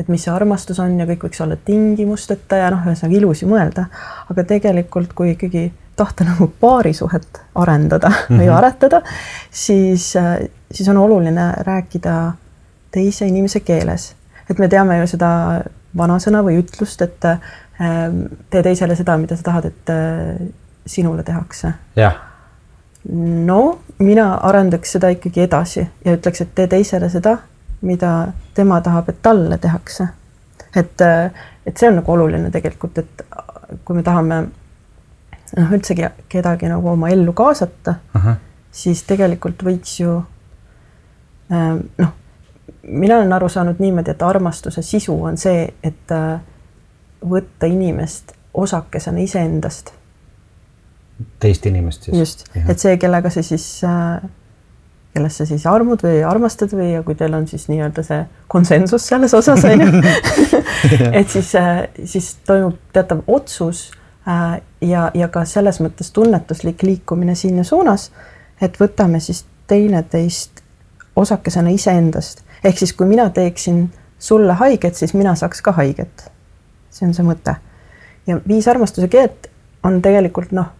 et 0.00 0.08
mis 0.08 0.22
see 0.24 0.32
armastus 0.32 0.78
on 0.80 0.94
ja 0.96 1.04
kõik 1.08 1.26
võiks 1.26 1.42
olla 1.44 1.58
tingimusteta 1.64 2.56
ja 2.56 2.70
noh, 2.72 2.86
ühesõnaga 2.88 3.18
ilus 3.18 3.42
ju 3.42 3.48
mõelda. 3.50 3.84
aga 4.32 4.44
tegelikult, 4.48 5.12
kui 5.12 5.34
ikkagi 5.34 5.66
tahta 5.96 6.24
nagu 6.24 6.46
paarisuhet 6.60 7.42
arendada 7.54 8.08
mm 8.08 8.14
-hmm. 8.28 8.38
või 8.38 8.46
mhm. 8.46 8.56
aretada, 8.56 9.02
siis, 9.50 10.14
siis 10.72 10.88
on 10.88 10.96
oluline 10.96 11.52
rääkida 11.66 12.32
teise 12.90 13.26
inimese 13.26 13.60
keeles. 13.60 14.14
et 14.50 14.58
me 14.58 14.68
teame 14.68 14.98
ju 14.98 15.06
seda 15.06 15.62
vanasõna 15.96 16.42
või 16.42 16.58
ütlust, 16.62 17.02
et 17.02 17.24
äh, 17.24 17.38
tee 18.50 18.62
teisele 18.62 18.96
seda, 18.96 19.16
mida 19.18 19.36
sa 19.36 19.42
tahad, 19.42 19.64
et 19.64 19.90
äh, 19.90 20.48
sinule 20.86 21.22
tehakse. 21.22 21.72
jah 21.96 22.29
no 23.08 23.78
mina 23.98 24.34
arendaks 24.34 24.96
seda 24.96 25.08
ikkagi 25.14 25.44
edasi 25.46 25.86
ja 26.04 26.16
ütleks, 26.16 26.42
et 26.44 26.54
tee 26.54 26.66
teisele 26.68 27.08
seda, 27.10 27.38
mida 27.80 28.32
tema 28.54 28.80
tahab, 28.84 29.08
et 29.08 29.22
talle 29.22 29.58
tehakse. 29.58 30.08
et, 30.76 31.02
et 31.66 31.76
see 31.76 31.88
on 31.88 31.96
nagu 31.98 32.12
oluline 32.12 32.50
tegelikult, 32.50 32.98
et 32.98 33.24
kui 33.84 33.96
me 33.96 34.02
tahame 34.02 34.40
noh, 35.56 35.72
üldsegi 35.72 36.06
kedagi 36.28 36.68
nagu 36.68 36.92
oma 36.92 37.08
ellu 37.10 37.32
kaasata 37.32 37.96
siis 38.72 39.02
tegelikult 39.02 39.62
võiks 39.66 40.00
ju 40.00 40.16
ähm, 41.52 41.84
noh, 41.98 42.12
mina 42.82 43.18
olen 43.18 43.32
aru 43.32 43.48
saanud 43.48 43.80
niimoodi, 43.82 44.14
et 44.14 44.22
armastuse 44.22 44.82
sisu 44.82 45.16
on 45.24 45.38
see, 45.38 45.66
et 45.82 46.14
äh, 46.14 46.40
võtta 47.30 47.66
inimest 47.66 48.32
osakesena 48.54 49.20
iseendast. 49.20 49.92
Teist 51.40 51.66
inimest 51.66 52.08
siis? 52.08 52.18
just, 52.18 52.44
et 52.68 52.78
see, 52.78 52.96
kellega 53.00 53.30
sa 53.32 53.42
siis 53.44 53.66
äh, 53.84 54.20
kellest 55.14 55.40
sa 55.40 55.46
siis 55.48 55.64
armud 55.66 56.02
või 56.04 56.20
armastad 56.26 56.72
või 56.76 56.92
ja 56.92 57.02
kui 57.06 57.16
teil 57.18 57.34
on 57.34 57.46
siis 57.50 57.66
nii-öelda 57.70 58.04
see 58.06 58.20
konsensus 58.50 59.08
selles 59.10 59.34
osas 59.34 59.64
on 59.66 59.84
ju 59.84 60.02
et 61.20 61.30
siis, 61.30 61.54
äh, 61.58 61.88
siis 62.04 62.34
toimub 62.46 62.78
teatav 62.94 63.24
otsus 63.26 63.90
äh, 64.28 64.60
ja, 64.80 65.10
ja 65.14 65.28
ka 65.28 65.44
selles 65.44 65.80
mõttes 65.82 66.12
tunnetuslik 66.14 66.82
liikumine 66.86 67.34
sinna 67.34 67.64
suunas, 67.66 68.10
et 68.62 68.78
võtame 68.80 69.20
siis 69.20 69.44
teineteist 69.70 70.62
osakesena 71.16 71.70
iseendast, 71.74 72.44
ehk 72.64 72.78
siis 72.78 72.92
kui 72.96 73.06
mina 73.06 73.28
teeksin 73.34 73.88
sulle 74.20 74.52
haiget, 74.52 74.94
siis 74.94 75.14
mina 75.14 75.34
saaks 75.34 75.62
ka 75.62 75.72
haiget. 75.72 76.30
see 76.90 77.06
on 77.06 77.14
see 77.14 77.24
mõte. 77.26 77.54
ja 78.26 78.40
viis 78.48 78.68
armastuse 78.68 79.08
keelt 79.08 79.50
on 79.82 80.02
tegelikult 80.02 80.52
noh 80.52 80.70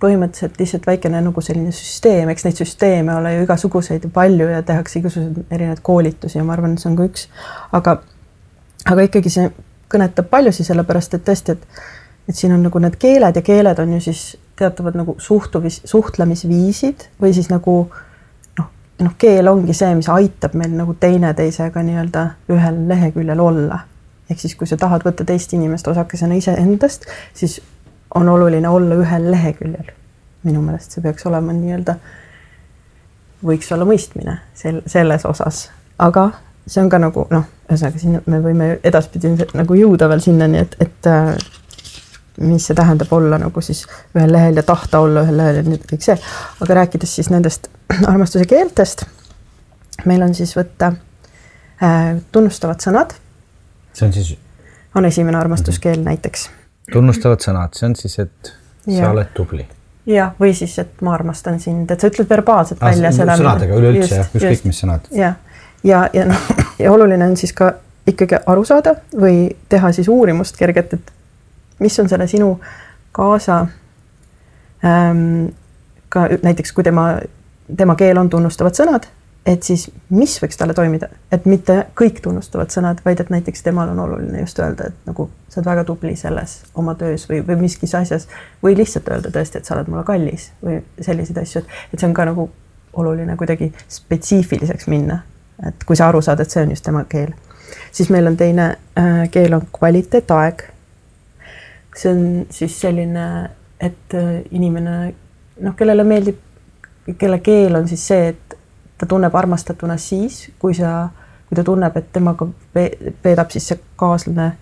põhimõtteliselt 0.00 0.58
lihtsalt 0.60 0.86
väikene 0.86 1.20
nagu 1.22 1.42
selline 1.42 1.72
süsteem, 1.74 2.28
eks 2.30 2.44
neid 2.46 2.60
süsteeme 2.60 3.14
ole 3.18 3.34
ju 3.34 3.46
igasuguseid 3.46 4.06
ja 4.06 4.10
palju 4.14 4.46
ja 4.50 4.62
tehakse 4.66 5.00
igasuguseid 5.00 5.54
erinevaid 5.54 5.82
koolitusi 5.82 6.38
ja 6.38 6.44
ma 6.46 6.54
arvan, 6.54 6.76
et 6.76 6.82
see 6.82 6.90
on 6.92 6.98
ka 6.98 7.06
üks, 7.08 7.26
aga, 7.74 7.96
aga 8.84 9.06
ikkagi 9.08 9.32
see 9.34 9.48
kõnetab 9.90 10.28
paljusid, 10.30 10.68
sellepärast 10.68 11.16
et 11.18 11.24
tõesti, 11.26 11.56
et, 11.56 11.80
et 12.30 12.36
siin 12.38 12.54
on 12.54 12.62
nagu 12.66 12.82
need 12.82 12.98
keeled 13.00 13.40
ja 13.40 13.44
keeled 13.44 13.82
on 13.82 13.96
ju 13.96 14.04
siis 14.06 14.22
teatavad 14.58 14.98
nagu 14.98 15.16
suhtumis, 15.22 15.80
suhtlemisviisid 15.88 17.08
või 17.22 17.32
siis 17.34 17.50
nagu 17.50 17.78
noh, 18.58 18.70
noh, 19.02 19.14
keel 19.18 19.50
ongi 19.50 19.74
see, 19.76 19.90
mis 19.98 20.10
aitab 20.12 20.54
meil 20.58 20.74
nagu 20.78 20.94
teineteisega 21.00 21.82
nii-öelda 21.86 22.26
ühel 22.54 22.84
leheküljel 22.90 23.40
olla. 23.40 23.80
ehk 24.30 24.40
siis, 24.40 24.54
kui 24.54 24.66
sa 24.68 24.76
tahad 24.76 25.06
võtta 25.06 25.24
teist 25.24 25.52
inimest 25.56 25.88
osakesena 25.88 26.36
iseendast, 26.36 27.06
siis 27.34 27.62
on 28.18 28.28
oluline 28.28 28.68
olla 28.68 28.98
ühel 28.98 29.30
leheküljel. 29.30 29.94
minu 30.42 30.62
meelest 30.62 30.94
see 30.94 31.02
peaks 31.02 31.26
olema 31.26 31.52
nii-öelda, 31.52 31.96
võiks 33.44 33.72
olla 33.74 33.84
mõistmine 33.86 34.36
sel, 34.54 34.78
selles 34.86 35.24
osas, 35.26 35.64
aga 35.98 36.28
see 36.66 36.82
on 36.82 36.90
ka 36.92 37.00
nagu 37.02 37.24
noh, 37.34 37.46
ühesõnaga 37.68 38.00
siin 38.00 38.20
me 38.26 38.38
võime 38.44 38.68
edaspidi 38.86 39.32
nagu 39.58 39.78
jõuda 39.78 40.08
veel 40.12 40.22
sinnani, 40.24 40.62
et, 40.62 40.76
et 40.84 41.08
äh, 41.10 41.32
mis 42.38 42.68
see 42.70 42.78
tähendab 42.78 43.12
olla 43.12 43.40
nagu 43.42 43.62
siis 43.64 43.84
ühel 44.16 44.32
lehel 44.32 44.60
ja 44.60 44.64
tahta 44.66 45.02
olla 45.04 45.24
ühel 45.26 45.40
lehel 45.40 45.60
ja 45.60 45.66
nii 45.66 45.80
kõik 45.92 46.06
see, 46.06 46.18
aga 46.62 46.80
rääkides 46.82 47.16
siis 47.18 47.32
nendest 47.34 47.70
armastuse 48.12 48.46
keeltest, 48.48 49.06
meil 50.06 50.22
on 50.26 50.36
siis 50.38 50.54
võtta 50.58 50.92
äh, 51.82 52.14
tunnustavad 52.32 52.84
sõnad. 52.84 53.16
see 53.92 54.06
on 54.06 54.14
siis? 54.14 54.36
on 54.94 55.04
esimene 55.04 55.38
armastuskeel 55.38 55.96
mm 55.96 56.00
-hmm. 56.00 56.14
näiteks 56.14 56.50
tunnustavad 56.92 57.42
sõnad, 57.44 57.74
see 57.76 57.88
on 57.88 57.96
siis, 57.98 58.18
et 58.22 58.52
ja. 58.86 59.02
sa 59.02 59.10
oled 59.12 59.32
tubli. 59.36 59.66
jah, 60.08 60.32
või 60.40 60.54
siis, 60.56 60.78
et 60.82 61.02
ma 61.04 61.14
armastan 61.16 61.60
sind, 61.60 61.90
et 61.90 62.00
sa 62.00 62.10
ütled 62.10 62.30
verbaalselt 62.30 62.82
ah, 62.82 62.90
välja 62.90 63.12
selle. 63.12 63.36
sõnadega 63.40 63.76
üleüldse 63.80 64.22
jah, 64.22 64.30
ükskõik 64.34 64.64
mis 64.68 64.80
sõnad. 64.84 65.10
jah, 65.12 65.36
ja, 65.84 66.06
ja, 66.14 66.22
ja 66.22 66.26
noh, 66.30 66.48
ja 66.78 66.92
oluline 66.92 67.28
on 67.28 67.36
siis 67.36 67.52
ka 67.56 67.72
ikkagi 68.08 68.40
aru 68.46 68.64
saada 68.64 68.96
või 69.12 69.48
teha 69.68 69.92
siis 69.92 70.08
uurimust 70.08 70.56
kerget, 70.56 70.96
et 70.96 71.12
mis 71.84 71.98
on 72.00 72.08
selle 72.08 72.26
sinu 72.30 72.54
kaasa 73.12 73.60
ähm, 74.84 75.50
ka 76.08 76.28
näiteks, 76.42 76.72
kui 76.72 76.84
tema, 76.84 77.10
tema 77.76 77.96
keel 78.00 78.18
on 78.20 78.30
tunnustavad 78.32 78.76
sõnad 78.78 79.10
et 79.46 79.62
siis 79.62 79.88
mis 80.10 80.34
võiks 80.42 80.58
talle 80.60 80.74
toimida, 80.76 81.08
et 81.32 81.46
mitte 81.48 81.78
kõik 81.98 82.20
tunnustavad 82.24 82.72
sõnad, 82.72 83.00
vaid 83.04 83.20
et 83.22 83.30
näiteks 83.32 83.62
temal 83.64 83.90
on 83.92 84.00
oluline 84.04 84.42
just 84.42 84.58
öelda, 84.60 84.90
et 84.90 85.08
nagu 85.08 85.28
sa 85.48 85.60
oled 85.60 85.70
väga 85.70 85.84
tubli 85.88 86.14
selles 86.16 86.58
oma 86.78 86.94
töös 86.98 87.24
või, 87.30 87.40
või 87.46 87.56
miskis 87.62 87.94
asjas 87.96 88.28
või 88.62 88.76
lihtsalt 88.76 89.08
öelda 89.08 89.32
tõesti, 89.34 89.60
et 89.60 89.68
sa 89.68 89.76
oled 89.76 89.88
mulle 89.88 90.04
kallis 90.08 90.50
või 90.64 90.80
selliseid 91.00 91.40
asju, 91.42 91.62
et, 91.62 91.76
et 91.92 92.00
see 92.00 92.08
on 92.10 92.16
ka 92.16 92.26
nagu 92.28 92.48
oluline 92.98 93.36
kuidagi 93.36 93.70
spetsiifiliseks 93.88 94.88
minna. 94.92 95.22
et 95.66 95.84
kui 95.84 95.96
sa 95.96 96.08
aru 96.08 96.20
saad, 96.22 96.40
et 96.40 96.50
see 96.50 96.62
on 96.62 96.74
just 96.74 96.84
tema 96.84 97.04
keel, 97.08 97.32
siis 97.92 98.10
meil 98.14 98.26
on 98.26 98.36
teine 98.36 98.68
äh, 98.98 99.24
keel 99.30 99.54
on 99.54 99.64
kvaliteetaeg. 99.78 100.62
see 101.96 102.12
on 102.12 102.46
siis 102.50 102.80
selline, 102.80 103.50
et 103.80 104.14
äh, 104.14 104.42
inimene 104.50 105.14
noh, 105.60 105.74
kellele 105.76 106.04
meeldib, 106.04 106.44
kelle 107.18 107.40
keel 107.40 107.74
on 107.80 107.88
siis 107.88 108.06
see, 108.06 108.28
et 108.28 108.57
ta 108.98 109.06
tunneb 109.06 109.34
armastatuna 109.34 109.96
siis, 109.96 110.48
kui 110.58 110.74
sa, 110.74 111.08
kui 111.48 111.56
ta 111.56 111.64
tunneb, 111.64 111.96
et 111.96 112.12
temaga 112.12 112.46
veedab 112.74 113.50
siis 113.54 113.68
see 113.70 113.80
kaaslane 113.96 114.52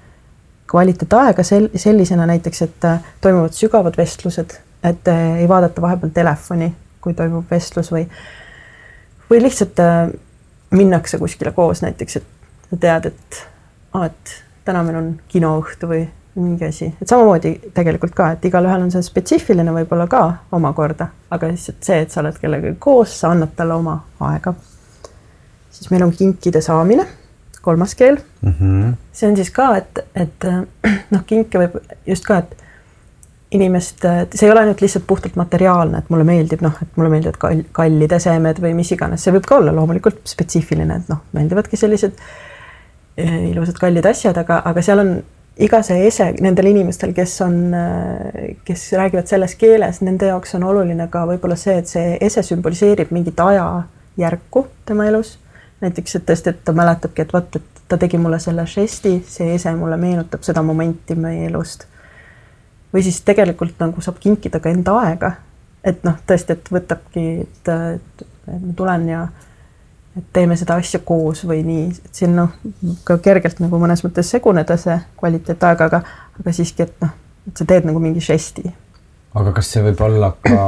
kvaliteetaega 0.71 1.43
sel-, 1.43 1.71
sellisena 1.77 2.27
näiteks, 2.27 2.63
et 2.63 2.85
äh, 2.85 3.01
toimuvad 3.21 3.55
sügavad 3.57 3.97
vestlused, 3.97 4.59
et 4.85 5.09
äh, 5.09 5.39
ei 5.41 5.49
vaadata 5.49 5.83
vahepeal 5.83 6.13
telefoni, 6.15 6.73
kui 7.01 7.15
toimub 7.15 7.51
vestlus 7.51 7.93
või, 7.95 8.07
või 9.31 9.43
lihtsalt 9.43 9.81
äh, 9.83 10.11
minnakse 10.71 11.19
kuskile 11.19 11.53
koos 11.57 11.83
näiteks, 11.87 12.17
et 12.17 12.81
tead, 12.81 13.13
et 13.13 13.43
aa, 13.95 14.11
et 14.11 14.37
täna 14.67 14.83
meil 14.83 14.99
on 14.99 15.13
kinoõhtu 15.31 15.91
või 15.91 16.07
mingi 16.37 16.65
asi, 16.65 16.89
et 17.03 17.09
samamoodi 17.09 17.53
tegelikult 17.75 18.15
ka, 18.17 18.31
et 18.37 18.45
igalühel 18.49 18.83
on 18.85 18.91
see 18.93 19.05
spetsiifiline 19.05 19.73
võib-olla 19.79 20.07
ka 20.11 20.23
omakorda, 20.57 21.09
aga 21.33 21.49
lihtsalt 21.53 21.87
see, 21.87 22.03
et 22.05 22.13
sa 22.13 22.21
oled 22.23 22.37
kellegagi 22.41 22.77
koos, 22.83 23.15
sa 23.21 23.33
annad 23.33 23.55
talle 23.57 23.77
oma 23.79 23.97
aega. 24.31 24.55
siis 25.71 25.91
meil 25.91 26.05
on 26.05 26.13
kinkide 26.13 26.61
saamine, 26.61 27.07
kolmas 27.63 27.95
keel 27.95 28.19
mm. 28.43 28.53
-hmm. 28.53 28.95
see 29.13 29.31
on 29.31 29.37
siis 29.37 29.51
ka, 29.51 29.77
et, 29.77 29.99
et 30.15 30.49
noh, 31.15 31.25
kinke 31.27 31.59
võib 31.59 31.79
just 32.07 32.25
ka, 32.25 32.39
et 32.39 32.57
inimest, 33.51 34.05
see 34.35 34.47
ei 34.47 34.53
ole 34.53 34.61
ainult 34.61 34.81
lihtsalt 34.81 35.07
puhtalt 35.07 35.37
materiaalne, 35.37 35.99
et 35.99 36.11
mulle 36.11 36.25
meeldib 36.25 36.65
noh, 36.67 36.75
et 36.83 36.99
mulle 36.99 37.11
meeldivad 37.13 37.39
kall, 37.39 37.63
kallid 37.73 38.13
esemed 38.13 38.61
või 38.63 38.75
mis 38.75 38.91
iganes, 38.93 39.23
see 39.23 39.33
võib 39.33 39.47
ka 39.49 39.61
olla 39.61 39.73
loomulikult 39.73 40.21
spetsiifiline, 40.29 41.01
et 41.01 41.09
noh, 41.13 41.23
meeldivadki 41.37 41.79
sellised 41.81 42.19
eh, 43.17 43.51
ilusad 43.53 43.79
kallid 43.81 44.07
asjad, 44.07 44.37
aga, 44.43 44.61
aga 44.67 44.83
seal 44.83 45.05
on 45.05 45.15
iga 45.57 45.81
see 45.87 46.07
ese 46.07 46.31
nendel 46.45 46.71
inimestel, 46.73 47.15
kes 47.17 47.41
on, 47.47 47.57
kes 48.65 48.85
räägivad 48.93 49.31
selles 49.31 49.57
keeles, 49.57 50.03
nende 50.05 50.29
jaoks 50.29 50.55
on 50.59 50.67
oluline 50.69 51.09
ka 51.13 51.25
võib-olla 51.29 51.57
see, 51.57 51.79
et 51.81 51.89
see 51.89 52.19
ese 52.21 52.45
sümboliseerib 52.45 53.13
mingit 53.15 53.41
ajajärku 53.41 54.67
tema 54.87 55.09
elus. 55.09 55.39
näiteks, 55.81 56.15
et 56.17 56.25
tõesti, 56.29 56.53
et 56.53 56.63
ta 56.65 56.73
mäletabki, 56.73 57.23
et 57.23 57.33
vot, 57.33 57.57
et 57.57 57.83
ta 57.89 57.99
tegi 58.01 58.19
mulle 58.19 58.39
selle 58.41 58.65
žesti, 58.67 59.19
see 59.29 59.55
ese 59.55 59.73
mulle 59.77 59.97
meenutab 60.01 60.45
seda 60.45 60.63
momenti 60.65 61.15
meie 61.15 61.51
elust 61.51 61.85
või 62.97 63.03
siis 63.05 63.21
tegelikult 63.27 63.81
nagu 63.83 64.01
saab 64.01 64.17
kinkida 64.23 64.61
ka 64.63 64.73
enda 64.73 64.95
aega. 65.05 65.33
et 65.85 66.01
noh, 66.05 66.17
tõesti, 66.27 66.57
et 66.57 66.69
võtabki, 66.73 67.25
et, 67.45 67.69
ma 68.51 68.73
tulen 68.77 69.05
ja 69.09 69.21
et 70.17 70.25
teeme 70.33 70.57
seda 70.57 70.79
asja 70.81 71.01
koos 71.05 71.45
või 71.49 71.63
nii, 71.67 71.89
et 72.09 72.21
siin 72.21 72.37
noh, 72.37 72.55
ka 73.05 73.19
kergelt 73.25 73.61
nagu 73.61 73.81
mõnes 73.81 74.03
mõttes 74.05 74.31
seguneda 74.33 74.79
see 74.81 74.97
kvaliteetaeg, 75.21 75.83
aga, 75.89 76.01
aga 76.41 76.55
siiski, 76.57 76.87
et 76.87 77.03
noh, 77.05 77.13
et 77.49 77.61
sa 77.61 77.67
teed 77.69 77.89
nagu 77.89 78.01
mingi 78.03 78.23
žesti. 78.25 78.65
aga 79.37 79.53
kas 79.57 79.75
see 79.75 79.85
võib 79.85 80.01
olla 80.07 80.33
ka, 80.41 80.63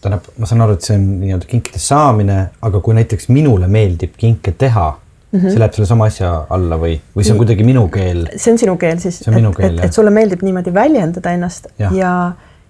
tähendab, 0.00 0.30
ma 0.38 0.48
saan 0.48 0.64
aru, 0.64 0.78
et 0.78 0.88
see 0.88 0.96
on 0.96 1.10
nii-öelda 1.24 1.50
kinkide 1.50 1.82
saamine, 1.82 2.38
aga 2.64 2.80
kui 2.80 2.96
näiteks 2.96 3.28
minule 3.34 3.68
meeldib 3.68 4.16
kinke 4.16 4.56
teha 4.56 4.94
Mm 5.28 5.40
-hmm. 5.40 5.50
see 5.52 5.58
läheb 5.58 5.72
selle 5.76 5.86
sama 5.86 6.04
asja 6.08 6.46
alla 6.50 6.76
või, 6.80 6.94
või 7.16 7.24
see 7.24 7.32
on 7.32 7.38
kuidagi 7.38 7.64
minu 7.64 7.82
keel? 7.92 8.22
see 8.36 8.52
on 8.52 8.58
sinu 8.58 8.76
keel 8.80 8.98
siis, 8.98 9.20
et, 9.28 9.34
et, 9.58 9.84
et 9.84 9.92
sulle 9.92 10.10
meeldib 10.10 10.40
niimoodi 10.42 10.72
väljendada 10.74 11.34
ennast 11.36 11.66
ja, 11.78 11.90
ja, 11.92 12.12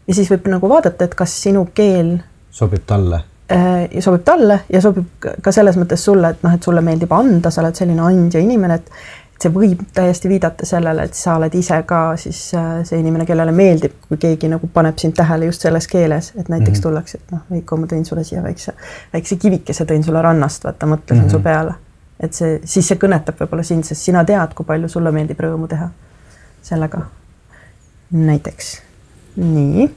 ja 0.09 0.15
siis 0.15 0.31
võib 0.31 0.49
nagu 0.51 0.69
vaadata, 0.69 1.05
et 1.05 1.15
kas 1.15 1.37
sinu 1.43 1.69
keel 1.75 2.17
sobib 2.51 2.83
talle 2.87 3.21
äh,. 3.53 4.01
sobib 4.01 4.25
talle 4.25 4.61
ja 4.73 4.81
sobib 4.85 5.31
ka 5.43 5.53
selles 5.53 5.79
mõttes 5.81 6.05
sulle, 6.05 6.35
et 6.35 6.45
noh, 6.45 6.55
et 6.55 6.63
sulle 6.63 6.83
meeldib 6.85 7.13
anda, 7.13 7.51
sa 7.51 7.63
oled 7.63 7.79
selline 7.79 8.05
andja 8.05 8.41
inimene, 8.41 8.75
et 8.75 9.43
see 9.43 9.53
võib 9.55 9.85
täiesti 9.95 10.29
viidata 10.29 10.67
sellele, 10.67 11.05
et 11.07 11.15
sa 11.15 11.37
oled 11.39 11.55
ise 11.55 11.77
ka 11.87 12.03
siis 12.19 12.41
äh, 12.59 12.71
see 12.85 12.99
inimene, 12.99 13.27
kellele 13.27 13.53
meeldib, 13.55 13.95
kui 14.09 14.19
keegi 14.19 14.51
nagu 14.51 14.71
paneb 14.75 14.99
sind 14.99 15.15
tähele 15.15 15.47
just 15.47 15.63
selles 15.63 15.87
keeles, 15.87 16.33
et 16.37 16.49
näiteks 16.49 16.71
mm 16.71 16.75
-hmm. 16.79 16.83
tullakse, 16.83 17.19
et 17.19 17.37
noh, 17.37 17.45
Veiko, 17.51 17.77
ma 17.77 17.87
tõin 17.87 18.05
sulle 18.05 18.25
siia 18.25 18.43
väikse, 18.43 18.73
väikse 19.13 19.37
kivikese 19.37 19.85
tõin 19.85 20.03
sulle 20.05 20.23
rannast, 20.23 20.65
vaata, 20.65 20.87
mõtlesin 20.87 21.23
mm 21.23 21.29
-hmm. 21.29 21.37
su 21.39 21.41
peale 21.41 21.75
et 22.21 22.35
see, 22.35 22.59
siis 22.67 22.89
see 22.91 22.99
kõnetab 23.01 23.39
võib-olla 23.39 23.65
sind, 23.67 23.87
sest 23.87 24.09
sina 24.09 24.25
tead, 24.27 24.55
kui 24.57 24.67
palju 24.67 24.91
sulle 24.91 25.13
meeldib 25.15 25.41
rõõmu 25.41 25.69
teha 25.71 25.89
sellega. 26.63 27.05
näiteks 28.11 28.81
nii. 29.37 29.89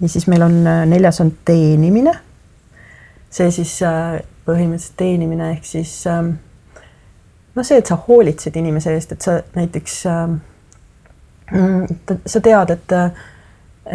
ja 0.00 0.08
siis 0.08 0.26
meil 0.28 0.42
on 0.42 0.66
äh, 0.66 0.84
neljas 0.86 1.20
on 1.20 1.32
teenimine. 1.44 2.12
See 3.36 3.52
siis 3.54 3.76
äh, 3.84 4.18
põhimõtteliselt 4.46 4.96
teenimine 5.00 5.50
ehk 5.56 5.68
siis 5.68 5.92
ähm, 6.10 6.34
noh, 7.54 7.64
see, 7.66 7.78
et 7.80 7.88
sa 7.90 7.98
hoolitsed 8.06 8.56
inimese 8.56 8.94
eest, 8.96 9.12
et 9.12 9.26
sa 9.26 9.38
näiteks 9.56 9.96
ähm, 10.12 10.40
sa 12.26 12.42
tead, 12.42 12.72
et, 12.74 12.96
äh, 12.96 13.24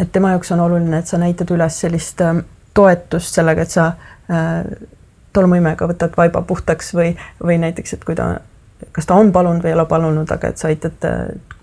et 0.04 0.12
tema 0.12 0.32
jaoks 0.36 0.52
on 0.54 0.64
oluline, 0.64 1.02
et 1.02 1.10
sa 1.10 1.20
näitad 1.20 1.50
üles 1.54 1.80
sellist 1.84 2.20
ähm, 2.24 2.44
toetust 2.74 3.34
sellega, 3.36 3.66
et 3.66 3.74
sa 3.74 3.92
tolmuimega 5.32 5.88
võtad 5.88 6.14
vaiba 6.16 6.42
puhtaks 6.42 6.92
või, 6.94 7.12
või 7.42 7.58
näiteks, 7.60 7.96
et 7.96 8.04
kui 8.04 8.16
ta, 8.16 8.28
kas 8.92 9.08
ta 9.08 9.16
on 9.20 9.32
palunud 9.32 9.64
või 9.64 9.72
ei 9.72 9.76
ole 9.76 9.86
palunud, 9.88 10.30
aga 10.32 10.52
et 10.52 10.60
sa 10.60 10.70
aitad 10.70 11.06
äh, 11.08 11.18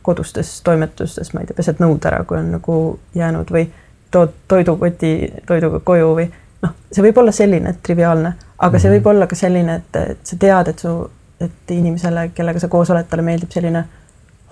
kodustes 0.06 0.60
toimetustes, 0.66 1.34
ma 1.34 1.44
ei 1.44 1.50
tea, 1.50 1.58
pesed 1.58 1.82
nõud 1.84 2.06
ära, 2.10 2.24
kui 2.28 2.40
on 2.40 2.54
nagu 2.56 2.76
jäänud 3.18 3.52
või 3.54 3.68
tood 4.12 4.34
toidukoti 4.50 5.12
toiduga 5.48 5.82
koju 5.86 6.14
või 6.18 6.30
noh, 6.64 6.76
see 6.91 7.05
võib 7.05 7.22
olla 7.22 7.32
selline 7.36 7.76
triviaalne, 7.84 8.34
aga 8.57 8.70
mm 8.70 8.76
-hmm. 8.76 8.82
see 8.82 8.91
võib 8.91 9.01
mhm. 9.05 9.10
olla 9.10 9.28
ka 9.28 9.36
selline, 9.36 9.76
et, 9.76 9.95
et 9.95 10.20
sa 10.24 10.36
tead, 10.36 10.68
et 10.68 10.80
su, 10.80 10.97
et 11.39 11.72
inimesele, 11.72 12.30
kellega 12.36 12.60
sa 12.60 12.68
koos 12.68 12.89
oled, 12.89 13.07
talle 13.10 13.24
meeldib 13.24 13.51
selline 13.51 13.86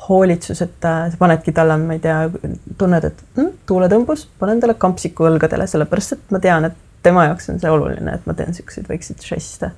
hoolitsus, 0.09 0.61
et 0.61 0.85
äh, 0.85 1.11
sa 1.11 1.17
panedki 1.19 1.51
talle, 1.51 1.77
ma 1.77 1.93
ei 1.93 1.99
tea, 1.99 2.29
tunned, 2.77 3.03
et 3.03 3.23
mm, 3.35 3.49
tuuletõmbus, 3.67 4.27
panen 4.39 4.59
talle 4.61 4.77
kampsiku 4.79 5.27
õlgadele, 5.27 5.67
sellepärast 5.67 6.13
et 6.13 6.31
ma 6.31 6.39
tean, 6.43 6.69
et 6.69 6.77
tema 7.03 7.25
jaoks 7.27 7.49
on 7.49 7.59
see 7.59 7.71
oluline, 7.71 8.13
et 8.13 8.25
ma 8.29 8.35
teen 8.37 8.53
siukseid 8.53 8.87
väikseid 8.89 9.25
žeste. 9.25 9.71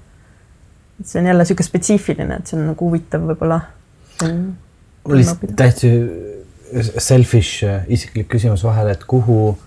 et 0.99 1.07
see 1.07 1.21
on 1.21 1.29
jälle 1.31 1.45
sihuke 1.45 1.63
spetsiifiline, 1.63 2.35
et 2.35 2.47
see 2.47 2.59
on 2.59 2.67
nagu 2.73 2.89
huvitav 2.89 3.23
võib-olla. 3.29 3.61
mul 4.23 5.17
lihtsalt 5.21 5.55
täitsa 5.57 5.87
selfish 6.99 7.63
äh, 7.65 7.85
isiklik 7.87 8.27
küsimus 8.29 8.63
vahele, 8.63 8.91
et 8.91 9.05
kuhu, 9.07 9.57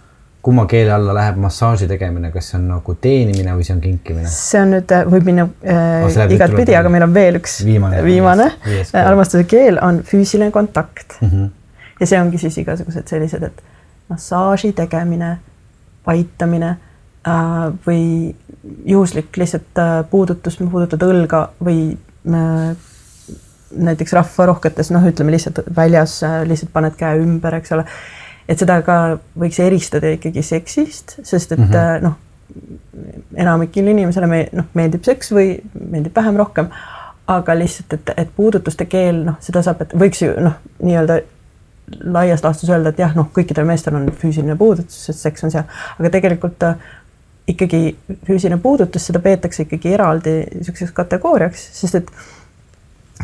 kumma 0.43 0.67
keele 0.67 0.93
alla 0.95 1.15
läheb 1.15 1.37
massaaži 1.39 1.87
tegemine, 1.91 2.33
kas 2.35 2.51
see 2.51 2.59
on 2.59 2.69
nagu 2.73 2.95
teenimine 3.01 3.57
või 3.57 3.67
see 3.67 3.77
on 3.77 3.83
kinkimine? 3.85 4.31
see 4.33 4.63
on 4.63 4.73
nüüd, 4.77 4.95
äh, 4.95 5.05
võib 5.15 5.29
minna 5.31 5.49
äh, 5.63 6.07
oh, 6.07 6.35
igatpidi, 6.37 6.77
aga 6.79 6.93
meil 6.93 7.07
on 7.07 7.15
veel 7.15 7.39
üks 7.41 7.61
viimane, 7.67 8.03
viimane. 8.07 8.51
armastuse 9.05 9.45
keel 9.51 9.79
on 9.83 10.03
füüsiline 10.07 10.51
kontakt 10.55 11.19
mm. 11.21 11.29
-hmm. 11.29 11.51
ja 12.01 12.11
see 12.11 12.21
ongi 12.21 12.43
siis 12.43 12.59
igasugused 12.65 13.09
sellised, 13.09 13.43
et 13.51 13.63
massaaži 14.11 14.73
tegemine, 14.77 15.37
aitamine 16.07 16.77
Äh, 17.23 17.73
või 17.87 18.35
juhuslik 18.85 19.37
lihtsalt 19.39 19.79
äh, 19.79 20.01
puudutus, 20.11 20.57
puudutad 20.59 21.05
õlga 21.07 21.45
või 21.63 21.93
äh, 22.27 22.73
näiteks 23.79 24.17
rahvarohketes, 24.19 24.91
noh, 24.91 25.07
ütleme 25.07 25.31
lihtsalt 25.31 25.61
väljas 25.77 26.17
lihtsalt 26.51 26.73
paned 26.75 26.97
käe 26.99 27.21
ümber, 27.23 27.55
eks 27.61 27.77
ole. 27.77 27.85
Et 28.49 28.59
seda 28.59 28.81
ka 28.87 28.99
võiks 29.39 29.61
eristada 29.63 30.13
ikkagi 30.17 30.43
seksist, 30.43 31.19
sest 31.23 31.53
et 31.53 31.59
mm 31.59 31.71
-hmm. 31.71 32.03
noh, 32.03 32.19
enamikele 33.37 33.91
inimesele 33.91 34.27
me 34.27 34.47
noh, 34.53 34.69
meeldib 34.75 35.05
seks 35.05 35.33
või 35.33 35.55
meeldib 35.75 36.17
vähem 36.17 36.37
rohkem, 36.37 36.69
aga 37.27 37.55
lihtsalt, 37.59 37.93
et, 37.93 38.11
et 38.17 38.33
puudutuste 38.37 38.87
keel, 38.87 39.23
noh, 39.25 39.39
seda 39.41 39.63
saab, 39.63 39.83
et 39.83 39.95
võiks 39.95 40.25
ju 40.25 40.33
noh, 40.41 40.59
nii-öelda 40.83 41.21
laias 42.05 42.43
laastus 42.45 42.71
öelda, 42.71 42.93
et 42.93 42.99
jah, 42.99 43.15
noh, 43.17 43.29
kõikidel 43.35 43.67
meestel 43.69 43.97
on 43.99 44.11
füüsiline 44.19 44.57
puudutus, 44.57 45.05
sest 45.07 45.25
seks 45.25 45.45
on 45.45 45.51
seal, 45.55 45.65
aga 45.99 46.11
tegelikult 46.11 46.67
ikkagi 47.49 47.97
füüsiline 48.27 48.59
puudutus, 48.63 49.07
seda 49.07 49.21
peetakse 49.23 49.67
ikkagi 49.67 49.95
eraldi 49.97 50.35
niisuguseks 50.55 50.95
kategooriaks, 50.97 51.65
sest 51.81 51.99
et 52.01 52.13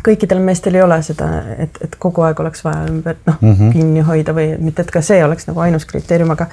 kõikidel 0.05 0.41
meestel 0.43 0.75
ei 0.75 0.83
ole 0.83 0.99
seda, 1.05 1.29
et, 1.57 1.79
et 1.83 1.95
kogu 1.99 2.23
aeg 2.25 2.39
oleks 2.39 2.63
vaja 2.65 2.85
ümber 2.89 3.17
noh 3.25 3.37
mm 3.41 3.53
-hmm. 3.53 3.71
kinni 3.73 4.05
hoida 4.05 4.35
või 4.35 4.53
mitte, 4.59 4.81
et 4.81 4.91
ka 4.91 5.01
see 5.01 5.23
oleks 5.25 5.47
nagu 5.47 5.59
ainus 5.59 5.85
kriteerium, 5.85 6.31
aga 6.35 6.47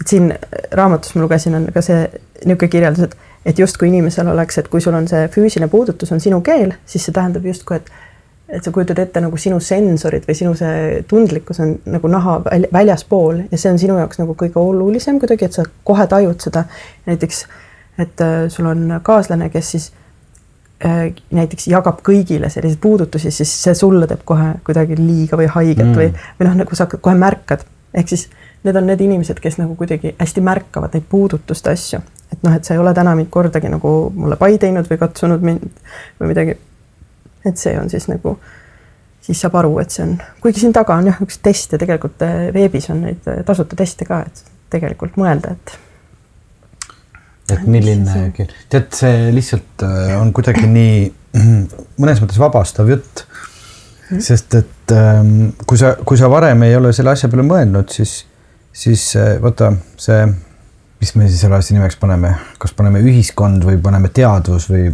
et 0.00 0.06
siin 0.06 0.34
raamatus 0.72 1.14
ma 1.14 1.22
lugesin, 1.22 1.54
on 1.54 1.70
ka 1.74 1.82
see 1.82 2.02
niisugune 2.44 2.68
kirjeldus, 2.68 3.04
et, 3.04 3.16
et 3.46 3.58
justkui 3.58 3.88
inimesel 3.88 4.28
oleks, 4.28 4.58
et 4.58 4.68
kui 4.68 4.80
sul 4.80 4.94
on 4.94 5.08
see 5.08 5.28
füüsiline 5.28 5.68
puudutus 5.68 6.12
on 6.12 6.20
sinu 6.20 6.40
keel, 6.40 6.74
siis 6.86 7.04
see 7.04 7.12
tähendab 7.12 7.44
justkui, 7.44 7.76
et 7.76 7.90
et 8.48 8.64
sa 8.64 8.70
kujutad 8.72 8.98
ette 8.98 9.20
nagu 9.20 9.36
sinu 9.36 9.60
sensorid 9.60 10.24
või 10.24 10.34
sinu 10.34 10.54
see 10.56 11.02
tundlikkus 11.08 11.58
on 11.60 11.74
nagu 11.84 12.08
naha 12.08 12.38
väljaspool 12.72 13.42
ja 13.50 13.58
see 13.58 13.72
on 13.72 13.78
sinu 13.78 13.98
jaoks 13.98 14.18
nagu 14.18 14.32
kõige 14.32 14.56
olulisem 14.56 15.18
kuidagi, 15.20 15.44
et 15.44 15.52
sa 15.52 15.64
kohe 15.84 16.06
tajud 16.06 16.40
seda. 16.40 16.64
näiteks, 17.06 17.46
et 17.98 18.20
äh, 18.20 18.48
sul 18.48 18.66
on 18.66 19.00
kaaslane, 19.02 19.50
kes 19.50 19.70
siis 19.70 19.90
äh, 19.92 20.07
näiteks 20.78 21.66
jagab 21.72 22.04
kõigile 22.06 22.50
selliseid 22.54 22.78
puudutusi, 22.82 23.32
siis 23.34 23.50
see 23.64 23.74
sulle 23.74 24.06
teeb 24.06 24.20
kohe 24.24 24.52
kuidagi 24.66 24.94
liiga 24.98 25.38
või 25.40 25.48
haiget 25.50 25.88
mm. 25.88 25.96
või, 25.98 26.12
või 26.38 26.46
noh, 26.46 26.54
nagu 26.60 26.78
sa 26.78 26.86
kohe 26.92 27.16
märkad, 27.18 27.64
ehk 27.98 28.12
siis 28.12 28.28
need 28.62 28.78
on 28.78 28.86
need 28.86 29.02
inimesed, 29.02 29.40
kes 29.42 29.58
nagu 29.58 29.74
kuidagi 29.78 30.14
hästi 30.20 30.44
märkavad 30.46 30.94
neid 30.94 31.08
puudutuste 31.10 31.74
asju, 31.74 31.98
et 32.30 32.46
noh, 32.46 32.54
et 32.54 32.68
sa 32.68 32.76
ei 32.76 32.82
ole 32.82 32.94
täna 32.94 33.16
mind 33.18 33.30
kordagi 33.34 33.70
nagu 33.74 33.96
mulle 34.14 34.38
pai 34.38 34.54
teinud 34.62 34.86
või 34.86 35.02
katsunud 35.02 35.42
mind 35.42 35.66
või 36.20 36.30
midagi 36.30 36.58
et 37.46 37.56
see 37.56 37.78
on 37.80 37.90
siis 37.90 38.08
nagu, 38.08 38.36
siis 39.24 39.40
saab 39.40 39.58
aru, 39.60 39.74
et 39.82 39.94
see 39.94 40.04
on, 40.04 40.14
kuigi 40.42 40.62
siin 40.62 40.74
taga 40.76 40.98
on 40.98 41.10
jah, 41.10 41.20
üks 41.24 41.40
test 41.44 41.74
ja 41.74 41.80
tegelikult 41.80 42.22
eh, 42.26 42.48
veebis 42.54 42.90
on 42.94 43.04
neid 43.06 43.28
eh, 43.30 43.42
tasuta 43.46 43.78
teste 43.78 44.08
ka, 44.08 44.22
et 44.26 44.44
tegelikult 44.72 45.18
mõelda, 45.20 45.54
et. 45.56 45.78
Et 47.54 47.66
milline, 47.70 48.24
tead, 48.70 48.88
see 48.94 49.28
lihtsalt 49.34 49.84
eh, 49.86 50.14
on 50.18 50.32
kuidagi 50.36 50.66
nii 50.68 50.98
mõnes 52.00 52.22
mõttes 52.22 52.40
vabastav 52.40 52.90
jutt. 52.90 53.24
Sest 54.08 54.54
et 54.56 54.92
ähm, 54.96 55.50
kui 55.68 55.76
sa, 55.76 55.92
kui 56.00 56.16
sa 56.16 56.30
varem 56.32 56.62
ei 56.64 56.76
ole 56.78 56.94
selle 56.96 57.12
asja 57.12 57.28
peale 57.28 57.44
mõelnud, 57.44 57.92
siis, 57.92 58.22
siis 58.72 59.10
vaata 59.42 59.74
see, 60.00 60.22
mis 61.02 61.12
me 61.14 61.28
siis 61.28 61.42
selle 61.44 61.58
asja 61.60 61.76
nimeks 61.76 61.98
paneme, 62.00 62.32
kas 62.60 62.72
paneme 62.76 63.02
ühiskond 63.04 63.66
või 63.68 63.76
paneme 63.84 64.08
teadvus 64.16 64.70
või 64.72 64.88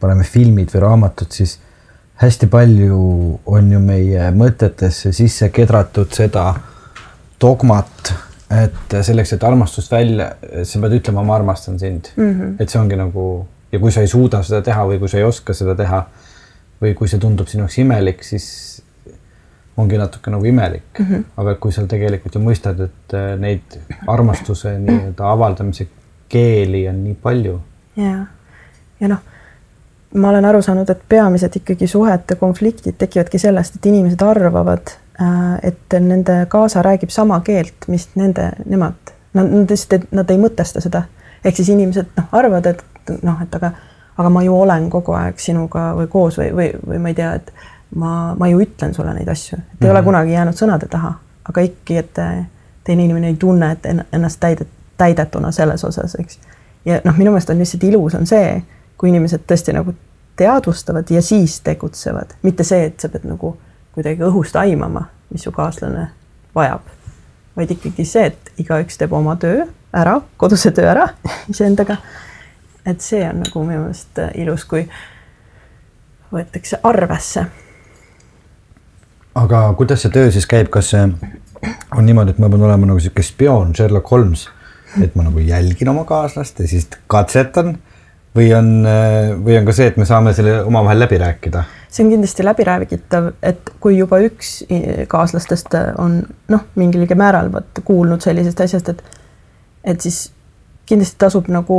paneme 0.00 0.22
filmid 0.22 0.70
või 0.74 0.84
raamatud, 0.84 1.34
siis 1.34 1.56
hästi 2.22 2.48
palju 2.52 3.00
on 3.46 3.72
ju 3.72 3.80
meie 3.82 4.30
mõtetesse 4.32 5.12
sisse 5.16 5.50
kedratud 5.52 6.12
seda 6.16 6.48
dogmat, 7.40 8.12
et 8.50 8.96
selleks, 9.02 9.32
et 9.32 9.44
armastust 9.44 9.90
välja, 9.92 10.30
sa 10.62 10.80
pead 10.80 11.00
ütlema, 11.00 11.24
ma 11.26 11.34
armastan 11.34 11.78
sind 11.78 12.12
mm. 12.16 12.32
-hmm. 12.32 12.54
et 12.62 12.70
see 12.70 12.80
ongi 12.80 12.96
nagu 12.96 13.46
ja 13.72 13.78
kui 13.78 13.92
sa 13.92 14.00
ei 14.00 14.08
suuda 14.08 14.42
seda 14.42 14.62
teha 14.62 14.86
või 14.86 14.98
kui 14.98 15.08
sa 15.08 15.18
ei 15.18 15.24
oska 15.26 15.54
seda 15.54 15.74
teha 15.74 16.04
või 16.82 16.94
kui 16.94 17.08
see 17.08 17.20
tundub 17.20 17.48
sinu 17.48 17.64
jaoks 17.64 17.78
imelik, 17.82 18.24
siis 18.24 18.82
ongi 19.76 19.98
natuke 19.98 20.30
nagu 20.30 20.44
imelik 20.44 20.98
mm. 20.98 21.06
-hmm. 21.06 21.24
aga 21.36 21.54
kui 21.54 21.72
sa 21.72 21.86
tegelikult 21.86 22.34
ju 22.34 22.40
mõistad, 22.40 22.80
et 22.84 23.14
äh, 23.14 23.38
neid 23.38 23.78
armastuse 24.06 24.78
nii-öelda 24.78 25.30
avaldamise 25.32 25.88
keeli 26.28 26.88
on 26.88 27.04
nii 27.04 27.14
palju. 27.22 27.60
ja, 27.96 28.26
ja 29.00 29.08
noh, 29.08 29.18
ma 30.14 30.28
olen 30.28 30.44
aru 30.44 30.62
saanud, 30.62 30.90
et 30.90 31.02
peamised 31.08 31.56
ikkagi 31.56 31.86
suhete 31.86 32.34
konfliktid 32.34 32.94
tekivadki 32.98 33.38
sellest, 33.38 33.76
et 33.76 33.86
inimesed 33.86 34.22
arvavad, 34.22 34.96
et 35.62 35.94
nende 36.00 36.46
kaasa 36.48 36.82
räägib 36.82 37.08
sama 37.08 37.40
keelt, 37.40 37.86
mis 37.88 38.08
nende, 38.14 38.50
nemad, 38.66 39.12
nad, 39.32 39.46
nad 39.46 39.70
lihtsalt, 39.70 40.10
nad 40.12 40.30
ei 40.30 40.38
mõtesta 40.40 40.80
seda. 40.80 41.02
ehk 41.44 41.56
siis 41.56 41.68
inimesed 41.68 42.10
noh, 42.16 42.26
arvavad, 42.32 42.66
et 42.66 43.12
noh, 43.22 43.40
et 43.42 43.54
aga, 43.54 43.70
aga 44.18 44.30
ma 44.30 44.42
ju 44.42 44.54
olen 44.60 44.90
kogu 44.90 45.14
aeg 45.16 45.38
sinuga 45.40 45.92
või 45.96 46.08
koos 46.12 46.38
või, 46.38 46.50
või, 46.56 46.68
või 46.86 46.98
ma 46.98 47.12
ei 47.12 47.14
tea, 47.14 47.32
et 47.34 47.52
ma, 47.94 48.34
ma 48.38 48.48
ju 48.48 48.60
ütlen 48.60 48.94
sulle 48.94 49.14
neid 49.14 49.28
asju, 49.28 49.58
et 49.58 49.62
ei 49.62 49.64
mm 49.64 49.78
-hmm. 49.86 49.90
ole 49.90 50.00
mhm. 50.00 50.04
kunagi 50.04 50.32
jäänud 50.32 50.54
sõnade 50.54 50.88
taha, 50.90 51.12
aga 51.48 51.60
ikkagi, 51.60 51.96
et 51.96 52.18
teine 52.84 53.04
inimene 53.04 53.28
ei 53.28 53.36
tunne, 53.36 53.72
et 53.72 53.86
ennast 54.12 54.40
täidet, 54.40 54.68
täidetuna 54.96 55.52
selles 55.52 55.84
osas, 55.84 56.14
eks. 56.20 56.38
ja 56.84 57.00
noh, 57.04 57.16
minu 57.16 57.30
meelest 57.30 57.50
on 57.50 57.58
lihtsalt 57.58 57.84
ilus 57.84 58.14
on 58.14 58.26
see, 58.26 58.62
kui 58.98 59.08
inimesed 59.08 59.40
tõesti 59.46 59.72
nagu 59.72 59.94
teadvustavad 60.36 61.10
ja 61.10 61.22
siis 61.22 61.60
tegutsevad, 61.60 62.36
mitte 62.42 62.64
see, 62.64 62.84
et 62.84 63.00
sa 63.00 63.08
pead 63.08 63.24
nagu 63.24 63.56
kuidagi 63.96 64.24
õhust 64.26 64.56
aimama, 64.60 65.06
mis 65.32 65.46
su 65.46 65.52
kaaslane 65.56 66.10
vajab, 66.56 66.84
vaid 67.56 67.72
ikkagi 67.72 68.04
see, 68.04 68.28
et 68.28 68.50
igaüks 68.60 69.00
teeb 69.00 69.14
oma 69.16 69.36
töö 69.40 69.64
ära, 69.96 70.18
koduse 70.36 70.72
töö 70.76 70.90
ära 70.92 71.08
iseendaga. 71.52 71.96
et 72.86 73.00
see 73.02 73.24
on 73.26 73.40
nagu 73.42 73.62
minu 73.64 73.86
meelest 73.86 74.20
ilus, 74.38 74.64
kui 74.68 74.84
võetakse 76.32 76.78
arvesse. 76.86 77.46
Aga 79.36 79.62
kuidas 79.78 80.04
see 80.04 80.12
töö 80.12 80.30
siis 80.32 80.46
käib, 80.48 80.68
kas 80.72 80.92
see 80.92 81.02
on 81.02 82.06
niimoodi, 82.06 82.36
et 82.36 82.38
ma 82.38 82.52
pean 82.52 82.68
olema 82.68 82.88
nagu 82.92 83.00
sihuke 83.00 83.24
spioon 83.24 83.74
Sherlock 83.74 84.12
Holmes, 84.12 84.46
et 85.02 85.16
ma 85.16 85.24
nagu 85.26 85.40
jälgin 85.42 85.88
oma 85.92 86.04
kaaslast 86.08 86.60
ja 86.60 86.68
siis 86.68 86.88
katsetan 87.10 87.78
või 88.36 88.50
on, 88.56 88.70
või 89.44 89.58
on 89.58 89.66
ka 89.66 89.74
see, 89.76 89.90
et 89.90 89.98
me 90.00 90.06
saame 90.08 90.34
selle 90.36 90.60
omavahel 90.64 91.04
läbi 91.06 91.18
rääkida? 91.22 91.64
see 91.90 92.04
on 92.04 92.12
kindlasti 92.12 92.44
läbiräägitav, 92.44 93.30
et 93.42 93.70
kui 93.80 93.96
juba 93.96 94.18
üks 94.20 94.58
kaaslastest 95.08 95.76
on 96.02 96.18
noh, 96.52 96.64
mingilgi 96.76 97.16
määral 97.16 97.48
vot 97.52 97.80
kuulnud 97.84 98.20
sellisest 98.20 98.60
asjast, 98.66 98.90
et 98.92 99.02
et 99.86 100.02
siis 100.02 100.26
kindlasti 100.86 101.16
tasub 101.18 101.48
nagu 101.50 101.78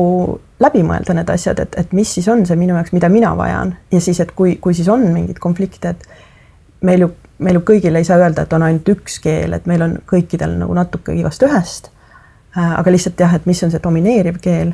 läbi 0.63 0.81
mõelda 0.83 1.13
need 1.13 1.29
asjad, 1.29 1.59
et, 1.63 1.75
et 1.79 1.93
mis 1.95 2.09
siis 2.17 2.27
on 2.31 2.45
see 2.47 2.57
minu 2.59 2.75
jaoks, 2.75 2.95
mida 2.95 3.11
mina 3.13 3.35
vajan 3.37 3.75
ja 3.91 4.01
siis, 4.01 4.19
et 4.23 4.33
kui, 4.35 4.55
kui 4.63 4.73
siis 4.73 4.89
on 4.89 5.05
mingeid 5.13 5.39
konflikte, 5.43 5.93
et 5.93 6.83
meil 6.87 7.05
ju 7.05 7.11
meil 7.43 7.59
ju 7.59 7.63
kõigil 7.65 7.97
ei 7.97 8.07
saa 8.07 8.17
öelda, 8.21 8.45
et 8.45 8.53
on 8.53 8.65
ainult 8.65 8.89
üks 8.91 9.19
keel, 9.23 9.53
et 9.53 9.67
meil 9.69 9.83
on 9.85 9.95
kõikidel 10.09 10.57
nagu 10.61 10.73
natuke 10.77 11.13
igast 11.13 11.43
ühest. 11.45 11.91
Äh, 12.57 12.73
aga 12.79 12.93
lihtsalt 12.93 13.19
jah, 13.21 13.35
et 13.37 13.45
mis 13.49 13.61
on 13.63 13.73
see 13.73 13.83
domineeriv 13.83 14.41
keel. 14.41 14.73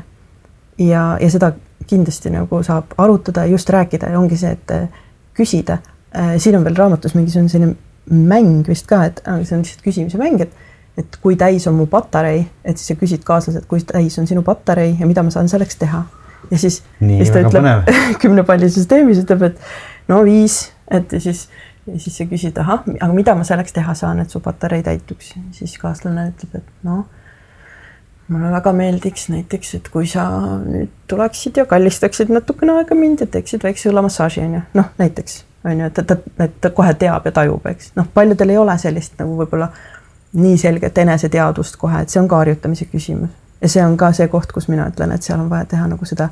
ja, 0.80 1.18
ja 1.22 1.30
seda 1.30 1.52
kindlasti 1.88 2.32
nagu 2.34 2.62
saab 2.64 2.94
arutada 2.98 3.46
ja 3.46 3.54
just 3.54 3.70
rääkida 3.70 4.12
ja 4.14 4.20
ongi 4.20 4.38
see, 4.40 4.54
et 4.58 4.72
äh, 4.72 5.02
küsida. 5.38 5.80
Äh, 6.16 6.36
siin 6.38 6.58
on 6.58 6.66
veel 6.66 6.78
raamatus 6.78 7.16
mingisugune 7.18 7.50
selline 7.50 7.76
mäng 8.10 8.68
vist 8.68 8.88
ka, 8.90 9.04
et 9.08 9.22
see 9.24 9.56
on 9.56 9.64
lihtsalt 9.64 9.86
küsimise 9.86 10.22
mäng, 10.22 10.42
et 10.44 10.62
et 10.98 11.16
kui 11.24 11.34
täis 11.34 11.64
on 11.66 11.74
mu 11.74 11.88
patarei, 11.90 12.44
et 12.62 12.78
siis 12.78 12.92
sa 12.92 12.96
küsid 13.00 13.24
kaaslaselt, 13.26 13.66
kui 13.66 13.82
täis 13.82 14.14
on 14.22 14.28
sinu 14.30 14.44
patarei 14.46 14.92
ja 15.00 15.08
mida 15.10 15.24
ma 15.26 15.34
saan 15.34 15.50
selleks 15.50 15.80
teha. 15.82 16.04
ja 16.52 16.58
siis, 16.60 16.84
siis 17.00 17.32
ta 17.34 17.42
ütleb 17.42 17.90
kümne 18.22 18.44
palli 18.46 18.70
süsteemis 18.70 19.24
ütleb, 19.24 19.48
et 19.48 20.12
no 20.12 20.22
viis, 20.28 20.68
et 20.92 21.16
siis 21.18 21.48
siis 21.98 22.18
sa 22.18 22.28
küsid, 22.30 22.58
ahah, 22.62 22.84
aga 23.00 23.12
mida 23.16 23.36
ma 23.36 23.46
selleks 23.48 23.74
teha 23.76 23.96
saan, 23.98 24.22
et 24.24 24.32
su 24.32 24.40
patarei 24.44 24.84
täituks, 24.86 25.34
siis 25.56 25.76
kaaslane 25.82 26.30
ütleb, 26.32 26.62
et 26.62 26.88
noh, 26.88 27.04
mulle 28.28 28.52
väga 28.52 28.74
meeldiks 28.74 29.28
näiteks, 29.30 29.74
et 29.80 29.90
kui 29.94 30.08
sa 30.08 30.26
nüüd 30.64 30.92
tuleksid 31.08 31.58
ja 31.60 31.66
kallistaksid 31.70 32.32
natukene 32.34 32.78
aega 32.80 32.96
mind 32.96 33.26
ja 33.26 33.28
teeksid 33.28 33.64
väikse 33.64 33.92
õlamassaaži 33.92 34.46
onju, 34.46 34.62
noh 34.80 34.94
näiteks 35.02 35.44
onju, 35.66 35.90
et 35.90 36.02
ta, 36.08 36.18
et 36.46 36.56
ta 36.62 36.72
kohe 36.76 36.94
teab 37.00 37.28
ja 37.28 37.36
tajub, 37.36 37.66
eks 37.72 37.94
noh, 38.00 38.08
paljudel 38.14 38.56
ei 38.56 38.62
ole 38.62 38.78
sellist 38.80 39.20
nagu 39.20 39.36
võib-olla 39.42 39.70
nii 40.34 40.58
selget 40.58 40.98
eneseteadvust 40.98 41.78
kohe, 41.82 42.02
et 42.02 42.10
see 42.10 42.22
on 42.22 42.28
ka 42.32 42.42
harjutamise 42.42 42.88
küsimus 42.92 43.36
ja 43.62 43.70
see 43.70 43.84
on 43.86 43.98
ka 43.98 44.12
see 44.16 44.28
koht, 44.28 44.52
kus 44.52 44.68
mina 44.68 44.88
ütlen, 44.92 45.14
et 45.16 45.24
seal 45.24 45.40
on 45.40 45.50
vaja 45.52 45.68
teha 45.76 45.88
nagu 45.88 46.08
seda 46.08 46.30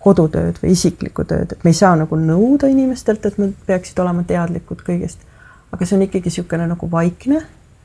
kodutööd 0.00 0.56
või 0.62 0.72
isiklikku 0.72 1.26
tööd, 1.28 1.52
et 1.52 1.64
me 1.64 1.74
ei 1.74 1.76
saa 1.76 1.92
nagu 1.98 2.16
nõuda 2.16 2.70
inimestelt, 2.72 3.26
et 3.28 3.36
nad 3.40 3.52
peaksid 3.66 3.98
olema 4.00 4.24
teadlikud 4.24 4.80
kõigest. 4.86 5.26
aga 5.70 5.86
see 5.86 5.96
on 5.96 6.02
ikkagi 6.02 6.32
niisugune 6.32 6.66
nagu 6.66 6.90
vaikne 6.90 7.42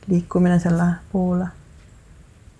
liikumine 0.08 0.60
selle 0.60 0.88
poole. 1.12 1.47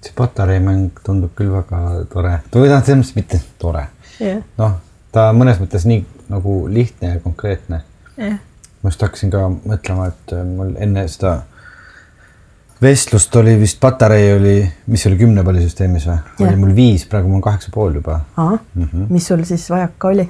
See 0.06 0.16
patareimäng 0.18 1.02
tundub 1.06 1.34
küll 1.38 1.54
väga 1.54 1.82
tore, 2.12 2.38
või 2.54 2.70
noh, 2.72 2.84
selles 2.86 3.02
mõttes 3.02 3.16
mitte 3.18 3.42
tore 3.62 3.88
yeah.. 4.20 4.44
noh, 4.62 4.78
ta 5.16 5.32
mõnes 5.36 5.60
mõttes 5.62 5.88
nii 5.90 6.04
nagu 6.32 6.62
lihtne 6.72 7.16
ja 7.16 7.24
konkreetne 7.24 7.82
yeah.. 8.18 8.40
ma 8.82 8.94
just 8.94 9.04
hakkasin 9.06 9.34
ka 9.34 9.48
mõtlema, 9.56 10.10
et 10.14 10.38
mul 10.56 10.76
enne 10.82 11.08
seda 11.12 11.42
vestlust 12.82 13.36
oli 13.36 13.56
vist, 13.60 13.80
patarei 13.82 14.34
oli, 14.36 14.56
mis 14.92 15.06
oli 15.08 15.20
kümnepallisüsteemis 15.20 16.08
või? 16.10 16.18
oli 16.46 16.56
mul 16.60 16.74
viis, 16.76 17.06
praegu 17.10 17.30
mul 17.30 17.40
on 17.40 17.46
kaheksa 17.46 17.72
pool 17.74 17.96
juba. 17.96 18.20
Mm 18.38 18.58
-hmm. 18.84 19.06
mis 19.10 19.28
sul 19.28 19.44
siis 19.44 19.70
vajaka 19.70 20.08
oli? 20.08 20.30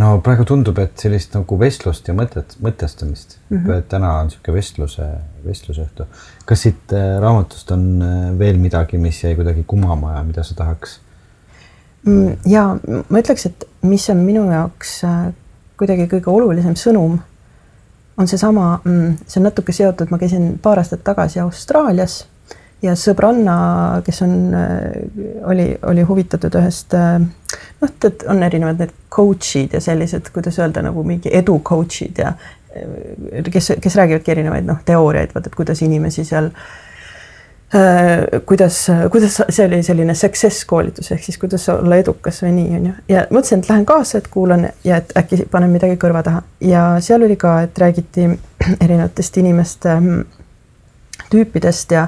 No 0.00 0.10
praegu 0.24 0.46
tundub, 0.48 0.78
et 0.82 0.98
sellist 0.98 1.34
nagu 1.36 1.58
vestlust 1.60 2.08
ja 2.08 2.14
mõtet, 2.16 2.56
mõtestamist 2.62 3.38
mm. 3.48 3.58
-hmm. 3.58 3.84
täna 3.88 4.12
on 4.18 4.30
niisugune 4.30 4.56
vestluse, 4.56 5.08
vestlusõhtu. 5.44 6.06
kas 6.44 6.66
siit 6.66 6.92
äh, 6.92 7.20
raamatust 7.22 7.70
on 7.70 8.02
äh, 8.02 8.38
veel 8.38 8.58
midagi, 8.58 8.98
mis 8.98 9.22
jäi 9.24 9.34
kuidagi 9.34 9.64
kumama 9.66 10.16
ja 10.16 10.24
mida 10.24 10.42
sa 10.42 10.54
tahaks? 10.54 11.00
Mm, 12.06 12.36
ja 12.46 12.66
ma 13.08 13.18
ütleks, 13.18 13.46
et 13.46 13.64
mis 13.82 14.10
on 14.10 14.16
minu 14.16 14.50
jaoks 14.50 15.04
äh, 15.04 15.32
kuidagi 15.78 16.08
kõige 16.10 16.30
olulisem 16.30 16.74
sõnum 16.76 17.18
on 18.16 18.28
seesama, 18.28 18.80
mm, 18.84 19.16
see 19.26 19.40
on 19.40 19.48
natuke 19.48 19.72
seotud, 19.72 20.10
ma 20.10 20.18
käisin 20.18 20.58
paar 20.62 20.78
aastat 20.78 21.04
tagasi 21.04 21.40
Austraalias 21.40 22.24
ja 22.84 22.94
sõbranna, 22.98 23.56
kes 24.04 24.22
on, 24.26 24.36
äh, 24.54 24.82
oli, 25.50 25.68
oli 25.88 26.04
huvitatud 26.06 26.54
ühest 26.60 26.94
äh, 26.98 27.18
noh, 27.20 27.90
et 27.90 28.24
on 28.30 28.42
erinevad 28.44 28.82
need 28.82 28.94
coach'id 29.14 29.76
ja 29.76 29.82
sellised, 29.84 30.30
kuidas 30.34 30.58
öelda, 30.60 30.84
nagu 30.84 31.04
mingi 31.06 31.32
edu 31.32 31.58
coach'id 31.64 32.20
ja 32.20 32.34
äh, 32.34 33.44
kes, 33.50 33.74
kes 33.80 34.00
räägivadki 34.00 34.34
erinevaid 34.36 34.66
noh, 34.68 34.82
teooriaid, 34.86 35.34
vaat 35.34 35.50
et 35.50 35.60
kuidas 35.60 35.84
inimesi 35.86 36.26
seal 36.28 36.52
kuidas, 38.46 38.76
kuidas 39.10 39.40
see 39.50 39.64
oli 39.66 39.80
selline 39.82 40.14
success 40.14 40.60
koolitus 40.68 41.08
ehk 41.10 41.24
siis 41.24 41.38
kuidas 41.42 41.64
olla 41.72 41.96
edukas 41.98 42.36
või 42.44 42.52
nii 42.54 42.76
on 42.76 42.84
ju. 42.86 42.92
Ja 43.10 43.24
mõtlesin, 43.34 43.64
et 43.64 43.70
lähen 43.72 43.86
kaasa, 43.88 44.20
et 44.20 44.28
kuulan 44.30 44.68
ja 44.86 45.00
et 45.00 45.10
äkki 45.18 45.40
panen 45.50 45.72
midagi 45.74 45.96
kõrva 45.98 46.22
taha. 46.22 46.44
Ja 46.62 46.84
seal 47.02 47.24
oli 47.26 47.34
ka, 47.40 47.56
et 47.66 47.80
räägiti 47.82 48.28
erinevatest 48.84 49.40
inimeste 49.42 49.96
mm, 49.96 50.22
tüüpidest 51.34 51.96
ja 51.96 52.06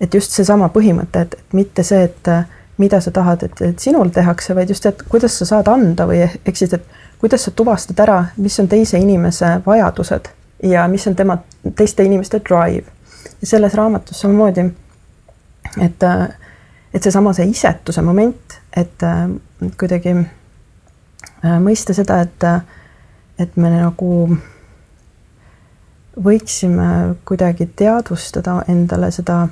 et 0.00 0.14
just 0.14 0.32
seesama 0.36 0.68
põhimõte, 0.74 1.26
et, 1.26 1.34
et 1.34 1.56
mitte 1.56 1.82
see, 1.86 2.04
et 2.04 2.30
mida 2.78 3.00
sa 3.00 3.10
tahad, 3.10 3.42
et, 3.42 3.60
et 3.64 3.78
sinul 3.78 4.10
tehakse, 4.12 4.54
vaid 4.54 4.70
just, 4.70 4.86
et 4.86 5.02
kuidas 5.08 5.38
sa 5.38 5.48
saad 5.48 5.68
anda 5.72 6.06
või 6.08 6.20
ehk 6.26 6.56
siis, 6.56 6.74
et 6.76 6.84
kuidas 7.20 7.46
sa 7.46 7.52
tuvastad 7.56 8.00
ära, 8.04 8.18
mis 8.36 8.58
on 8.60 8.68
teise 8.68 8.98
inimese 9.00 9.56
vajadused 9.66 10.28
ja 10.68 10.84
mis 10.88 11.06
on 11.08 11.16
tema, 11.16 11.38
teiste 11.76 12.04
inimeste 12.04 12.40
drive. 12.48 12.84
ja 13.40 13.46
selles 13.46 13.74
raamatus 13.74 14.20
samamoodi 14.20 14.70
et, 15.80 16.04
et 16.94 17.02
seesama, 17.02 17.32
see 17.32 17.48
isetuse 17.50 18.02
moment, 18.02 18.58
et 18.76 19.04
kuidagi 19.78 20.12
äh, 20.16 21.56
mõista 21.62 21.94
seda, 21.96 22.20
et, 22.24 22.46
et 23.38 23.56
me 23.56 23.72
nagu 23.72 24.10
võiksime 26.24 27.16
kuidagi 27.28 27.68
teadvustada 27.76 28.62
endale 28.72 29.10
seda 29.12 29.46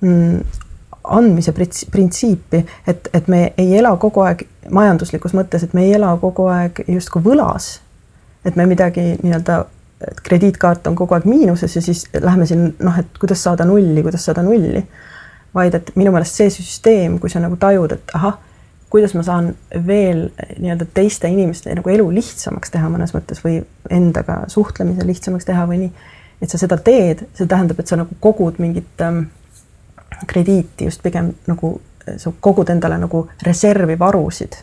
andmise 0.00 1.52
printsiipi, 1.90 2.64
et, 2.86 3.08
et 3.12 3.28
me 3.28 3.52
ei 3.58 3.76
ela 3.78 3.92
kogu 4.00 4.22
aeg 4.24 4.44
majanduslikus 4.70 5.34
mõttes, 5.36 5.64
et 5.64 5.74
me 5.74 5.84
ei 5.86 5.94
ela 5.96 6.12
kogu 6.20 6.46
aeg 6.52 6.82
justkui 6.88 7.22
võlas. 7.24 7.80
et 8.44 8.56
me 8.56 8.64
midagi 8.66 9.18
nii-öelda, 9.22 9.64
et 10.08 10.20
krediitkaart 10.24 10.86
on 10.88 10.94
kogu 10.96 11.14
aeg 11.14 11.26
miinuses 11.28 11.76
ja 11.76 11.82
siis 11.84 12.06
lähme 12.20 12.46
siin 12.46 12.74
noh, 12.78 12.98
et 12.98 13.18
kuidas 13.20 13.42
saada 13.42 13.64
nulli, 13.68 14.02
kuidas 14.02 14.24
saada 14.24 14.42
nulli 14.42 14.84
vaid 15.54 15.74
et 15.74 15.90
minu 15.98 16.12
meelest 16.14 16.38
see 16.38 16.52
süsteem, 16.52 17.18
kui 17.20 17.30
sa 17.30 17.42
nagu 17.42 17.58
tajud, 17.60 17.94
et 17.96 18.14
ahah, 18.14 18.38
kuidas 18.90 19.14
ma 19.14 19.24
saan 19.26 19.52
veel 19.86 20.28
nii-öelda 20.58 20.86
teiste 20.94 21.30
inimeste 21.30 21.74
nagu 21.78 21.92
elu 21.92 22.06
lihtsamaks 22.14 22.72
teha 22.74 22.90
mõnes 22.90 23.14
mõttes 23.14 23.42
või 23.44 23.60
endaga 23.90 24.42
suhtlemise 24.50 25.06
lihtsamaks 25.06 25.46
teha 25.46 25.66
või 25.70 25.84
nii. 25.84 26.08
et 26.42 26.50
sa 26.50 26.58
seda 26.58 26.78
teed, 26.80 27.26
see 27.36 27.46
tähendab, 27.46 27.78
et 27.78 27.90
sa 27.90 27.98
nagu 28.00 28.16
kogud 28.24 28.58
mingit 28.62 29.04
ähm, 29.04 29.28
krediiti 30.26 30.84
just 30.84 31.02
pigem 31.02 31.32
nagu 31.46 31.80
sa 32.16 32.32
kogud 32.40 32.70
endale 32.70 32.98
nagu 32.98 33.28
reservi 33.42 33.98
varusid 33.98 34.56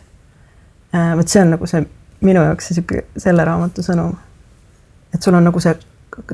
äh,. 0.94 1.16
vot 1.16 1.28
see 1.28 1.42
on 1.42 1.54
nagu 1.56 1.66
see 1.66 1.84
minu 2.20 2.42
jaoks 2.42 2.72
sihuke 2.74 3.04
selle 3.16 3.44
raamatu 3.44 3.82
sõnum. 3.82 4.16
et 5.14 5.22
sul 5.22 5.34
on 5.34 5.44
nagu 5.44 5.60
see 5.60 5.74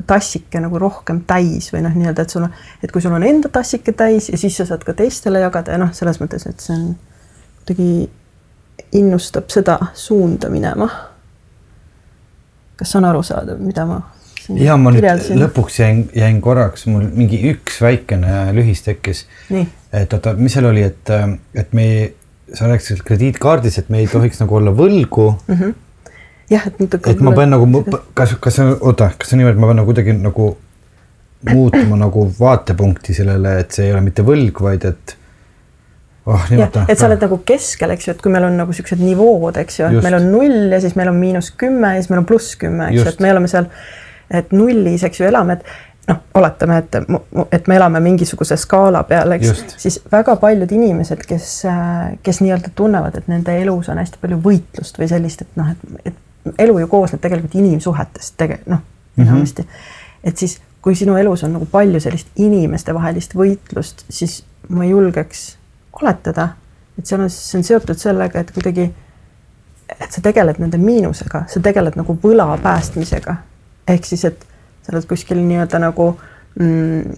tassike 0.07 0.59
nagu 0.59 0.79
rohkem 0.79 1.21
täis 1.27 1.69
või 1.73 1.83
noh, 1.85 1.93
nii-öelda, 1.93 2.23
et 2.25 2.33
sul 2.33 2.45
on, 2.47 2.53
et 2.83 2.91
kui 2.91 3.03
sul 3.03 3.13
on 3.13 3.23
enda 3.23 3.49
tassike 3.53 3.93
täis 3.93 4.29
ja 4.31 4.37
siis 4.37 4.57
sa 4.57 4.65
saad 4.65 4.83
ka 4.83 4.95
teistele 4.97 5.39
jagada 5.43 5.75
ja 5.75 5.81
noh, 5.81 5.91
selles 5.93 6.17
mõttes, 6.21 6.47
et 6.49 6.63
see 6.63 6.73
on 6.73 6.87
kuidagi 7.61 8.09
innustab 8.97 9.49
seda 9.53 9.77
suunda 9.93 10.49
minema. 10.49 10.89
kas 12.75 12.95
on 12.95 13.05
arusaadav, 13.05 13.59
mida 13.61 13.85
ma? 13.85 14.01
Ja 14.59 14.75
ma 14.79 14.93
nüüd 14.93 15.05
lõpuks 15.39 15.79
jäin, 15.81 16.03
jäin 16.15 16.41
korraks, 16.43 16.85
mul 16.91 17.07
mingi 17.13 17.39
üks 17.51 17.79
väikene 17.83 18.51
lühis 18.55 18.83
tekkis. 18.85 19.25
et 19.93 20.13
oota, 20.13 20.35
mis 20.37 20.53
seal 20.55 20.69
oli, 20.69 20.85
et, 20.85 21.13
et 21.55 21.73
me, 21.77 21.87
sa 22.53 22.69
rääkisid 22.69 23.03
krediitkaardis, 23.07 23.79
et 23.81 23.89
me 23.89 24.03
ei 24.03 24.11
tohiks 24.11 24.41
nagu 24.43 24.59
olla 24.59 24.73
võlgu 24.75 25.31
mm. 25.47 25.55
-hmm. 25.55 25.73
jah, 26.53 26.67
et. 26.67 26.99
et 27.07 27.25
ma 27.25 27.35
pean 27.35 27.53
nagu, 27.55 27.83
kas, 28.13 28.37
kas 28.39 28.61
see, 28.61 28.77
oota, 28.79 29.11
kas 29.17 29.33
see 29.33 29.41
niimoodi, 29.41 29.59
ma 29.59 29.71
pean 29.71 29.81
nagu 29.81 29.91
kuidagi 29.93 30.17
nagu 30.19 30.55
muutma 31.51 31.99
nagu 31.99 32.25
vaatepunkti 32.39 33.13
sellele, 33.13 33.59
et 33.59 33.71
see 33.75 33.87
ei 33.89 33.93
ole 33.93 34.01
mitte 34.05 34.25
võlg, 34.25 34.61
vaid 34.65 34.85
et 34.89 35.17
oh,. 36.25 36.47
et 36.87 36.97
sa 36.97 37.07
oled 37.09 37.21
nagu 37.21 37.39
keskel, 37.47 37.93
eks 37.95 38.07
ju, 38.07 38.15
et 38.15 38.23
kui 38.23 38.33
meil 38.33 38.47
on 38.47 38.57
nagu 38.59 38.73
siuksed 38.75 39.01
nivood, 39.01 39.59
eks 39.61 39.79
ju, 39.81 39.91
et 39.91 40.05
meil 40.05 40.17
on 40.19 40.31
null 40.33 40.73
ja 40.73 40.81
siis 40.83 40.97
meil 40.99 41.11
on 41.11 41.19
miinus 41.19 41.51
kümme 41.59 41.95
ja 41.95 42.01
siis 42.01 42.11
meil 42.13 42.23
on 42.23 42.29
pluss 42.29 42.57
kümme, 42.61 42.89
eks 42.89 43.01
ju, 43.01 43.07
et 43.13 43.23
me 43.23 43.31
oleme 43.33 43.51
seal, 43.51 43.69
et 44.37 44.51
nullis, 44.55 45.03
eks 45.03 45.19
ju, 45.19 45.27
elame, 45.27 45.57
et 45.59 46.09
noh, 46.09 46.19
oletame, 46.37 46.77
et, 46.77 46.97
et 47.51 47.67
me 47.67 47.77
elame 47.79 47.99
mingisuguse 48.03 48.57
skaala 48.61 49.03
peal, 49.09 49.31
eks, 49.37 49.63
siis 49.81 49.99
väga 50.11 50.35
paljud 50.41 50.71
inimesed, 50.71 51.23
kes, 51.27 51.53
kes 52.23 52.41
nii-öelda 52.43 52.71
tunnevad, 52.75 53.17
et 53.17 53.31
nende 53.31 53.57
elus 53.61 53.89
on 53.89 54.01
hästi 54.01 54.21
palju 54.21 54.39
võitlust 54.43 54.99
või 55.01 55.09
sellist, 55.11 55.45
et 55.45 55.59
noh, 55.59 55.71
et, 55.73 56.11
et 56.11 56.59
elu 56.65 56.79
ju 56.79 56.87
koosneb 56.91 57.23
tegelikult 57.23 57.57
inimsuhetest 57.61 58.37
tege-, 58.37 58.61
noh, 58.69 58.83
enamasti 59.17 59.61
mm. 59.61 59.67
-hmm. 59.67 60.27
et 60.29 60.37
siis, 60.37 60.59
kui 60.81 60.95
sinu 60.95 61.17
elus 61.17 61.43
on 61.43 61.55
nagu 61.57 61.65
palju 61.65 61.99
sellist 61.99 62.27
inimestevahelist 62.35 63.33
võitlust, 63.35 64.05
siis 64.09 64.43
ma 64.69 64.85
julgeks 64.85 65.57
oletada, 66.01 66.49
et 66.99 67.05
seal 67.05 67.21
on, 67.21 67.29
see 67.29 67.57
on 67.59 67.63
seotud 67.63 67.97
sellega, 67.97 68.39
et 68.39 68.51
kuidagi, 68.51 68.91
et 69.99 70.11
sa 70.11 70.21
tegeled 70.21 70.59
nende 70.61 70.77
miinusega, 70.77 71.45
sa 71.47 71.59
tegeled 71.59 71.97
nagu 71.97 72.17
võla 72.23 72.57
päästmisega. 72.61 73.35
Ehk 73.87 74.05
siis, 74.05 74.25
et 74.25 74.45
sa 74.85 74.93
oled 74.93 75.07
kuskil 75.09 75.41
nii-öelda 75.41 75.79
nagu 75.81 76.09
mm, 76.59 77.13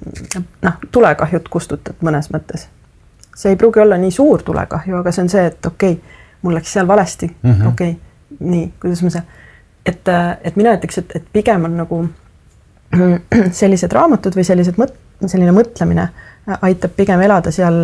noh, 0.66 0.78
tulekahjut 0.92 1.50
kustutad 1.50 2.04
mõnes 2.06 2.32
mõttes. 2.34 2.68
see 3.36 3.54
ei 3.54 3.58
pruugi 3.60 3.80
olla 3.80 3.98
nii 4.02 4.12
suur 4.12 4.42
tulekahju, 4.44 4.98
aga 4.98 5.12
see 5.12 5.26
on 5.26 5.30
see, 5.30 5.46
et 5.46 5.66
okei 5.66 5.98
okay,, 5.98 6.22
mul 6.42 6.56
läks 6.58 6.74
seal 6.74 6.88
valesti 6.88 7.28
mm 7.28 7.52
-hmm., 7.52 7.68
okei 7.68 7.92
okay,, 7.92 8.40
nii, 8.40 8.72
kuidas 8.82 9.04
ma 9.04 9.10
see, 9.10 9.24
et, 9.86 10.14
et 10.44 10.56
mina 10.56 10.74
ütleks, 10.78 10.98
et, 10.98 11.16
et 11.16 11.28
pigem 11.34 11.66
on 11.66 11.78
nagu 11.78 12.06
sellised 13.62 13.92
raamatud 13.92 14.36
või 14.36 14.44
sellised 14.44 14.80
mõt-, 14.82 14.96
selline 15.26 15.52
mõtlemine 15.52 16.10
aitab 16.62 16.96
pigem 16.96 17.22
elada 17.22 17.52
seal 17.52 17.84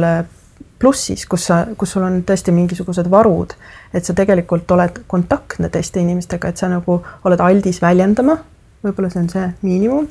plussis, 0.79 1.25
kus 1.25 1.45
sa, 1.47 1.65
kus 1.77 1.93
sul 1.95 2.03
on 2.03 2.21
tõesti 2.27 2.51
mingisugused 2.51 3.07
varud, 3.11 3.53
et 3.93 4.05
sa 4.05 4.13
tegelikult 4.13 4.71
oled 4.75 5.03
kontaktne 5.07 5.69
teiste 5.71 6.01
inimestega, 6.03 6.49
et 6.49 6.59
sa 6.59 6.67
nagu 6.71 6.97
oled 7.23 7.39
aldis 7.39 7.79
väljendama, 7.81 8.37
võib-olla 8.83 9.09
see 9.11 9.23
on 9.23 9.29
see 9.31 9.49
miinimum, 9.63 10.07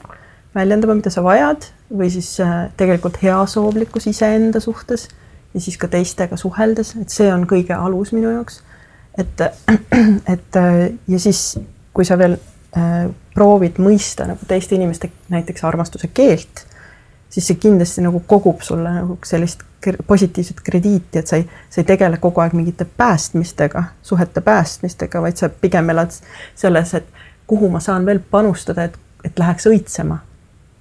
väljendama, 0.54 0.96
mida 0.98 1.12
sa 1.12 1.24
vajad 1.24 1.68
või 1.92 2.10
siis 2.12 2.34
äh, 2.40 2.70
tegelikult 2.76 3.18
heasoovlikkus 3.22 4.08
iseenda 4.10 4.60
suhtes 4.60 5.08
ja 5.54 5.60
siis 5.60 5.76
ka 5.80 5.88
teistega 5.92 6.36
suheldes, 6.40 6.94
et 7.00 7.12
see 7.12 7.28
on 7.32 7.46
kõige 7.48 7.76
alus 7.76 8.12
minu 8.16 8.32
jaoks. 8.32 8.62
et, 9.18 9.40
et 10.34 10.60
äh, 10.60 10.82
ja 11.08 11.18
siis, 11.18 11.58
kui 11.92 12.04
sa 12.08 12.18
veel 12.18 12.38
äh, 12.76 13.08
proovid 13.34 13.80
mõista 13.80 14.28
nagu 14.28 14.48
teiste 14.48 14.76
inimeste 14.76 15.10
näiteks 15.32 15.64
armastuse 15.64 16.08
keelt, 16.14 16.66
siis 17.32 17.46
see 17.48 17.60
kindlasti 17.60 18.04
nagu 18.04 18.20
kogub 18.28 18.60
sulle 18.64 18.92
nagu 18.92 19.18
sellist 19.24 19.64
positiivset 20.06 20.60
krediiti, 20.64 21.18
et 21.18 21.26
sa 21.26 21.36
ei, 21.40 21.46
sa 21.70 21.80
ei 21.80 21.88
tegele 21.88 22.20
kogu 22.22 22.40
aeg 22.40 22.52
mingite 22.54 22.86
päästmistega, 22.96 23.82
suhete 24.02 24.40
päästmistega, 24.40 25.22
vaid 25.24 25.40
sa 25.40 25.48
pigem 25.48 25.90
elad 25.90 26.12
selles, 26.54 26.94
et 26.94 27.08
kuhu 27.47 27.68
ma 27.68 27.80
saan 27.80 28.07
veel 28.07 28.20
panustada, 28.30 28.84
et, 28.84 28.99
et 29.24 29.38
läheks 29.38 29.66
õitsema. 29.70 30.18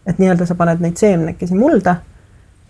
et 0.05 0.17
nii-öelda 0.19 0.45
sa 0.49 0.55
paned 0.57 0.79
neid 0.81 0.97
seemnekesi 0.97 1.55
mulda 1.55 1.95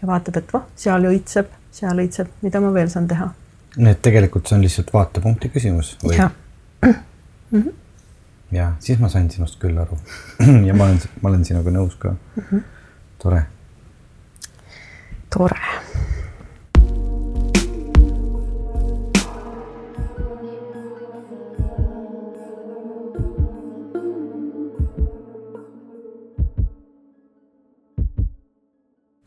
ja 0.01 0.07
vaatad, 0.07 0.37
et 0.41 0.53
voh, 0.53 0.65
seal 0.75 1.05
õitseb, 1.07 1.51
seal 1.71 2.01
õitseb, 2.03 2.27
mida 2.41 2.59
ma 2.59 2.73
veel 2.73 2.89
saan 2.91 3.07
teha. 3.07 3.29
nii 3.77 3.91
et 3.91 4.01
tegelikult 4.01 4.47
see 4.47 4.57
on 4.57 4.65
lihtsalt 4.65 4.93
vaatepunkti 4.93 5.49
küsimus 5.53 5.95
või? 6.03 6.17
jah 6.17 6.31
mm 6.81 6.93
-hmm. 7.53 7.71
ja 8.51 8.71
siis 8.79 8.99
ma 8.99 9.09
sain 9.09 9.31
sinust 9.31 9.59
küll 9.59 9.77
aru 9.77 9.97
ja 10.67 10.73
ma 10.73 10.89
olen, 10.89 10.99
ma 11.21 11.29
olen 11.29 11.45
sinuga 11.45 11.71
nõus 11.71 11.95
ka 11.95 12.11
mm. 12.11 12.43
-hmm. 12.51 12.63
tore. 13.23 13.45
tore 15.29 15.61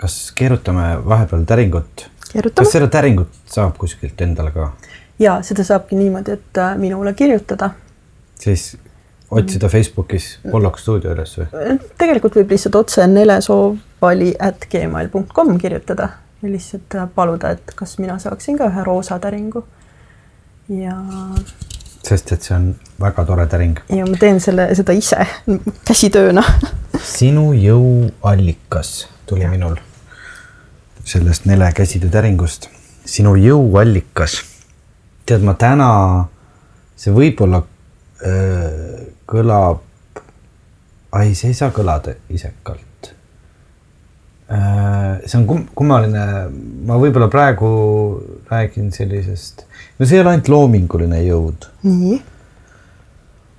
kas 0.05 0.33
keerutame 0.37 0.89
vahepeal 1.09 1.45
täringut? 1.49 2.09
kas 2.55 2.73
seda 2.75 2.91
täringut 2.93 3.31
saab 3.49 3.79
kuskilt 3.81 4.21
endale 4.21 4.51
ka? 4.53 4.73
ja 5.19 5.39
seda 5.43 5.65
saabki 5.65 5.97
niimoodi, 5.97 6.35
et 6.37 6.59
äh, 6.61 6.75
minule 6.79 7.15
kirjutada. 7.15 7.71
siis 8.41 8.77
otsida 9.31 9.69
Facebookis 9.69 10.27
Pollok 10.51 10.79
stuudio 10.79 11.15
üles 11.15 11.33
või? 11.39 11.47
Äh, 11.57 11.79
tegelikult 11.99 12.37
võib 12.37 12.53
lihtsalt 12.53 12.77
otse 12.83 13.07
nelesoovali 13.09 14.35
at 14.39 14.67
gmail.com 14.75 15.55
kirjutada 15.63 16.11
ja 16.43 16.51
lihtsalt 16.51 16.99
äh, 17.01 17.09
paluda, 17.15 17.55
et 17.57 17.73
kas 17.75 17.97
mina 18.03 18.19
saaksin 18.21 18.61
ka 18.61 18.69
ühe 18.69 18.85
roosa 18.85 19.19
täringu. 19.19 19.65
ja. 20.69 20.99
sest 22.05 22.37
et 22.37 22.45
see 22.45 22.59
on 22.59 22.69
väga 23.01 23.25
tore 23.25 23.49
täring. 23.49 23.81
ja 23.89 24.05
ma 24.11 24.21
teen 24.21 24.41
selle, 24.41 24.69
seda 24.77 25.01
ise 25.01 25.25
käsitööna 25.89 26.45
sinu 27.01 27.53
jõuallikas 27.57 28.95
tuli 29.27 29.49
ja. 29.49 29.57
minul 29.57 29.81
sellest 31.05 31.45
Nele 31.45 31.73
käsitöö 31.73 32.11
täringust. 32.11 32.69
sinu 33.05 33.35
jõuallikas. 33.37 34.43
tead, 35.27 35.43
ma 35.45 35.55
täna, 35.55 35.89
see 36.97 37.13
võib-olla 37.13 37.61
äh, 38.25 39.05
kõlab, 39.29 39.81
ai, 41.13 41.35
see 41.35 41.53
ei 41.53 41.57
saa 41.57 41.71
kõlada 41.73 42.17
isekalt 42.29 43.11
äh,. 44.49 45.21
see 45.27 45.39
on 45.41 45.47
kum, 45.49 45.67
kummaline, 45.75 46.25
ma 46.85 47.01
võib-olla 47.01 47.29
praegu 47.33 47.71
räägin 48.51 48.93
sellisest, 48.93 49.67
no 49.99 50.07
see 50.07 50.19
ei 50.19 50.25
ole 50.25 50.35
ainult 50.35 50.49
loominguline 50.49 51.21
jõud. 51.25 51.69
nii 51.89 52.23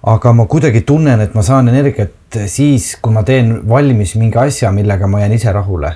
aga 0.06 0.34
ma 0.38 0.46
kuidagi 0.46 0.82
tunnen, 0.86 1.22
et 1.22 1.34
ma 1.34 1.42
saan 1.42 1.70
energiat 1.70 2.38
siis, 2.50 2.94
kui 3.02 3.14
ma 3.14 3.24
teen 3.26 3.64
valmis 3.70 4.14
mingi 4.22 4.38
asja, 4.38 4.70
millega 4.74 5.10
ma 5.10 5.24
jään 5.24 5.34
ise 5.38 5.54
rahule 5.54 5.96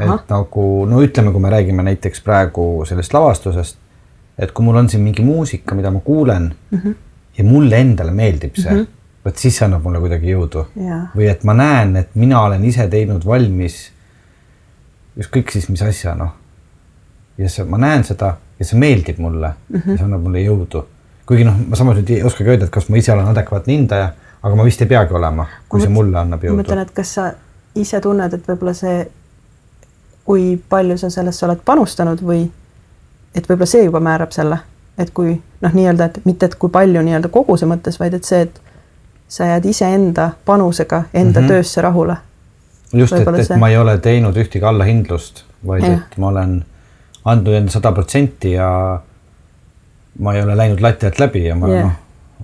et 0.00 0.30
nagu 0.30 0.66
no 0.90 1.00
ütleme, 1.02 1.32
kui 1.32 1.40
me 1.40 1.50
räägime 1.50 1.86
näiteks 1.86 2.20
praegu 2.24 2.84
sellest 2.88 3.14
lavastusest, 3.14 3.78
et 4.38 4.52
kui 4.52 4.66
mul 4.66 4.76
on 4.82 4.88
siin 4.90 5.02
mingi 5.04 5.22
muusika, 5.22 5.74
mida 5.74 5.90
ma 5.90 6.00
kuulen 6.00 6.54
mm 6.70 6.78
-hmm. 6.78 6.94
ja 7.38 7.44
mulle 7.44 7.80
endale 7.80 8.10
meeldib 8.10 8.56
see 8.56 8.72
mm, 8.72 8.78
-hmm. 8.78 8.86
vot 9.24 9.36
siis 9.36 9.56
see 9.56 9.66
annab 9.66 9.82
mulle 9.82 10.00
kuidagi 10.00 10.32
jõudu 10.32 10.66
yeah.. 10.76 11.08
või 11.16 11.28
et 11.30 11.44
ma 11.44 11.54
näen, 11.54 11.96
et 11.96 12.14
mina 12.14 12.42
olen 12.42 12.64
ise 12.64 12.88
teinud 12.88 13.26
valmis 13.26 13.92
ükskõik 15.18 15.50
siis 15.52 15.68
mis 15.68 15.82
asja, 15.82 16.14
noh. 16.14 16.32
ja 17.38 17.48
see, 17.48 17.64
ma 17.64 17.78
näen 17.78 18.04
seda 18.04 18.36
ja 18.58 18.64
see 18.64 18.78
meeldib 18.78 19.18
mulle 19.18 19.48
mm 19.48 19.80
-hmm. 19.80 19.90
ja 19.90 19.96
see 19.96 20.04
annab 20.04 20.22
mulle 20.22 20.42
jõudu. 20.42 20.84
kuigi 21.26 21.44
noh, 21.44 21.54
ma 21.68 21.76
samas 21.76 21.96
nüüd 21.96 22.10
ei 22.10 22.22
oskagi 22.22 22.50
öelda, 22.50 22.64
et 22.64 22.70
kas 22.70 22.88
ma 22.88 22.96
ise 22.96 23.12
olen 23.12 23.26
adekvaatne 23.26 23.72
hindaja, 23.72 24.12
aga 24.42 24.56
ma 24.56 24.64
vist 24.64 24.82
ei 24.82 24.88
peagi 24.88 25.14
olema, 25.14 25.46
kui 25.68 25.80
ma 25.80 25.86
see 25.86 25.92
mulle 25.92 26.18
annab 26.18 26.42
jõudu. 26.42 26.56
ma 26.56 26.62
mõtlen, 26.62 26.82
et 26.82 26.90
kas 26.90 27.14
sa 27.14 27.32
ise 27.74 28.00
tunned, 28.00 28.34
et 28.34 28.48
võib-olla 28.48 28.74
see 28.74 29.06
kui 30.24 30.62
palju 30.68 30.98
sa 30.98 31.10
sellesse 31.10 31.46
oled 31.46 31.60
panustanud 31.64 32.22
või 32.22 32.44
et 33.34 33.48
võib-olla 33.48 33.68
see 33.68 33.84
juba 33.84 34.00
määrab 34.00 34.32
selle, 34.32 34.58
et 34.98 35.10
kui 35.14 35.34
noh, 35.34 35.72
nii-öelda, 35.74 36.04
et 36.04 36.28
mitte, 36.28 36.46
et 36.46 36.54
kui 36.60 36.72
palju 36.72 37.02
nii-öelda 37.02 37.30
koguse 37.34 37.66
mõttes, 37.68 37.98
vaid 38.00 38.14
et 38.18 38.28
see, 38.28 38.44
et 38.46 38.60
sa 39.28 39.48
jääd 39.50 39.66
iseenda 39.66 40.30
panusega 40.44 41.02
enda 41.12 41.40
mm 41.40 41.44
-hmm. 41.44 41.48
töösse 41.48 41.80
rahule. 41.82 42.16
just, 42.92 43.12
et, 43.12 43.28
et 43.28 43.46
see... 43.46 43.56
ma 43.56 43.68
ei 43.68 43.76
ole 43.76 43.98
teinud 43.98 44.36
ühtegi 44.36 44.64
allahindlust, 44.64 45.44
vaid 45.66 45.82
ja. 45.82 45.92
et 45.92 46.16
ma 46.18 46.26
olen 46.26 46.64
andnud 47.24 47.54
enda 47.54 47.72
sada 47.72 47.92
protsenti 47.92 48.52
ja 48.52 49.00
ma 50.18 50.34
ei 50.34 50.42
ole 50.42 50.56
läinud 50.56 50.80
lati 50.80 51.06
alt 51.06 51.18
läbi 51.18 51.44
ja 51.44 51.56
ma 51.56 51.68
yeah. 51.68 51.84
noh, 51.84 51.92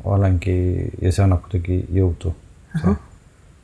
olengi 0.05 0.91
ja 1.03 1.13
see 1.13 1.25
annab 1.25 1.43
kuidagi 1.47 1.85
jõudu. 1.95 2.35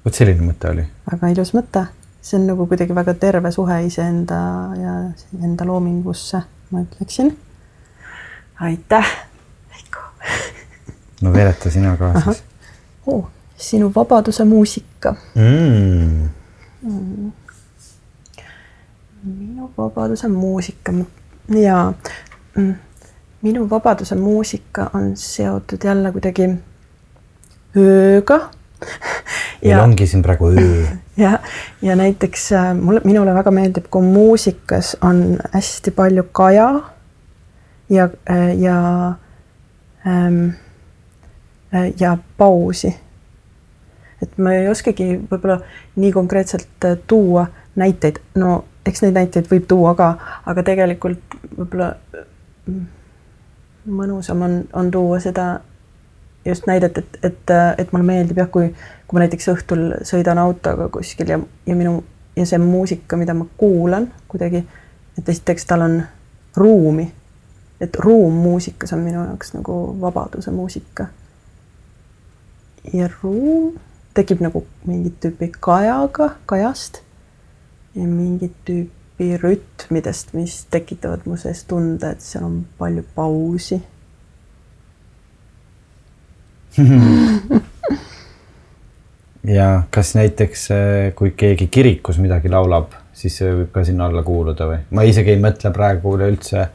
vot 0.04 0.14
selline 0.14 0.42
mõte 0.46 0.70
oli. 0.70 0.84
väga 1.12 1.28
ilus 1.34 1.54
mõte, 1.54 1.86
see 2.26 2.40
on 2.40 2.46
nagu 2.46 2.66
kuidagi 2.66 2.94
väga 2.94 3.14
terve 3.14 3.50
suhe 3.54 3.76
iseenda 3.86 4.36
ja 4.80 4.94
enda 5.46 5.66
loomingusse, 5.66 6.40
ma 6.70 6.82
ütleksin. 6.82 7.30
aitäh, 8.60 9.10
Veiko 9.70 10.00
no 11.22 11.32
veereta 11.32 11.70
sina 11.70 11.96
ka 11.96 12.10
Ahah. 12.10 12.34
siis 12.34 12.42
oh,. 13.06 13.28
sinu 13.56 13.92
vabaduse 13.94 14.44
muusika. 14.44 15.14
mm.. 15.34 16.28
minu 19.24 19.70
vabaduse 19.78 20.28
muusika 20.28 20.92
ja 21.48 21.92
mm, 22.56 22.74
minu 23.42 23.70
vabaduse 23.70 24.14
muusika 24.14 24.90
on 24.94 25.16
seotud 25.16 25.84
jälle 25.84 26.12
kuidagi 26.12 26.50
ööga. 27.76 28.40
Meil 29.64 29.80
ongi 29.80 30.06
siin 30.06 30.22
praegu 30.22 30.50
öö. 30.52 30.84
ja, 31.24 31.38
ja 31.82 31.96
näiteks 31.96 32.52
äh, 32.52 32.74
mulle, 32.74 33.00
minule 33.04 33.34
väga 33.34 33.50
meeldib, 33.50 33.88
kui 33.90 34.02
muusikas 34.02 34.96
on 35.04 35.38
hästi 35.52 35.90
palju 35.96 36.26
kaja 36.32 36.68
ja, 37.90 38.08
ja 38.58 38.78
ähm, 40.06 40.48
ja 42.00 42.16
pausi. 42.36 42.96
et 44.22 44.38
ma 44.38 44.52
ei 44.56 44.68
oskagi 44.68 45.10
võib-olla 45.30 45.60
nii 45.96 46.12
konkreetselt 46.12 46.84
äh, 46.84 46.98
tuua 47.06 47.46
näiteid, 47.76 48.20
no 48.34 48.64
eks 48.86 49.02
neid 49.04 49.18
näiteid 49.18 49.50
võib 49.50 49.66
tuua 49.68 49.94
ka, 49.98 50.12
aga 50.46 50.62
tegelikult 50.64 51.36
võib-olla 51.56 51.90
mõnusam 53.86 54.42
on, 54.42 54.54
on 54.72 54.90
tuua 54.90 55.20
seda 55.22 55.46
just 56.48 56.66
näidet, 56.66 56.98
et, 56.98 57.18
et, 57.22 57.54
et 57.78 57.92
mulle 57.92 58.06
meeldib 58.06 58.38
jah, 58.38 58.50
kui, 58.50 58.68
kui 59.06 59.16
ma 59.16 59.24
näiteks 59.24 59.48
õhtul 59.54 59.86
sõidan 60.06 60.38
autoga 60.38 60.88
kuskil 60.92 61.30
ja, 61.32 61.38
ja 61.66 61.76
minu 61.78 62.00
ja 62.36 62.46
see 62.46 62.58
muusika, 62.58 63.16
mida 63.16 63.34
ma 63.34 63.46
kuulan 63.56 64.10
kuidagi, 64.28 64.62
et 65.18 65.28
esiteks 65.28 65.66
tal 65.66 65.84
on 65.86 65.96
ruumi, 66.56 67.06
et 67.80 67.96
ruum 68.00 68.34
muusikas 68.44 68.92
on 68.92 69.04
minu 69.04 69.22
jaoks 69.24 69.54
nagu 69.56 69.78
vabaduse 70.00 70.50
muusika. 70.50 71.06
ja 72.92 73.08
ruum 73.22 73.74
tekib 74.14 74.40
nagu 74.40 74.62
mingit 74.86 75.18
tüüpi 75.20 75.50
kajaga, 75.60 76.30
kajast 76.46 77.00
ja 77.94 78.06
mingit 78.06 78.54
tüüpi 78.64 79.36
rütmidest, 79.42 80.32
mis 80.32 80.64
tekitavad 80.70 81.26
mu 81.26 81.36
sees 81.36 81.64
tunde, 81.64 82.10
et 82.10 82.22
seal 82.22 82.44
on 82.44 82.60
palju 82.78 83.04
pausi 83.14 83.80
ja 89.58 89.68
kas 89.90 90.14
näiteks, 90.18 90.68
kui 91.18 91.30
keegi 91.36 91.66
kirikus 91.72 92.18
midagi 92.22 92.50
laulab, 92.52 92.92
siis 93.16 93.38
see 93.40 93.52
võib 93.62 93.70
ka 93.74 93.84
sinna 93.86 94.10
alla 94.10 94.22
kuuluda 94.26 94.68
või? 94.68 94.78
ma 94.90 95.06
isegi 95.08 95.34
ei 95.34 95.40
mõtle 95.42 95.72
praegu 95.74 96.16
üleüldse 96.18 96.68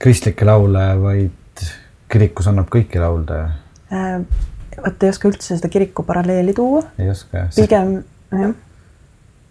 kristlikke 0.00 0.46
laule, 0.48 0.84
vaid 1.02 1.66
kirikus 2.10 2.48
annab 2.50 2.70
kõiki 2.72 3.00
laulda 3.02 3.42
äh,. 3.92 4.20
vot 4.80 5.04
ei 5.04 5.12
oska 5.12 5.28
üldse 5.30 5.56
seda 5.56 5.68
kiriku 5.72 6.02
paralleeli 6.06 6.54
tuua. 6.56 6.82
ei 6.98 7.10
oska 7.12 7.44
jah? 7.44 7.54
pigem 7.56 7.96
jah. 8.32 8.54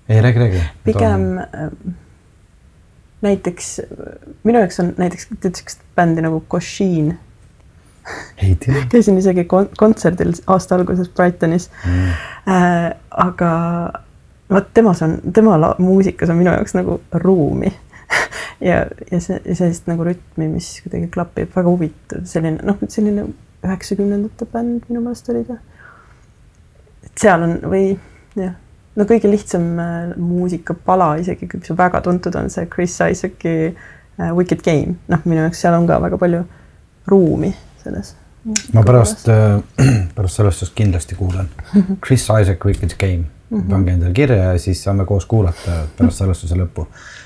ei 0.09 0.21
räägi, 0.25 0.39
räägi. 0.45 0.63
pigem 0.87 1.27
äh, 1.43 1.71
näiteks 3.21 3.81
minu 4.43 4.59
jaoks 4.59 4.79
on 4.79 4.93
näiteks, 4.97 5.27
siukest 5.43 5.81
bändi 5.95 6.23
nagu 6.23 6.43
Košin. 6.47 7.17
Käisin 8.91 9.17
isegi 9.17 9.43
kon 9.49 9.69
kontserdil 9.77 10.33
aasta 10.47 10.75
alguses 10.75 11.09
Brightonis. 11.09 11.69
Mm.. 11.85 12.13
Äh, 12.49 12.91
aga 13.11 13.51
vot 14.49 14.73
temas 14.73 15.01
on, 15.01 15.19
tema 15.33 15.75
muusikas 15.77 16.29
on 16.29 16.37
minu 16.37 16.53
jaoks 16.53 16.77
nagu 16.77 17.01
ruumi. 17.13 17.73
Ja, 18.59 18.81
ja 19.11 19.21
see, 19.23 19.37
sellist 19.55 19.85
nagu 19.87 20.03
rütmi, 20.03 20.49
mis 20.51 20.65
kuidagi 20.83 21.07
klapib, 21.13 21.47
väga 21.55 21.71
huvitav, 21.71 22.25
selline 22.27 22.59
noh, 22.67 22.75
selline 22.91 23.23
üheksakümnendate 23.63 24.47
bänd 24.51 24.89
minu 24.89 25.03
meelest 25.05 25.29
oli 25.31 25.45
ta. 25.47 25.55
et 27.05 27.23
seal 27.23 27.45
on 27.45 27.53
või 27.71 27.85
jah, 28.35 28.57
no 28.99 29.07
kõige 29.07 29.31
lihtsam 29.31 29.69
äh, 29.79 30.11
muusikapala 30.19 31.13
isegi, 31.23 31.47
mis 31.53 31.71
on 31.71 31.79
väga 31.79 32.03
tuntud, 32.03 32.35
on 32.35 32.51
see 32.51 32.67
Chris 32.67 32.97
Isaaci 32.99 33.53
äh, 33.69 34.35
Wicked 34.35 34.65
Game, 34.67 34.97
noh, 35.07 35.23
minu 35.23 35.45
jaoks 35.45 35.63
seal 35.63 35.79
on 35.79 35.87
ka 35.87 36.01
väga 36.03 36.19
palju 36.19 36.43
ruumi 37.07 37.53
selles. 37.83 38.15
ma 38.73 38.83
pärast 38.87 39.27
äh,, 39.29 39.59
pärast 40.15 40.39
salvestust 40.39 40.75
kindlasti 40.75 41.15
kuulan 41.15 41.49
Chris 42.05 42.23
Isaac 42.23 42.65
Wicked 42.65 42.95
Game 42.99 43.23
mm, 43.49 43.59
-hmm. 43.59 43.69
pange 43.69 43.91
endale 43.91 44.13
kirja 44.13 44.51
ja 44.51 44.59
siis 44.59 44.83
saame 44.83 45.05
koos 45.05 45.25
kuulata 45.25 45.83
pärast 45.97 46.17
salvestuse 46.17 46.55
lõppu. 46.55 46.85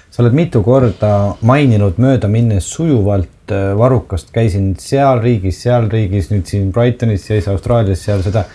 sa 0.10 0.24
oled 0.24 0.34
mitu 0.34 0.64
korda 0.64 1.36
maininud 1.42 1.94
möödaminnes 1.98 2.70
sujuvalt 2.74 3.52
äh, 3.52 3.78
varrukast, 3.78 4.32
käisin 4.32 4.76
seal 4.80 5.20
riigis, 5.22 5.62
seal 5.64 5.90
riigis, 5.90 6.30
nüüd 6.30 6.46
siin 6.46 6.72
Brightonis, 6.72 7.26
siis 7.26 7.48
Austraalias, 7.48 8.04
seal 8.04 8.22
seda. 8.22 8.46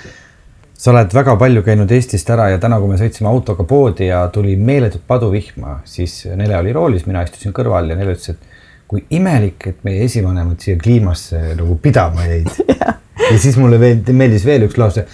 sa 0.79 0.91
oled 0.91 1.15
väga 1.15 1.37
palju 1.37 1.63
käinud 1.63 1.91
Eestist 1.91 2.31
ära 2.31 2.51
ja 2.51 2.59
täna, 2.59 2.79
kui 2.79 2.89
me 2.89 2.99
sõitsime 2.99 3.27
autoga 3.27 3.65
poodi 3.65 4.07
ja 4.07 4.29
tuli 4.29 4.57
meeletut 4.57 5.03
paduvihma, 5.07 5.81
siis 5.85 6.27
Nele 6.37 6.57
oli 6.59 6.73
roolis, 6.73 7.07
mina 7.07 7.23
istusin 7.23 7.53
kõrval 7.53 7.91
ja 7.91 7.97
Nele 7.97 8.15
ütles, 8.15 8.29
et 8.31 8.58
kui 8.89 9.05
imelik, 9.15 9.69
et 9.69 9.83
meie 9.85 10.07
esivanemad 10.07 10.63
siia 10.65 10.79
kliimasse 10.81 11.41
nagu 11.59 11.77
pidama 11.83 12.25
jäid 12.25 12.49
ja. 12.73 12.95
ja 13.27 13.37
siis 13.37 13.59
mulle 13.61 13.81
veel 13.81 14.01
meeldis 14.17 14.47
veel 14.49 14.65
üks 14.69 14.79
lause. 14.81 15.05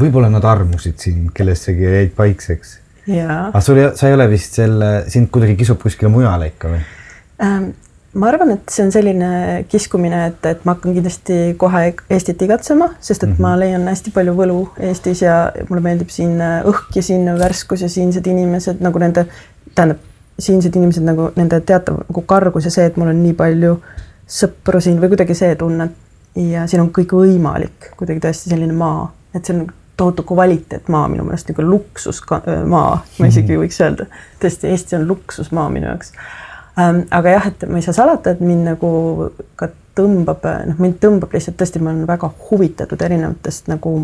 võib-olla 0.00 0.30
nad 0.30 0.44
armusid 0.46 0.98
sind, 1.02 1.30
kellessegi 1.34 1.86
jäid 1.86 2.14
paikseks. 2.16 2.78
aga 3.10 3.62
sul, 3.62 3.80
sa 3.98 4.10
ei 4.10 4.16
ole 4.16 4.28
vist 4.30 4.60
selle, 4.60 4.92
sind 5.10 5.32
kuidagi 5.34 5.58
kisub 5.60 5.82
kuskile 5.82 6.12
mujale 6.14 6.52
ikka 6.54 6.76
või 6.76 6.84
ähm,? 7.42 7.72
ma 8.14 8.28
arvan, 8.30 8.52
et 8.54 8.70
see 8.70 8.84
on 8.84 8.92
selline 8.94 9.28
kiskumine, 9.66 10.20
et, 10.30 10.44
et 10.46 10.60
ma 10.62 10.76
hakkan 10.76 10.94
kindlasti 10.94 11.38
kohe 11.58 11.80
Eestit 12.14 12.42
igatsema, 12.46 12.92
sest 13.00 13.24
et 13.24 13.32
mm 13.32 13.34
-hmm. 13.34 13.42
ma 13.42 13.58
leian 13.58 13.88
hästi 13.90 14.12
palju 14.14 14.34
võlu 14.38 14.58
Eestis 14.78 15.24
ja 15.24 15.50
mulle 15.68 15.82
meeldib 15.82 16.14
siin 16.14 16.38
õhk 16.38 16.94
ja 16.94 17.02
siin 17.02 17.26
värskus 17.38 17.82
ja 17.82 17.88
siinsed 17.90 18.26
inimesed 18.30 18.78
nagu 18.86 19.02
nende, 19.02 19.26
tähendab 19.74 20.13
siinsed 20.38 20.76
inimesed 20.76 21.04
nagu 21.06 21.28
nende 21.36 21.60
teatav 21.66 22.00
nagu 22.02 22.24
kargus 22.26 22.66
ja 22.66 22.72
see, 22.74 22.88
et 22.88 22.96
mul 23.00 23.12
on 23.12 23.22
nii 23.22 23.36
palju 23.38 23.76
sõpru 24.26 24.80
siin 24.82 25.00
või 25.02 25.12
kuidagi 25.12 25.36
see 25.38 25.54
tunne. 25.60 25.90
ja 26.34 26.66
siin 26.66 26.82
on 26.82 26.90
kõik 26.94 27.14
võimalik, 27.14 27.92
kuidagi 27.98 28.22
tõesti 28.24 28.50
selline 28.50 28.74
maa, 28.74 29.06
et 29.34 29.44
see 29.44 29.54
on 29.54 29.66
tohutu 29.96 30.24
kvaliteetmaa 30.26 31.08
minu 31.08 31.24
meelest 31.24 31.52
nagu 31.52 31.66
luksusmaa, 31.68 32.96
ma 33.18 33.28
isegi 33.28 33.58
võiks 33.60 33.78
öelda. 33.84 34.08
tõesti, 34.42 34.72
Eesti 34.72 34.96
on 34.98 35.06
luksusmaa 35.08 35.68
minu 35.70 35.86
jaoks 35.92 36.12
ähm,. 36.78 37.04
aga 37.10 37.36
jah, 37.36 37.46
et 37.52 37.66
ma 37.68 37.78
ei 37.78 37.86
saa 37.86 37.94
salata, 37.94 38.34
et 38.34 38.42
mind 38.42 38.72
nagu 38.72 38.90
ka 39.60 39.70
tõmbab, 39.94 40.42
noh, 40.66 40.80
mind 40.82 40.98
tõmbab 41.02 41.36
lihtsalt 41.36 41.60
tõesti, 41.60 41.82
ma 41.82 41.92
olen 41.92 42.08
väga 42.08 42.30
huvitatud 42.48 43.02
erinevatest 43.06 43.70
nagu 43.70 43.94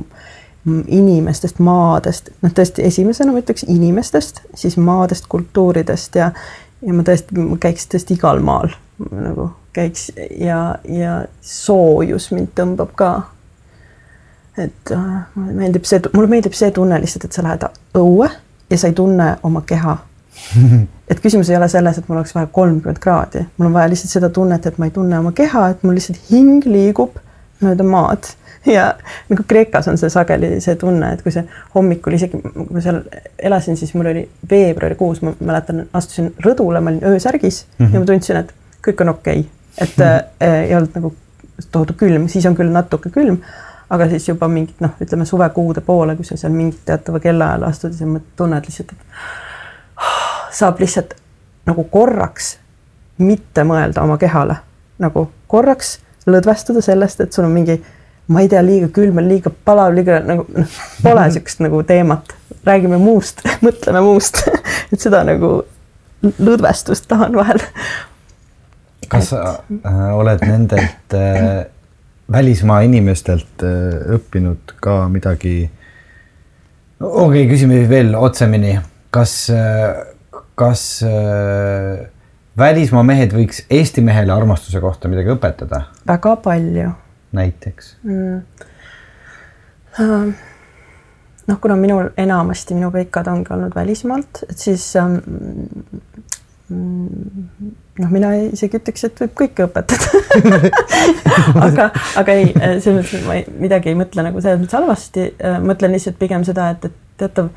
inimestest, 0.67 1.59
maadest, 1.65 2.29
noh, 2.43 2.53
tõesti 2.53 2.85
esimesena 2.85 3.33
ma 3.33 3.41
ütleks 3.41 3.65
inimestest, 3.69 4.43
siis 4.55 4.77
maadest, 4.77 5.29
kultuuridest 5.33 6.21
ja, 6.21 6.31
ja 6.85 6.97
ma 6.97 7.05
tõesti 7.07 7.37
ma 7.41 7.57
käiks 7.61 7.89
tõesti 7.89 8.19
igal 8.19 8.43
maal 8.45 8.75
nagu 9.11 9.51
käiks 9.73 10.13
ja, 10.41 10.77
ja 10.85 11.25
soojus 11.41 12.31
mind 12.35 12.53
tõmbab 12.59 12.93
ka. 12.95 13.11
et 14.59 14.93
äh, 14.93 15.09
mulle 15.35 15.55
meeldib 15.57 15.87
see, 15.89 16.03
mulle 16.13 16.29
meeldib 16.29 16.57
see 16.59 16.71
tunne 16.75 16.99
lihtsalt, 17.01 17.25
et 17.25 17.37
sa 17.37 17.45
lähed 17.47 17.65
õue 17.97 18.29
ja 18.71 18.79
sa 18.79 18.91
ei 18.91 18.97
tunne 18.99 19.37
oma 19.43 19.63
keha. 19.67 19.97
et 21.11 21.23
küsimus 21.23 21.51
ei 21.51 21.57
ole 21.57 21.69
selles, 21.69 21.99
et 21.99 22.09
mul 22.09 22.19
oleks 22.19 22.35
vaja 22.35 22.51
kolmkümmend 22.53 23.01
kraadi, 23.03 23.47
mul 23.57 23.71
on 23.71 23.79
vaja 23.79 23.91
lihtsalt 23.93 24.19
seda 24.19 24.31
tunnet, 24.35 24.67
et 24.67 24.79
ma 24.79 24.91
ei 24.91 24.95
tunne 24.95 25.19
oma 25.19 25.33
keha, 25.33 25.69
et 25.73 25.83
mul 25.87 25.97
lihtsalt 25.99 26.21
hing 26.31 26.67
liigub 26.67 27.17
mööda 27.61 27.87
maad 27.87 28.33
ja 28.77 28.95
nagu 29.29 29.45
Kreekas 29.49 29.89
on 29.89 29.99
see 29.99 30.11
sageli 30.13 30.61
see 30.61 30.77
tunne, 30.81 31.13
et 31.15 31.23
kui 31.23 31.33
see 31.33 31.45
hommikul 31.75 32.17
isegi, 32.17 32.41
kui 32.43 32.67
ma 32.71 32.83
seal 32.85 33.01
elasin, 33.39 33.79
siis 33.81 33.95
mul 33.95 34.11
oli 34.13 34.27
veebruarikuus, 34.51 35.23
ma 35.25 35.33
mäletan, 35.41 35.87
astusin 35.93 36.33
rõdule, 36.45 36.81
ma 36.81 36.93
olin 36.93 37.05
öösärgis 37.15 37.65
mm 37.67 37.87
-hmm. 37.87 37.95
ja 37.95 38.01
ma 38.01 38.07
tundsin, 38.07 38.37
et 38.37 38.55
kõik 38.87 39.01
on 39.01 39.09
okei 39.09 39.41
okay., 39.41 39.51
et 39.79 39.97
mm 39.97 40.05
-hmm. 40.05 40.47
äh, 40.47 40.63
ei 40.69 40.77
olnud 40.77 40.95
nagu 40.95 41.15
tohutu 41.71 41.93
külm, 41.93 42.29
siis 42.29 42.47
on 42.47 42.57
küll 42.57 42.73
natuke 42.73 43.11
külm, 43.11 43.39
aga 43.91 44.09
siis 44.09 44.29
juba 44.29 44.49
mingit 44.49 44.81
noh, 44.81 44.91
ütleme 45.01 45.25
suvekuude 45.25 45.81
poole, 45.81 46.17
kui 46.17 46.25
sa 46.25 46.37
seal 46.37 46.53
mingit 46.53 46.81
teatava 46.85 47.21
kellaajal 47.21 47.63
astud, 47.63 47.93
siis 47.93 48.21
tunned 48.37 48.65
lihtsalt, 48.65 48.93
et 48.93 48.99
saab 50.59 50.81
lihtsalt 50.81 51.15
nagu 51.67 51.85
korraks 51.85 52.59
mitte 53.19 53.65
mõelda 53.65 54.03
oma 54.03 54.19
kehale, 54.19 54.57
nagu 54.99 55.31
korraks 55.47 55.99
lõdvestuda 56.27 56.81
sellest, 56.81 57.21
et 57.21 57.33
sul 57.33 57.45
on 57.45 57.51
mingi 57.51 57.83
ma 58.31 58.45
ei 58.45 58.51
tea, 58.51 58.63
liiga 58.65 58.91
külm 58.95 59.19
on, 59.21 59.29
liiga 59.31 59.53
palav, 59.67 59.95
liiga 59.97 60.21
nagu 60.25 60.47
pole 61.03 61.27
niisugust 61.27 61.65
nagu 61.65 61.83
teemat, 61.87 62.35
räägime 62.67 63.01
muust 63.03 63.43
mõtleme 63.67 64.05
muust 64.05 64.45
et 64.93 65.01
seda 65.01 65.25
nagu 65.27 65.61
lõdvestust 66.23 67.09
tahan 67.11 67.37
vahel. 67.39 67.63
kas 69.11 69.33
sa 69.33 69.43
äh, 69.59 70.01
oled 70.15 70.45
nendelt 70.47 71.17
äh, 71.17 71.65
välismaa 72.33 72.81
inimestelt 72.87 73.65
äh, 73.67 74.15
õppinud 74.17 74.77
ka 74.81 75.03
midagi? 75.09 75.71
okei 77.01 77.25
okay,, 77.25 77.49
küsime 77.51 77.83
veel 77.91 78.15
otsemini, 78.15 78.77
kas 79.11 79.35
äh,, 79.55 80.01
kas 80.61 80.85
äh, 81.07 82.07
välismaa 82.59 83.03
mehed 83.07 83.33
võiks 83.35 83.65
Eesti 83.71 84.05
mehele 84.05 84.35
armastuse 84.35 84.83
kohta 84.83 85.09
midagi 85.09 85.33
õpetada? 85.35 85.87
väga 86.07 86.37
palju. 86.45 86.93
Näiteks 87.37 87.97
mm.? 88.03 88.43
Uh 90.01 90.33
noh, 91.51 91.59
kuna 91.61 91.77
minul 91.77 92.11
enamasti 92.21 92.77
minu 92.79 92.93
kõikad 92.95 93.29
ongi 93.31 93.51
olnud 93.55 93.75
välismaalt, 93.75 94.45
et 94.49 94.59
siis 94.61 94.85
ähm, 95.01 95.17
noh, 96.71 98.13
mina 98.13 98.33
isegi 98.47 98.79
ütleks, 98.79 99.07
et 99.09 99.23
võib 99.25 99.35
kõike 99.43 99.67
õpetada 99.67 100.21
aga, 101.67 101.89
aga 102.21 102.37
ei, 102.37 102.53
selles 102.55 103.01
mõttes 103.01 103.27
ma 103.27 103.41
ei, 103.41 103.47
midagi 103.65 103.91
ei 103.91 103.99
mõtle 103.99 104.27
nagu 104.27 104.43
selles 104.43 104.63
mõttes 104.63 104.79
halvasti, 104.79 105.27
mõtlen 105.67 105.97
lihtsalt 105.97 106.21
pigem 106.21 106.47
seda, 106.47 106.71
et, 106.77 106.87
et 106.87 107.19
teatav 107.25 107.51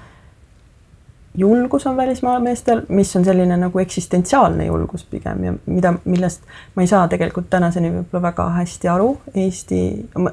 julgus 1.37 1.87
on 1.87 1.97
välismaa 1.97 2.39
meestel, 2.39 2.81
mis 2.89 3.15
on 3.15 3.25
selline 3.25 3.57
nagu 3.57 3.79
eksistentsiaalne 3.79 4.65
julgus 4.65 5.03
pigem 5.09 5.43
ja 5.43 5.53
mida, 5.65 5.93
millest 6.05 6.41
ma 6.75 6.83
ei 6.83 6.87
saa 6.87 7.07
tegelikult 7.09 7.47
tänaseni 7.49 7.89
võib-olla 7.91 8.21
väga 8.27 8.45
hästi 8.57 8.91
aru. 8.93 9.07
Eesti, 9.45 9.79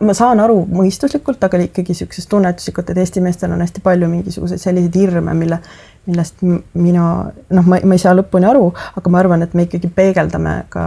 ma 0.00 0.16
saan 0.16 0.40
aru 0.44 0.58
mõistuslikult, 0.68 1.40
aga 1.44 1.62
ikkagi 1.64 1.94
niisugusest 1.94 2.28
tunnetuslikult, 2.30 2.90
et 2.92 3.00
Eesti 3.00 3.22
meestel 3.24 3.54
on 3.56 3.64
hästi 3.64 3.84
palju 3.84 4.08
mingisuguseid 4.12 4.60
selliseid 4.60 4.98
hirme, 5.00 5.34
mille, 5.34 5.60
millest 6.10 6.44
mina 6.44 7.06
noh, 7.48 7.64
ma, 7.64 7.80
ma 7.80 7.96
ei 7.96 8.04
saa 8.04 8.12
lõpuni 8.18 8.50
aru, 8.50 8.68
aga 9.00 9.14
ma 9.14 9.22
arvan, 9.24 9.46
et 9.46 9.56
me 9.56 9.64
ikkagi 9.68 9.88
peegeldame 9.96 10.58
ka 10.68 10.84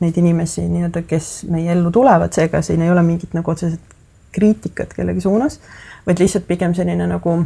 neid 0.00 0.16
inimesi 0.20 0.64
nii-öelda, 0.68 1.04
kes 1.08 1.44
meie 1.52 1.72
ellu 1.76 1.92
tulevad, 1.92 2.32
seega 2.32 2.62
siin 2.64 2.82
ei 2.84 2.90
ole 2.92 3.04
mingit 3.04 3.36
nagu 3.36 3.52
otseselt 3.52 3.94
kriitikat 4.36 4.92
kellegi 4.96 5.20
suunas, 5.24 5.60
vaid 6.06 6.20
lihtsalt 6.20 6.44
pigem 6.48 6.74
selline 6.76 7.06
nagu 7.08 7.38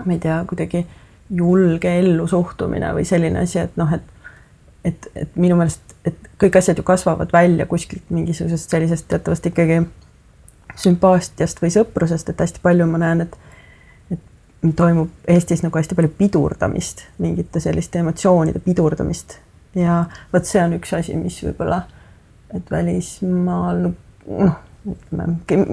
ma 0.00 0.12
ei 0.12 0.18
tea, 0.22 0.40
kuidagi 0.48 0.84
julge 1.34 1.90
ellusuhtumine 1.98 2.92
või 2.96 3.06
selline 3.08 3.44
asi, 3.44 3.58
et 3.62 3.76
noh, 3.80 3.92
et 3.92 4.10
et, 4.84 5.06
et 5.16 5.36
minu 5.40 5.56
meelest, 5.56 5.94
et 6.04 6.26
kõik 6.40 6.58
asjad 6.60 6.76
ju 6.76 6.84
kasvavad 6.84 7.30
välja 7.32 7.66
kuskilt 7.66 8.10
mingisugusest 8.12 8.70
sellisest 8.70 9.08
teatavast 9.08 9.46
ikkagi 9.48 9.80
sümpaatiast 10.76 11.62
või 11.62 11.72
sõprusest, 11.72 12.28
et 12.28 12.44
hästi 12.44 12.60
palju 12.62 12.86
ma 12.90 13.00
näen, 13.00 13.24
et 13.24 13.38
et 14.12 14.76
toimub 14.76 15.10
Eestis 15.28 15.64
nagu 15.64 15.78
hästi 15.78 15.96
palju 15.96 16.12
pidurdamist, 16.18 17.06
mingite 17.18 17.60
selliste 17.60 18.00
emotsioonide 18.00 18.60
pidurdamist. 18.64 19.38
Ja 19.74 20.04
vot 20.32 20.46
see 20.46 20.62
on 20.62 20.76
üks 20.76 20.92
asi, 20.96 21.16
mis 21.18 21.40
võib-olla, 21.44 21.82
et 22.54 22.70
välismaal 22.70 23.88
noh, 23.88 24.56
ütleme 24.84 25.26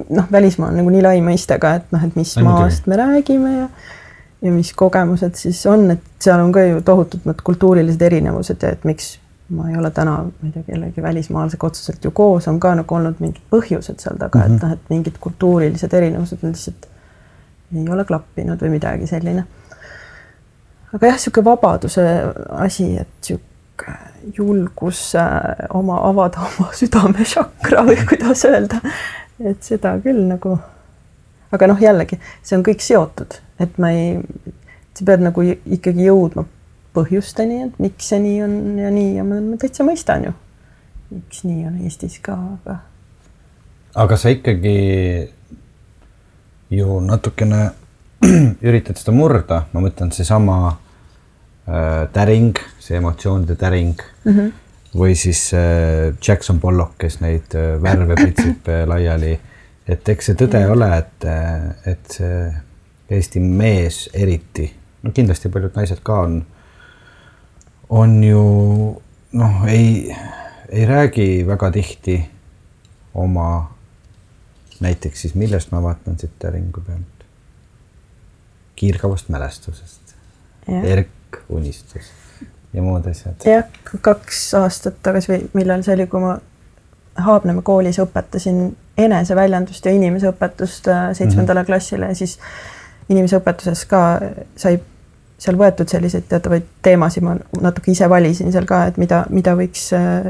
noh, 0.10 0.28
välismaa 0.32 0.72
on 0.72 0.80
nagu 0.82 0.94
nii 0.94 1.04
lai 1.06 1.20
mõiste 1.24 1.60
ka, 1.62 1.76
et 1.80 1.92
noh, 1.94 2.04
et 2.08 2.16
mis 2.20 2.34
maast 2.44 2.88
me 2.88 2.98
räägime 3.00 3.54
ja 3.58 3.68
ja 4.42 4.52
mis 4.52 4.74
kogemused 4.74 5.36
siis 5.36 5.66
on, 5.70 5.92
et 5.92 6.04
seal 6.20 6.40
on 6.42 6.52
ka 6.52 6.64
ju 6.66 6.82
tohutud 6.86 7.28
need 7.30 7.44
kultuurilised 7.46 8.02
erinevused 8.02 8.64
ja 8.64 8.72
et 8.76 8.88
miks 8.90 9.18
ma 9.52 9.68
ei 9.70 9.78
ole 9.78 9.92
täna, 9.92 10.16
ma 10.24 10.48
ei 10.48 10.54
tea, 10.54 10.64
kellegi 10.64 11.04
välismaalasega 11.04 11.68
otseselt 11.68 12.04
ju 12.04 12.12
koos, 12.16 12.48
on 12.48 12.60
ka 12.60 12.74
nagu 12.80 12.96
olnud 12.96 13.20
mingid 13.20 13.44
põhjused 13.52 14.00
seal 14.00 14.18
taga 14.18 14.40
mm, 14.40 14.44
-hmm. 14.44 14.56
et 14.56 14.62
mhm. 14.62 14.66
noh, 14.66 14.74
et 14.74 14.90
mingid 14.90 15.20
kultuurilised 15.20 15.94
erinevused 15.94 16.44
lihtsalt 16.44 16.88
ei 17.76 17.90
ole 17.90 18.06
klappinud 18.06 18.62
või 18.62 18.70
midagi 18.70 19.08
selline. 19.08 19.46
aga 20.94 21.08
jah, 21.08 21.16
niisugune 21.16 21.46
vabaduse 21.46 22.08
asi, 22.50 22.98
et 22.98 23.08
niisugune 23.30 23.48
julgus 24.38 25.16
äh, 25.16 25.68
oma, 25.74 26.00
avada 26.10 26.42
oma 26.50 26.72
südamešakra 26.74 27.86
või 27.86 27.98
kuidas 28.10 28.46
öelda, 28.46 28.82
et 29.40 29.64
seda 29.64 29.98
küll 30.04 30.28
nagu 30.28 30.60
aga 31.52 31.68
noh, 31.68 31.80
jällegi 31.82 32.20
see 32.42 32.58
on 32.58 32.64
kõik 32.66 32.84
seotud, 32.84 33.40
et 33.62 33.78
ma 33.82 33.92
ei, 33.96 34.18
sa 34.98 35.06
pead 35.08 35.24
nagu 35.26 35.44
ikkagi 35.46 36.08
jõudma 36.08 36.46
põhjusteni, 36.96 37.62
et 37.68 37.82
miks 37.82 38.12
see 38.12 38.20
nii 38.24 38.40
on 38.46 38.56
ja 38.82 38.90
nii 38.92 39.12
ja 39.20 39.26
ma, 39.28 39.40
ma 39.44 39.60
täitsa 39.60 39.86
mõistan 39.88 40.28
ju, 40.28 40.34
miks 41.14 41.44
nii 41.48 41.68
on 41.70 41.78
Eestis 41.86 42.18
ka, 42.24 42.36
aga. 42.58 42.80
aga 44.04 44.20
sa 44.20 44.34
ikkagi 44.34 44.78
ju 46.72 47.00
natukene 47.06 47.70
üritad 48.68 49.00
seda 49.00 49.16
murda, 49.16 49.66
ma 49.72 49.84
mõtlen 49.84 50.12
seesama 50.16 50.58
äh, 50.72 52.10
täring, 52.14 52.60
see 52.84 53.00
emotsioonide 53.00 53.56
täring 53.56 53.96
mm 54.26 54.34
-hmm. 54.34 54.52
või 54.98 55.16
siis 55.16 55.54
äh, 55.54 56.12
Jackson 56.28 56.60
Pollock, 56.60 56.98
kes 56.98 57.22
neid 57.22 57.56
äh, 57.56 57.78
värve 57.82 58.16
pritsib 58.22 58.68
äh, 58.68 58.84
laiali 58.88 59.40
et 59.92 60.10
eks 60.14 60.30
see 60.30 60.38
tõde 60.40 60.62
mm. 60.62 60.74
ole, 60.76 60.90
et, 60.98 61.26
et 61.94 62.18
see 62.18 62.36
Eesti 63.12 63.40
mees 63.44 64.06
eriti, 64.14 64.70
no 65.04 65.12
kindlasti 65.12 65.50
paljud 65.52 65.76
naised 65.76 66.00
ka 66.04 66.22
on, 66.26 66.38
on 67.90 68.24
ju 68.24 68.44
noh, 69.32 69.66
ei, 69.68 70.16
ei 70.70 70.86
räägi 70.86 71.48
väga 71.48 71.72
tihti 71.76 72.22
oma 73.14 73.48
näiteks 74.80 75.22
siis, 75.22 75.36
millest 75.36 75.72
ma 75.72 75.84
vaatan 75.84 76.20
siit 76.20 76.50
ringu 76.50 76.82
pealt? 76.88 77.08
kiirgavast 78.76 79.28
mälestusest, 79.30 80.16
erkunistus 80.84 82.08
ja 82.74 82.82
muud 82.82 83.06
asjad. 83.06 83.44
jah, 83.46 83.68
kaks 84.02 84.40
aastat 84.58 84.98
tagasi 85.04 85.32
või 85.32 85.42
millal 85.60 85.84
see 85.86 85.98
oli, 86.00 86.08
kui 86.08 86.24
ma 86.24 86.40
Haabnemaa 87.22 87.62
koolis 87.68 88.00
õpetasin 88.00 88.70
eneseväljendust 88.98 89.86
ja 89.86 89.92
inimeseõpetust 89.92 90.88
äh, 90.88 91.10
seitsmendale 91.14 91.60
mm 91.60 91.64
-hmm. 91.64 91.68
klassile 91.68 92.08
ja 92.08 92.16
siis 92.16 92.38
inimeseõpetuses 93.12 93.86
ka 93.90 94.02
sai 94.60 94.80
seal 95.42 95.58
võetud 95.58 95.90
selliseid 95.90 96.28
teatavaid 96.30 96.68
teemasid, 96.86 97.26
ma 97.26 97.36
natuke 97.64 97.92
ise 97.94 98.10
valisin 98.10 98.52
seal 98.54 98.68
ka, 98.70 98.84
et 98.92 98.98
mida, 99.02 99.24
mida 99.34 99.56
võiks 99.58 99.88
äh, 99.98 100.28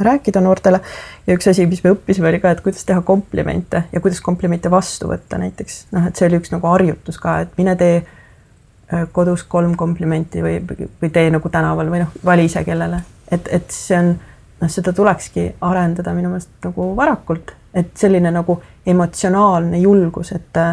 rääkida 0.00 0.40
noortele. 0.44 0.80
ja 1.26 1.36
üks 1.36 1.48
asi, 1.48 1.66
mis 1.66 1.82
me 1.84 1.94
õppisime, 1.94 2.28
oli 2.28 2.40
ka, 2.42 2.52
et 2.52 2.60
kuidas 2.64 2.84
teha 2.88 3.00
komplimente 3.06 3.84
ja 3.92 4.00
kuidas 4.00 4.20
komplimente 4.24 4.70
vastu 4.70 5.08
võtta 5.08 5.38
näiteks. 5.40 5.86
noh, 5.96 6.08
et 6.08 6.16
see 6.16 6.28
oli 6.28 6.40
üks 6.40 6.52
nagu 6.52 6.68
harjutus 6.68 7.20
ka, 7.20 7.38
et 7.46 7.56
mine 7.60 7.76
tee 7.80 8.02
äh, 8.02 9.06
kodus 9.12 9.46
kolm 9.48 9.76
komplimenti 9.80 10.44
või, 10.44 10.58
või 10.60 11.12
tee 11.12 11.30
nagu 11.32 11.52
tänaval 11.52 11.92
või 11.92 12.04
noh, 12.04 12.12
vali 12.24 12.44
ise 12.50 12.64
kellele, 12.64 13.00
et, 13.32 13.48
et 13.48 13.72
see 13.72 13.96
on 13.96 14.12
noh, 14.12 14.68
seda 14.68 14.92
tulekski 14.96 15.54
arendada 15.64 16.12
minu 16.16 16.34
meelest 16.34 16.52
nagu 16.68 16.92
varakult, 16.96 17.56
et 17.72 17.96
selline 17.96 18.32
nagu 18.34 18.60
emotsionaalne 18.86 19.80
julgus, 19.80 20.34
et 20.36 20.64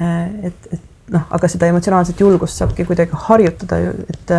et, 0.00 0.68
et 0.72 1.12
noh, 1.14 1.26
aga 1.30 1.50
seda 1.50 1.68
emotsionaalset 1.72 2.20
julgust 2.20 2.60
saabki 2.60 2.86
kuidagi 2.88 3.24
harjutada 3.28 3.78
ju, 3.82 3.92
et 4.08 4.34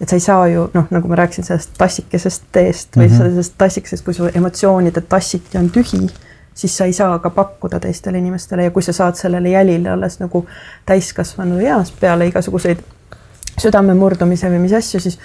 et 0.00 0.10
sa 0.10 0.16
ei 0.18 0.20
saa 0.20 0.46
ju 0.50 0.66
noh, 0.74 0.88
nagu 0.90 1.08
ma 1.08 1.16
rääkisin 1.20 1.46
sellest 1.46 1.76
tassikesest 1.78 2.48
teest 2.52 2.96
või 2.96 3.06
mm 3.06 3.12
-hmm. 3.12 3.18
sellest 3.34 3.54
tassikesest, 3.58 4.04
kui 4.04 4.14
su 4.14 4.26
emotsioonide 4.34 5.00
tassike 5.00 5.58
on 5.58 5.70
tühi, 5.70 6.08
siis 6.54 6.76
sa 6.76 6.84
ei 6.84 6.92
saa 6.92 7.18
ka 7.18 7.30
pakkuda 7.30 7.80
teistele 7.80 8.18
inimestele 8.18 8.64
ja 8.64 8.70
kui 8.70 8.82
sa 8.82 8.92
saad 8.92 9.14
sellele 9.14 9.48
jälile 9.48 9.90
alles 9.90 10.18
nagu 10.20 10.46
täiskasvanu 10.86 11.58
eas 11.58 11.92
peale 12.00 12.26
igasuguseid 12.26 12.82
südamemurdumise 13.58 14.50
või 14.50 14.58
mis 14.66 14.72
asju, 14.72 15.00
siis 15.00 15.18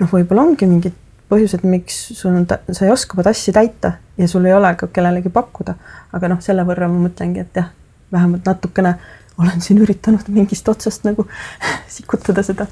noh, 0.00 0.08
võib-olla 0.08 0.42
ongi 0.42 0.66
mingid 0.66 0.92
põhjused, 1.28 1.64
miks 1.68 1.96
sul 2.14 2.34
on, 2.34 2.46
sa 2.72 2.84
ei 2.84 2.90
oska 2.90 3.16
oma 3.16 3.22
tassi 3.22 3.52
täita 3.52 3.92
ja 4.18 4.28
sul 4.28 4.44
ei 4.44 4.54
ole 4.54 4.74
ka 4.74 4.86
kellelegi 4.86 5.28
pakkuda. 5.28 5.74
aga 6.12 6.28
noh, 6.28 6.40
selle 6.40 6.64
võrra 6.64 6.88
ma 6.88 7.08
mõtlengi, 7.08 7.40
et 7.40 7.56
jah, 7.56 7.70
vähemalt 8.12 8.46
natukene 8.46 8.94
olen 9.38 9.60
siin 9.60 9.80
üritanud 9.82 10.28
mingist 10.28 10.68
otsast 10.68 11.04
nagu 11.04 11.26
sikutada 11.96 12.42
seda. 12.42 12.66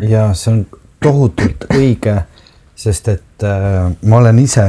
ja 0.00 0.32
see 0.34 0.52
on 0.52 0.64
tohutult 1.02 1.68
õige, 1.74 2.16
sest 2.76 3.08
et 3.08 3.46
äh, 3.46 3.84
ma 4.02 4.18
olen 4.18 4.38
ise, 4.42 4.64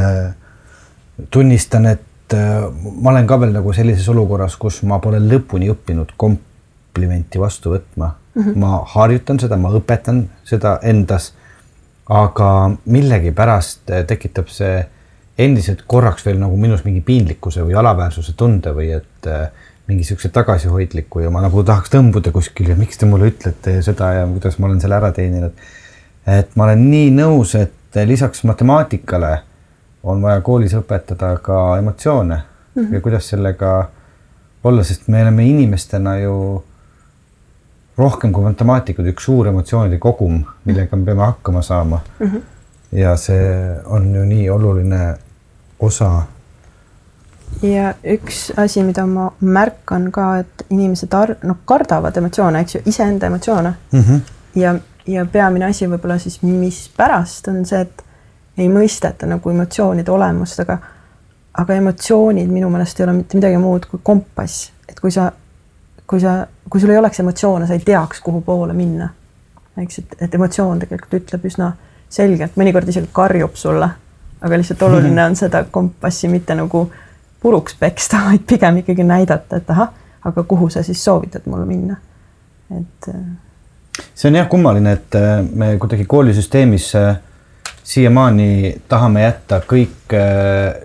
tunnistan, 1.33 1.89
et 1.89 2.37
äh, 2.37 2.69
ma 3.01 3.13
olen 3.13 3.27
ka 3.27 3.39
veel 3.41 3.55
nagu 3.55 3.73
sellises 3.73 4.09
olukorras, 4.09 4.59
kus 4.61 4.83
ma 4.83 4.99
pole 5.01 5.21
lõpuni 5.23 5.71
õppinud 5.73 6.13
komplimenti 6.17 7.41
vastu 7.41 7.73
võtma 7.73 8.13
mm. 8.13 8.43
-hmm. 8.43 8.55
ma 8.61 8.83
harjutan 8.93 9.39
seda, 9.41 9.57
ma 9.57 9.73
õpetan 9.73 10.27
seda 10.45 10.79
endas 10.83 11.33
aga 12.09 12.49
millegipärast 12.89 13.91
eh, 13.93 14.05
tekitab 14.09 14.49
see 14.51 14.81
endiselt 15.39 15.85
korraks 15.87 16.25
veel 16.25 16.39
nagu 16.41 16.57
minus 16.59 16.81
mingi 16.83 17.03
piinlikkuse 17.05 17.63
või 17.67 17.77
alaväärsuse 17.79 18.33
tunde 18.37 18.73
või 18.75 18.89
et 18.97 19.29
äh, 19.29 19.67
mingi 19.89 20.05
siukse 20.05 20.29
tagasihoidliku 20.29 21.23
ja 21.23 21.33
ma 21.33 21.41
nagu 21.41 21.63
tahaks 21.65 21.91
tõmbuda 21.93 22.31
kuskil 22.31 22.69
ja 22.69 22.77
miks 22.77 23.01
te 23.01 23.09
mulle 23.09 23.31
ütlete 23.31 23.79
seda 23.85 24.13
ja 24.19 24.25
kuidas 24.29 24.59
ma 24.59 24.69
olen 24.69 24.81
selle 24.81 24.97
ära 24.99 25.11
teeninud. 25.15 25.53
et 26.27 26.55
ma 26.55 26.67
olen 26.67 26.83
nii 26.91 27.11
nõus, 27.17 27.55
et 27.57 28.01
lisaks 28.05 28.43
matemaatikale 28.45 29.31
on 30.03 30.21
vaja 30.21 30.41
koolis 30.45 30.75
õpetada 30.77 31.35
ka 31.41 31.77
emotsioone 31.77 32.35
mm 32.35 32.83
-hmm. 32.83 32.93
ja 32.93 33.01
kuidas 33.01 33.29
sellega 33.29 33.89
olla, 34.63 34.83
sest 34.83 35.07
me 35.07 35.21
oleme 35.21 35.45
inimestena 35.45 36.17
ju 36.19 36.63
rohkem 37.97 38.31
kui 38.31 38.43
matemaatikud, 38.43 39.07
üks 39.11 39.25
suur 39.27 39.47
emotsioonide 39.47 39.97
kogum, 39.97 40.43
millega 40.65 40.97
me 40.97 41.05
peame 41.05 41.25
hakkama 41.25 41.61
saama 41.61 41.99
mm. 42.19 42.27
-hmm. 42.27 42.41
ja 42.91 43.15
see 43.17 43.75
on 43.85 44.15
ju 44.15 44.25
nii 44.25 44.49
oluline 44.49 45.17
osa. 45.79 46.21
Ja 47.61 47.93
üks 48.03 48.49
asi, 48.57 48.83
mida 48.83 49.05
ma 49.05 49.29
märkan 49.39 50.11
ka, 50.11 50.27
et 50.43 50.65
inimesed 50.69 51.13
ar-, 51.13 51.35
noh, 51.43 51.61
kardavad 51.65 52.17
emotsioone, 52.17 52.61
eks 52.63 52.75
ju, 52.75 52.81
iseenda 52.85 53.27
emotsioone 53.27 53.73
mm. 53.91 54.03
-hmm. 54.03 54.21
ja, 54.55 54.75
ja 55.07 55.25
peamine 55.25 55.65
asi 55.65 55.87
võib-olla 55.87 56.19
siis, 56.19 56.41
mispärast 56.41 57.47
on 57.47 57.65
see, 57.65 57.81
et 57.81 58.05
ei 58.57 58.69
mõisteta 58.69 59.27
nagu 59.27 59.49
emotsioonide 59.49 60.11
olemust, 60.11 60.59
aga 60.59 60.77
aga 61.59 61.75
emotsioonid 61.75 62.49
minu 62.51 62.69
meelest 62.69 62.99
ei 62.99 63.03
ole 63.03 63.13
mitte 63.13 63.37
midagi 63.37 63.57
muud 63.57 63.85
kui 63.89 63.99
kompass, 64.03 64.69
et 64.89 64.99
kui 64.99 65.11
sa, 65.11 65.31
kui 66.07 66.21
sa, 66.21 66.45
kui 66.69 66.81
sul 66.81 66.93
ei 66.93 66.97
oleks 66.97 67.19
emotsioone, 67.19 67.67
sa 67.67 67.73
ei 67.73 67.83
teaks, 67.85 68.21
kuhu 68.21 68.41
poole 68.41 68.73
minna. 68.73 69.09
eks, 69.79 69.99
et, 69.99 70.15
et 70.21 70.33
emotsioon 70.35 70.79
tegelikult 70.79 71.13
ütleb 71.21 71.45
üsna 71.47 71.71
selgelt, 72.11 72.57
mõnikord 72.59 72.89
isegi 72.91 73.07
karjub 73.13 73.55
sulle, 73.55 73.87
aga 74.41 74.57
lihtsalt 74.57 74.81
oluline 74.87 75.23
on 75.23 75.35
seda 75.39 75.63
kompassi 75.71 76.27
mitte 76.27 76.55
nagu 76.55 76.89
puruks 77.41 77.75
peksta, 77.79 78.23
vaid 78.29 78.45
pigem 78.47 78.81
ikkagi 78.83 79.03
näidata, 79.03 79.61
et 79.61 79.69
ahah, 79.69 79.93
aga 80.25 80.43
kuhu 80.43 80.69
sa 80.69 80.83
siis 80.83 81.03
soovitad 81.03 81.45
mul 81.45 81.65
minna, 81.65 81.95
et. 82.77 83.11
see 84.15 84.29
on 84.29 84.35
jah 84.35 84.47
kummaline, 84.49 84.91
et 84.91 85.15
äh, 85.15 85.41
me 85.43 85.77
kuidagi 85.77 86.05
koolisüsteemis 86.05 86.93
äh, 86.95 87.17
siiamaani 87.89 88.81
tahame 88.89 89.23
jätta 89.23 89.61
kõik, 89.65 90.13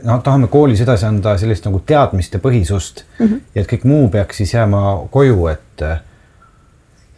noh, 0.08 0.22
tahame 0.24 0.48
koolis 0.52 0.80
edasi 0.80 1.04
anda 1.04 1.34
sellist 1.40 1.66
nagu 1.68 1.82
teadmiste 1.86 2.40
põhisust 2.40 3.04
mm 3.18 3.26
-hmm. 3.26 3.40
ja 3.54 3.62
et 3.62 3.72
kõik 3.72 3.84
muu 3.84 4.08
peaks 4.08 4.36
siis 4.40 4.54
jääma 4.54 4.80
koju, 5.10 5.46
et 5.52 5.82
äh, 5.82 6.00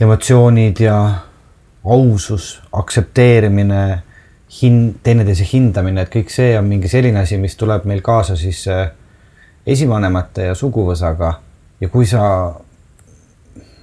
emotsioonid 0.01 0.81
ja 0.81 0.99
ausus, 1.85 2.63
aktsepteerimine, 2.73 4.03
hin-, 4.63 4.95
teineteise 5.03 5.47
hindamine, 5.53 6.03
et 6.03 6.15
kõik 6.15 6.35
see 6.35 6.59
on 6.59 6.65
mingi 6.65 6.89
selline 6.89 7.21
asi, 7.21 7.39
mis 7.39 7.57
tuleb 7.57 7.85
meil 7.85 8.03
kaasa 8.03 8.37
siis 8.37 8.67
äh, 8.69 8.91
esivanemate 9.67 10.51
ja 10.51 10.55
suguvõsaga 10.55 11.33
ja 11.81 11.89
kui 11.89 12.07
sa 12.07 12.23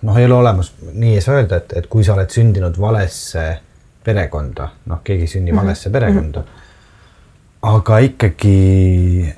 noh, 0.03 0.17
ei 0.17 0.25
ole 0.25 0.33
olemas, 0.33 0.73
nii 0.93 1.15
ei 1.17 1.21
saa 1.21 1.39
öelda, 1.39 1.61
et, 1.61 1.75
et 1.79 1.87
kui 1.91 2.03
sa 2.03 2.15
oled 2.17 2.31
sündinud 2.33 2.79
valesse 2.79 3.45
perekonda, 4.03 4.69
noh, 4.91 5.03
keegi 5.03 5.27
ei 5.27 5.31
sünni 5.31 5.51
mm 5.51 5.57
-hmm. 5.57 5.61
valesse 5.61 5.89
perekonda 5.89 6.39
mm. 6.39 6.45
-hmm. 6.45 7.75
aga 7.75 7.99
ikkagi 7.99 9.35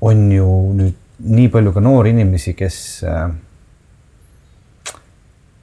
on 0.00 0.32
ju 0.32 0.48
nüüd 0.74 0.94
nii 1.18 1.48
palju 1.48 1.72
ka 1.72 1.80
noori 1.80 2.10
inimesi, 2.10 2.54
kes, 2.54 3.04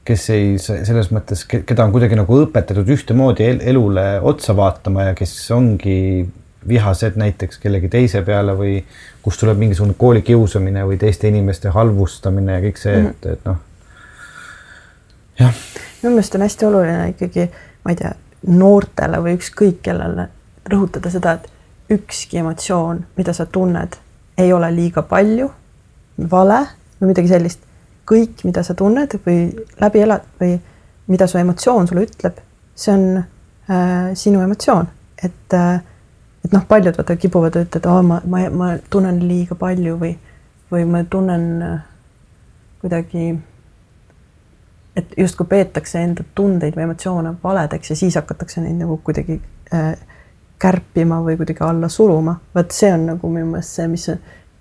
kes 0.04 0.30
ei, 0.30 0.58
selles 0.60 1.12
mõttes, 1.12 1.46
keda 1.48 1.86
on 1.86 1.91
kuidagi 1.91 2.16
nagu 2.16 2.41
õpetatud 2.43 2.89
ühtemoodi 2.98 3.43
elule 3.43 4.20
otsa 4.22 4.56
vaatama 4.56 5.04
ja 5.04 5.14
kes 5.14 5.52
ongi 5.52 6.28
vihased 6.68 7.18
näiteks 7.20 7.59
kellegi 7.61 7.89
teise 7.89 8.22
peale 8.26 8.55
või 8.57 8.80
kust 9.22 9.39
tuleb 9.41 9.57
mingisugune 9.61 9.95
koolikiusamine 9.97 10.86
või 10.86 10.97
teiste 11.01 11.28
inimeste 11.28 11.70
halvustamine 11.74 12.57
ja 12.57 12.66
kõik 12.66 12.82
see, 12.82 12.97
et, 13.09 13.26
et 13.36 13.45
noh, 13.45 13.57
jah. 15.39 15.63
minu 16.01 16.16
meelest 16.16 16.36
on 16.36 16.45
hästi 16.45 16.70
oluline 16.70 17.09
ikkagi 17.13 17.49
ma 17.86 17.93
ei 17.93 17.99
tea, 17.99 18.16
noortele 18.47 19.22
või 19.22 19.38
ükskõik 19.38 19.84
kellele 19.86 20.28
rõhutada 20.72 21.11
seda, 21.13 21.38
et 21.38 21.93
ükski 21.93 22.41
emotsioon, 22.41 23.03
mida 23.18 23.34
sa 23.34 23.45
tunned, 23.45 23.97
ei 24.38 24.53
ole 24.53 24.72
liiga 24.74 25.05
palju, 25.05 25.51
vale 26.32 26.63
või 26.99 27.13
midagi 27.13 27.32
sellist. 27.32 27.61
kõik, 28.05 28.43
mida 28.45 28.61
sa 28.61 28.76
tunned 28.78 29.16
või 29.26 29.47
läbi 29.82 30.01
elad 30.05 30.26
või 30.39 30.59
mida 31.07 31.26
su 31.28 31.39
emotsioon 31.39 31.88
sulle 31.88 32.03
ütleb, 32.05 32.38
see 32.78 32.93
on 32.93 33.05
äh, 33.18 34.11
sinu 34.13 34.43
emotsioon, 34.45 34.88
et 35.24 35.53
äh, 35.53 35.80
et 36.46 36.54
noh, 36.54 36.64
paljud 36.70 36.98
vaata 36.98 37.18
kipuvad 37.18 37.58
ütlema, 37.58 37.98
et 37.98 38.08
ma, 38.08 38.22
ma, 38.30 38.46
ma 38.54 38.70
tunnen 38.89 39.20
liiga 39.28 39.58
palju 39.60 39.98
või, 40.02 40.14
või 40.72 40.86
ma 40.89 41.04
tunnen 41.10 41.46
äh, 41.66 41.84
kuidagi 42.82 43.34
et 44.96 45.16
justkui 45.18 45.48
peetakse 45.50 46.00
enda 46.00 46.24
tundeid 46.36 46.76
või 46.78 46.86
emotsioone 46.88 47.34
valedeks 47.43 47.91
ja 47.91 47.98
siis 48.00 48.16
hakatakse 48.16 48.62
neid 48.64 48.78
nagu 48.80 48.98
kuidagi 49.04 49.39
äh, 49.74 49.96
kärpima 50.62 51.20
või 51.26 51.36
kuidagi 51.38 51.64
alla 51.66 51.89
suruma. 51.89 52.38
vot 52.56 52.72
see 52.72 52.93
on 52.93 53.10
nagu 53.12 53.30
minu 53.30 53.50
meelest 53.52 53.76
see, 53.76 53.88
mis 53.91 54.08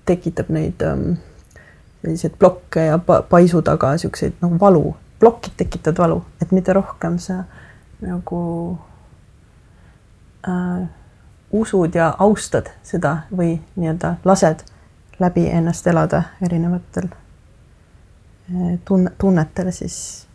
tekitab 0.04 0.50
neid 0.52 0.82
ähm, 0.82 1.14
selliseid 2.02 2.34
blokke 2.38 2.88
ja 2.88 2.98
pa 2.98 3.22
paisu 3.22 3.62
taga 3.62 3.94
siukseid 3.98 4.42
nagu 4.42 4.58
valu, 4.60 4.96
plokid 5.20 5.54
tekitavad 5.56 6.02
valu, 6.02 6.18
et 6.42 6.52
mida 6.52 6.74
rohkem 6.76 7.18
sa 7.22 7.44
nagu 8.02 8.42
äh, 10.48 10.88
usud 11.54 11.94
ja 11.94 12.14
austad 12.18 12.70
seda 12.82 13.16
või 13.36 13.60
nii-öelda 13.76 14.14
lased 14.24 14.64
läbi 15.18 15.46
ennast 15.50 15.86
elada 15.86 16.22
erinevatel 16.42 17.08
äh, 17.10 18.78
tunne, 18.84 19.10
tunnetel, 19.18 19.70
siis 19.72 20.26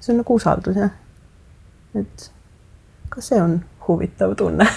see 0.00 0.14
on 0.14 0.22
nagu 0.22 0.34
usaldus 0.34 0.76
jah. 0.78 0.90
et 1.98 2.30
ka 3.08 3.24
see 3.24 3.40
on 3.42 3.58
huvitav 3.88 4.36
tunne 4.38 4.68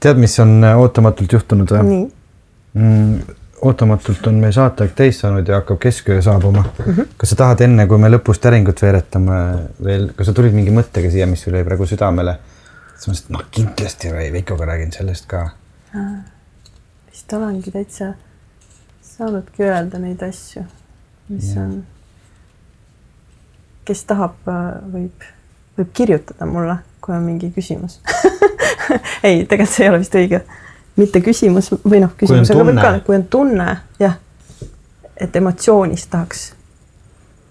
tead, 0.00 0.16
mis 0.16 0.38
on 0.40 0.64
äh, 0.64 0.80
ootamatult 0.80 1.32
juhtunud 1.32 1.76
või? 1.76 2.00
Mm, 2.74 3.36
ootamatult 3.66 4.26
on 4.30 4.38
meie 4.40 4.52
saateaeg 4.56 4.94
täis 4.96 5.20
saanud 5.20 5.48
ja 5.48 5.60
hakkab 5.60 5.78
kesköö 5.82 6.22
saabuma 6.22 6.62
mm. 6.62 6.94
-hmm. 6.94 7.12
kas 7.16 7.34
sa 7.34 7.36
tahad 7.36 7.60
enne, 7.66 7.86
kui 7.86 7.98
me 7.98 8.08
lõpus 8.08 8.40
täringut 8.40 8.82
veeretame 8.82 9.40
veel, 9.84 10.12
kas 10.16 10.30
sa 10.30 10.32
tulid 10.32 10.56
mingi 10.56 10.72
mõttega 10.72 11.10
siia, 11.10 11.26
mis 11.26 11.42
sul 11.44 11.58
jäi 11.58 11.64
praegu 11.64 11.86
südamele? 11.86 12.38
Siis 13.00 13.06
ma 13.06 13.12
mõtlesin, 13.12 13.24
et 13.24 13.30
noh, 13.36 13.46
kindlasti 13.50 14.12
Veikoga 14.32 14.66
räägin 14.68 14.92
sellest 14.92 15.26
ka. 15.30 15.46
vist 17.10 17.32
olengi 17.32 17.72
täitsa 17.72 18.12
saanudki 19.02 19.64
öelda 19.64 19.98
neid 19.98 20.22
asju, 20.22 20.62
mis 21.28 21.54
ja. 21.54 21.64
on 21.64 21.80
kes 23.90 24.04
tahab, 24.06 24.36
äh, 24.48 24.78
võib, 24.92 25.28
võib 25.78 25.92
kirjutada 25.96 26.46
mulle, 26.46 26.76
kui 27.00 27.14
on 27.16 27.24
mingi 27.26 27.50
küsimus 27.54 27.98
ei, 29.26 29.46
tegelikult 29.48 29.72
see 29.72 29.86
ei 29.86 29.90
ole 29.90 30.02
vist 30.02 30.14
õige. 30.20 30.42
mitte 31.00 31.22
küsimus 31.24 31.72
või 31.72 32.02
noh, 32.04 32.12
küsimus, 32.18 32.52
aga 32.52 32.66
võib 32.68 32.80
ka, 32.80 32.92
kui 33.06 33.16
on 33.16 33.26
tunne, 33.32 33.68
jah, 34.00 34.18
et 35.16 35.36
emotsioonist 35.36 36.10
tahaks 36.12 36.44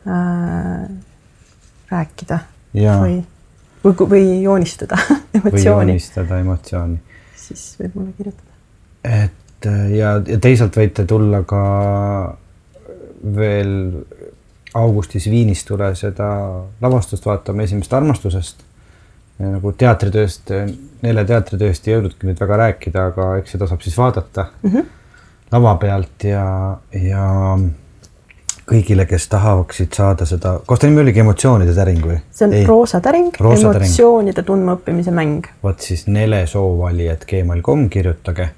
äh, 0.08 0.86
rääkida 1.92 2.40
ja. 2.78 3.00
või, 3.02 3.20
või, 3.84 4.10
või 4.14 4.24
joonistada 4.46 5.02
emotsiooni. 5.40 5.58
või 5.58 5.66
joonistada 5.66 6.40
emotsiooni. 6.44 7.00
siis 7.36 7.66
võib 7.80 7.96
mulle 8.00 8.14
kirjutada. 8.18 8.52
et 9.04 9.68
äh, 9.72 9.92
ja, 9.98 10.14
ja 10.28 10.40
teisalt 10.40 10.78
võite 10.78 11.06
tulla 11.10 11.44
ka 11.48 11.64
veel 13.36 13.74
augustis 14.74 15.30
Viinis 15.30 15.64
tule 15.66 15.90
seda 15.98 16.30
lavastust 16.82 17.26
vaatama 17.26 17.66
esimesest 17.66 17.94
armastusest. 17.94 18.64
nagu 19.40 19.72
teatritööst, 19.72 20.52
Nele 21.00 21.24
teatritööst 21.26 21.86
ei 21.88 21.94
jõudnudki 21.94 22.28
nüüd 22.28 22.40
väga 22.42 22.58
rääkida, 22.60 23.06
aga 23.14 23.28
eks 23.40 23.54
seda 23.56 23.70
saab 23.70 23.82
siis 23.86 23.96
vaadata 23.98 24.50
mm 24.62 24.72
-hmm. 24.72 24.88
lava 25.52 25.76
pealt 25.80 26.24
ja, 26.28 26.78
ja 26.92 27.28
kõigile, 28.70 29.06
kes 29.10 29.28
tahaksid 29.32 29.96
saada 29.98 30.28
seda, 30.30 30.54
koos 30.66 30.82
ta 30.82 30.88
nimi 30.90 31.02
oligi 31.04 31.24
emotsioonide 31.24 31.74
täring 31.78 32.06
või? 32.06 32.20
see 32.36 32.48
on 32.48 32.56
roosatäring, 32.68 33.38
emotsioonide 33.40 34.44
tundmaõppimise 34.46 35.14
mäng. 35.16 35.50
vot 35.64 35.82
siis 35.82 36.06
Nele 36.08 36.46
soovvalijad 36.48 37.26
gmail.com 37.30 37.88
kirjutage. 37.90 38.50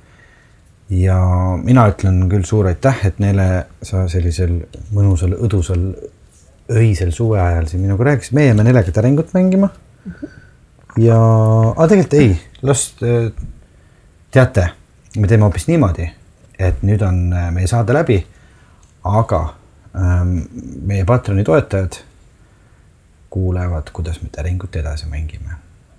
Ja 0.91 1.17
mina 1.63 1.85
ütlen 1.87 2.25
küll 2.31 2.43
suur 2.43 2.67
aitäh, 2.67 3.05
et 3.07 3.19
neile 3.23 3.45
sa 3.87 4.03
sellisel 4.11 4.57
mõnusal 4.91 5.37
õdusal 5.39 5.85
öisel 6.71 7.13
suve 7.15 7.39
ajal 7.39 7.69
siin 7.71 7.85
minuga 7.85 8.09
rääkisid, 8.09 8.35
meie 8.35 8.49
jääme 8.49 8.65
Nelega 8.67 8.91
täringut 8.91 9.31
mängima. 9.33 9.69
ja, 10.99 11.19
aga 11.75 11.87
tegelikult 11.87 12.19
ei, 12.19 12.35
las 12.61 12.83
teate, 14.31 14.67
me 15.17 15.27
teeme 15.31 15.47
hoopis 15.47 15.67
niimoodi, 15.71 16.11
et 16.59 16.83
nüüd 16.83 17.07
on 17.07 17.23
äh, 17.33 17.49
meie 17.55 17.71
saade 17.71 17.95
läbi, 17.95 18.19
aga 19.07 19.41
Ähm, 19.95 20.37
meie 20.85 21.05
Patreoni 21.05 21.43
toetajad 21.43 21.93
kuulevad, 23.29 23.89
kuidas 23.93 24.21
me 24.21 24.29
täringut 24.31 24.75
edasi 24.75 25.05
mängime. 25.09 25.49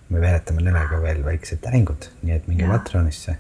me 0.08 0.20
veeretame 0.20 0.64
Lelega 0.64 1.02
veel 1.02 1.24
väiksed 1.24 1.58
täringud, 1.64 2.08
nii 2.22 2.34
et 2.36 2.46
minge 2.48 2.66
Patreonisse. 2.68 3.36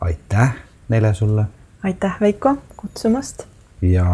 aitäh, 0.00 0.56
Nele, 0.88 1.14
sulle. 1.14 1.44
aitäh, 1.82 2.20
Veiko, 2.20 2.56
kutsumast. 2.76 3.46
ja 3.82 4.06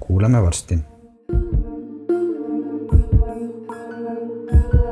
kuuleme 0.00 0.42
varsti. 0.42 0.78
thank 1.28 1.54
you 4.74 4.87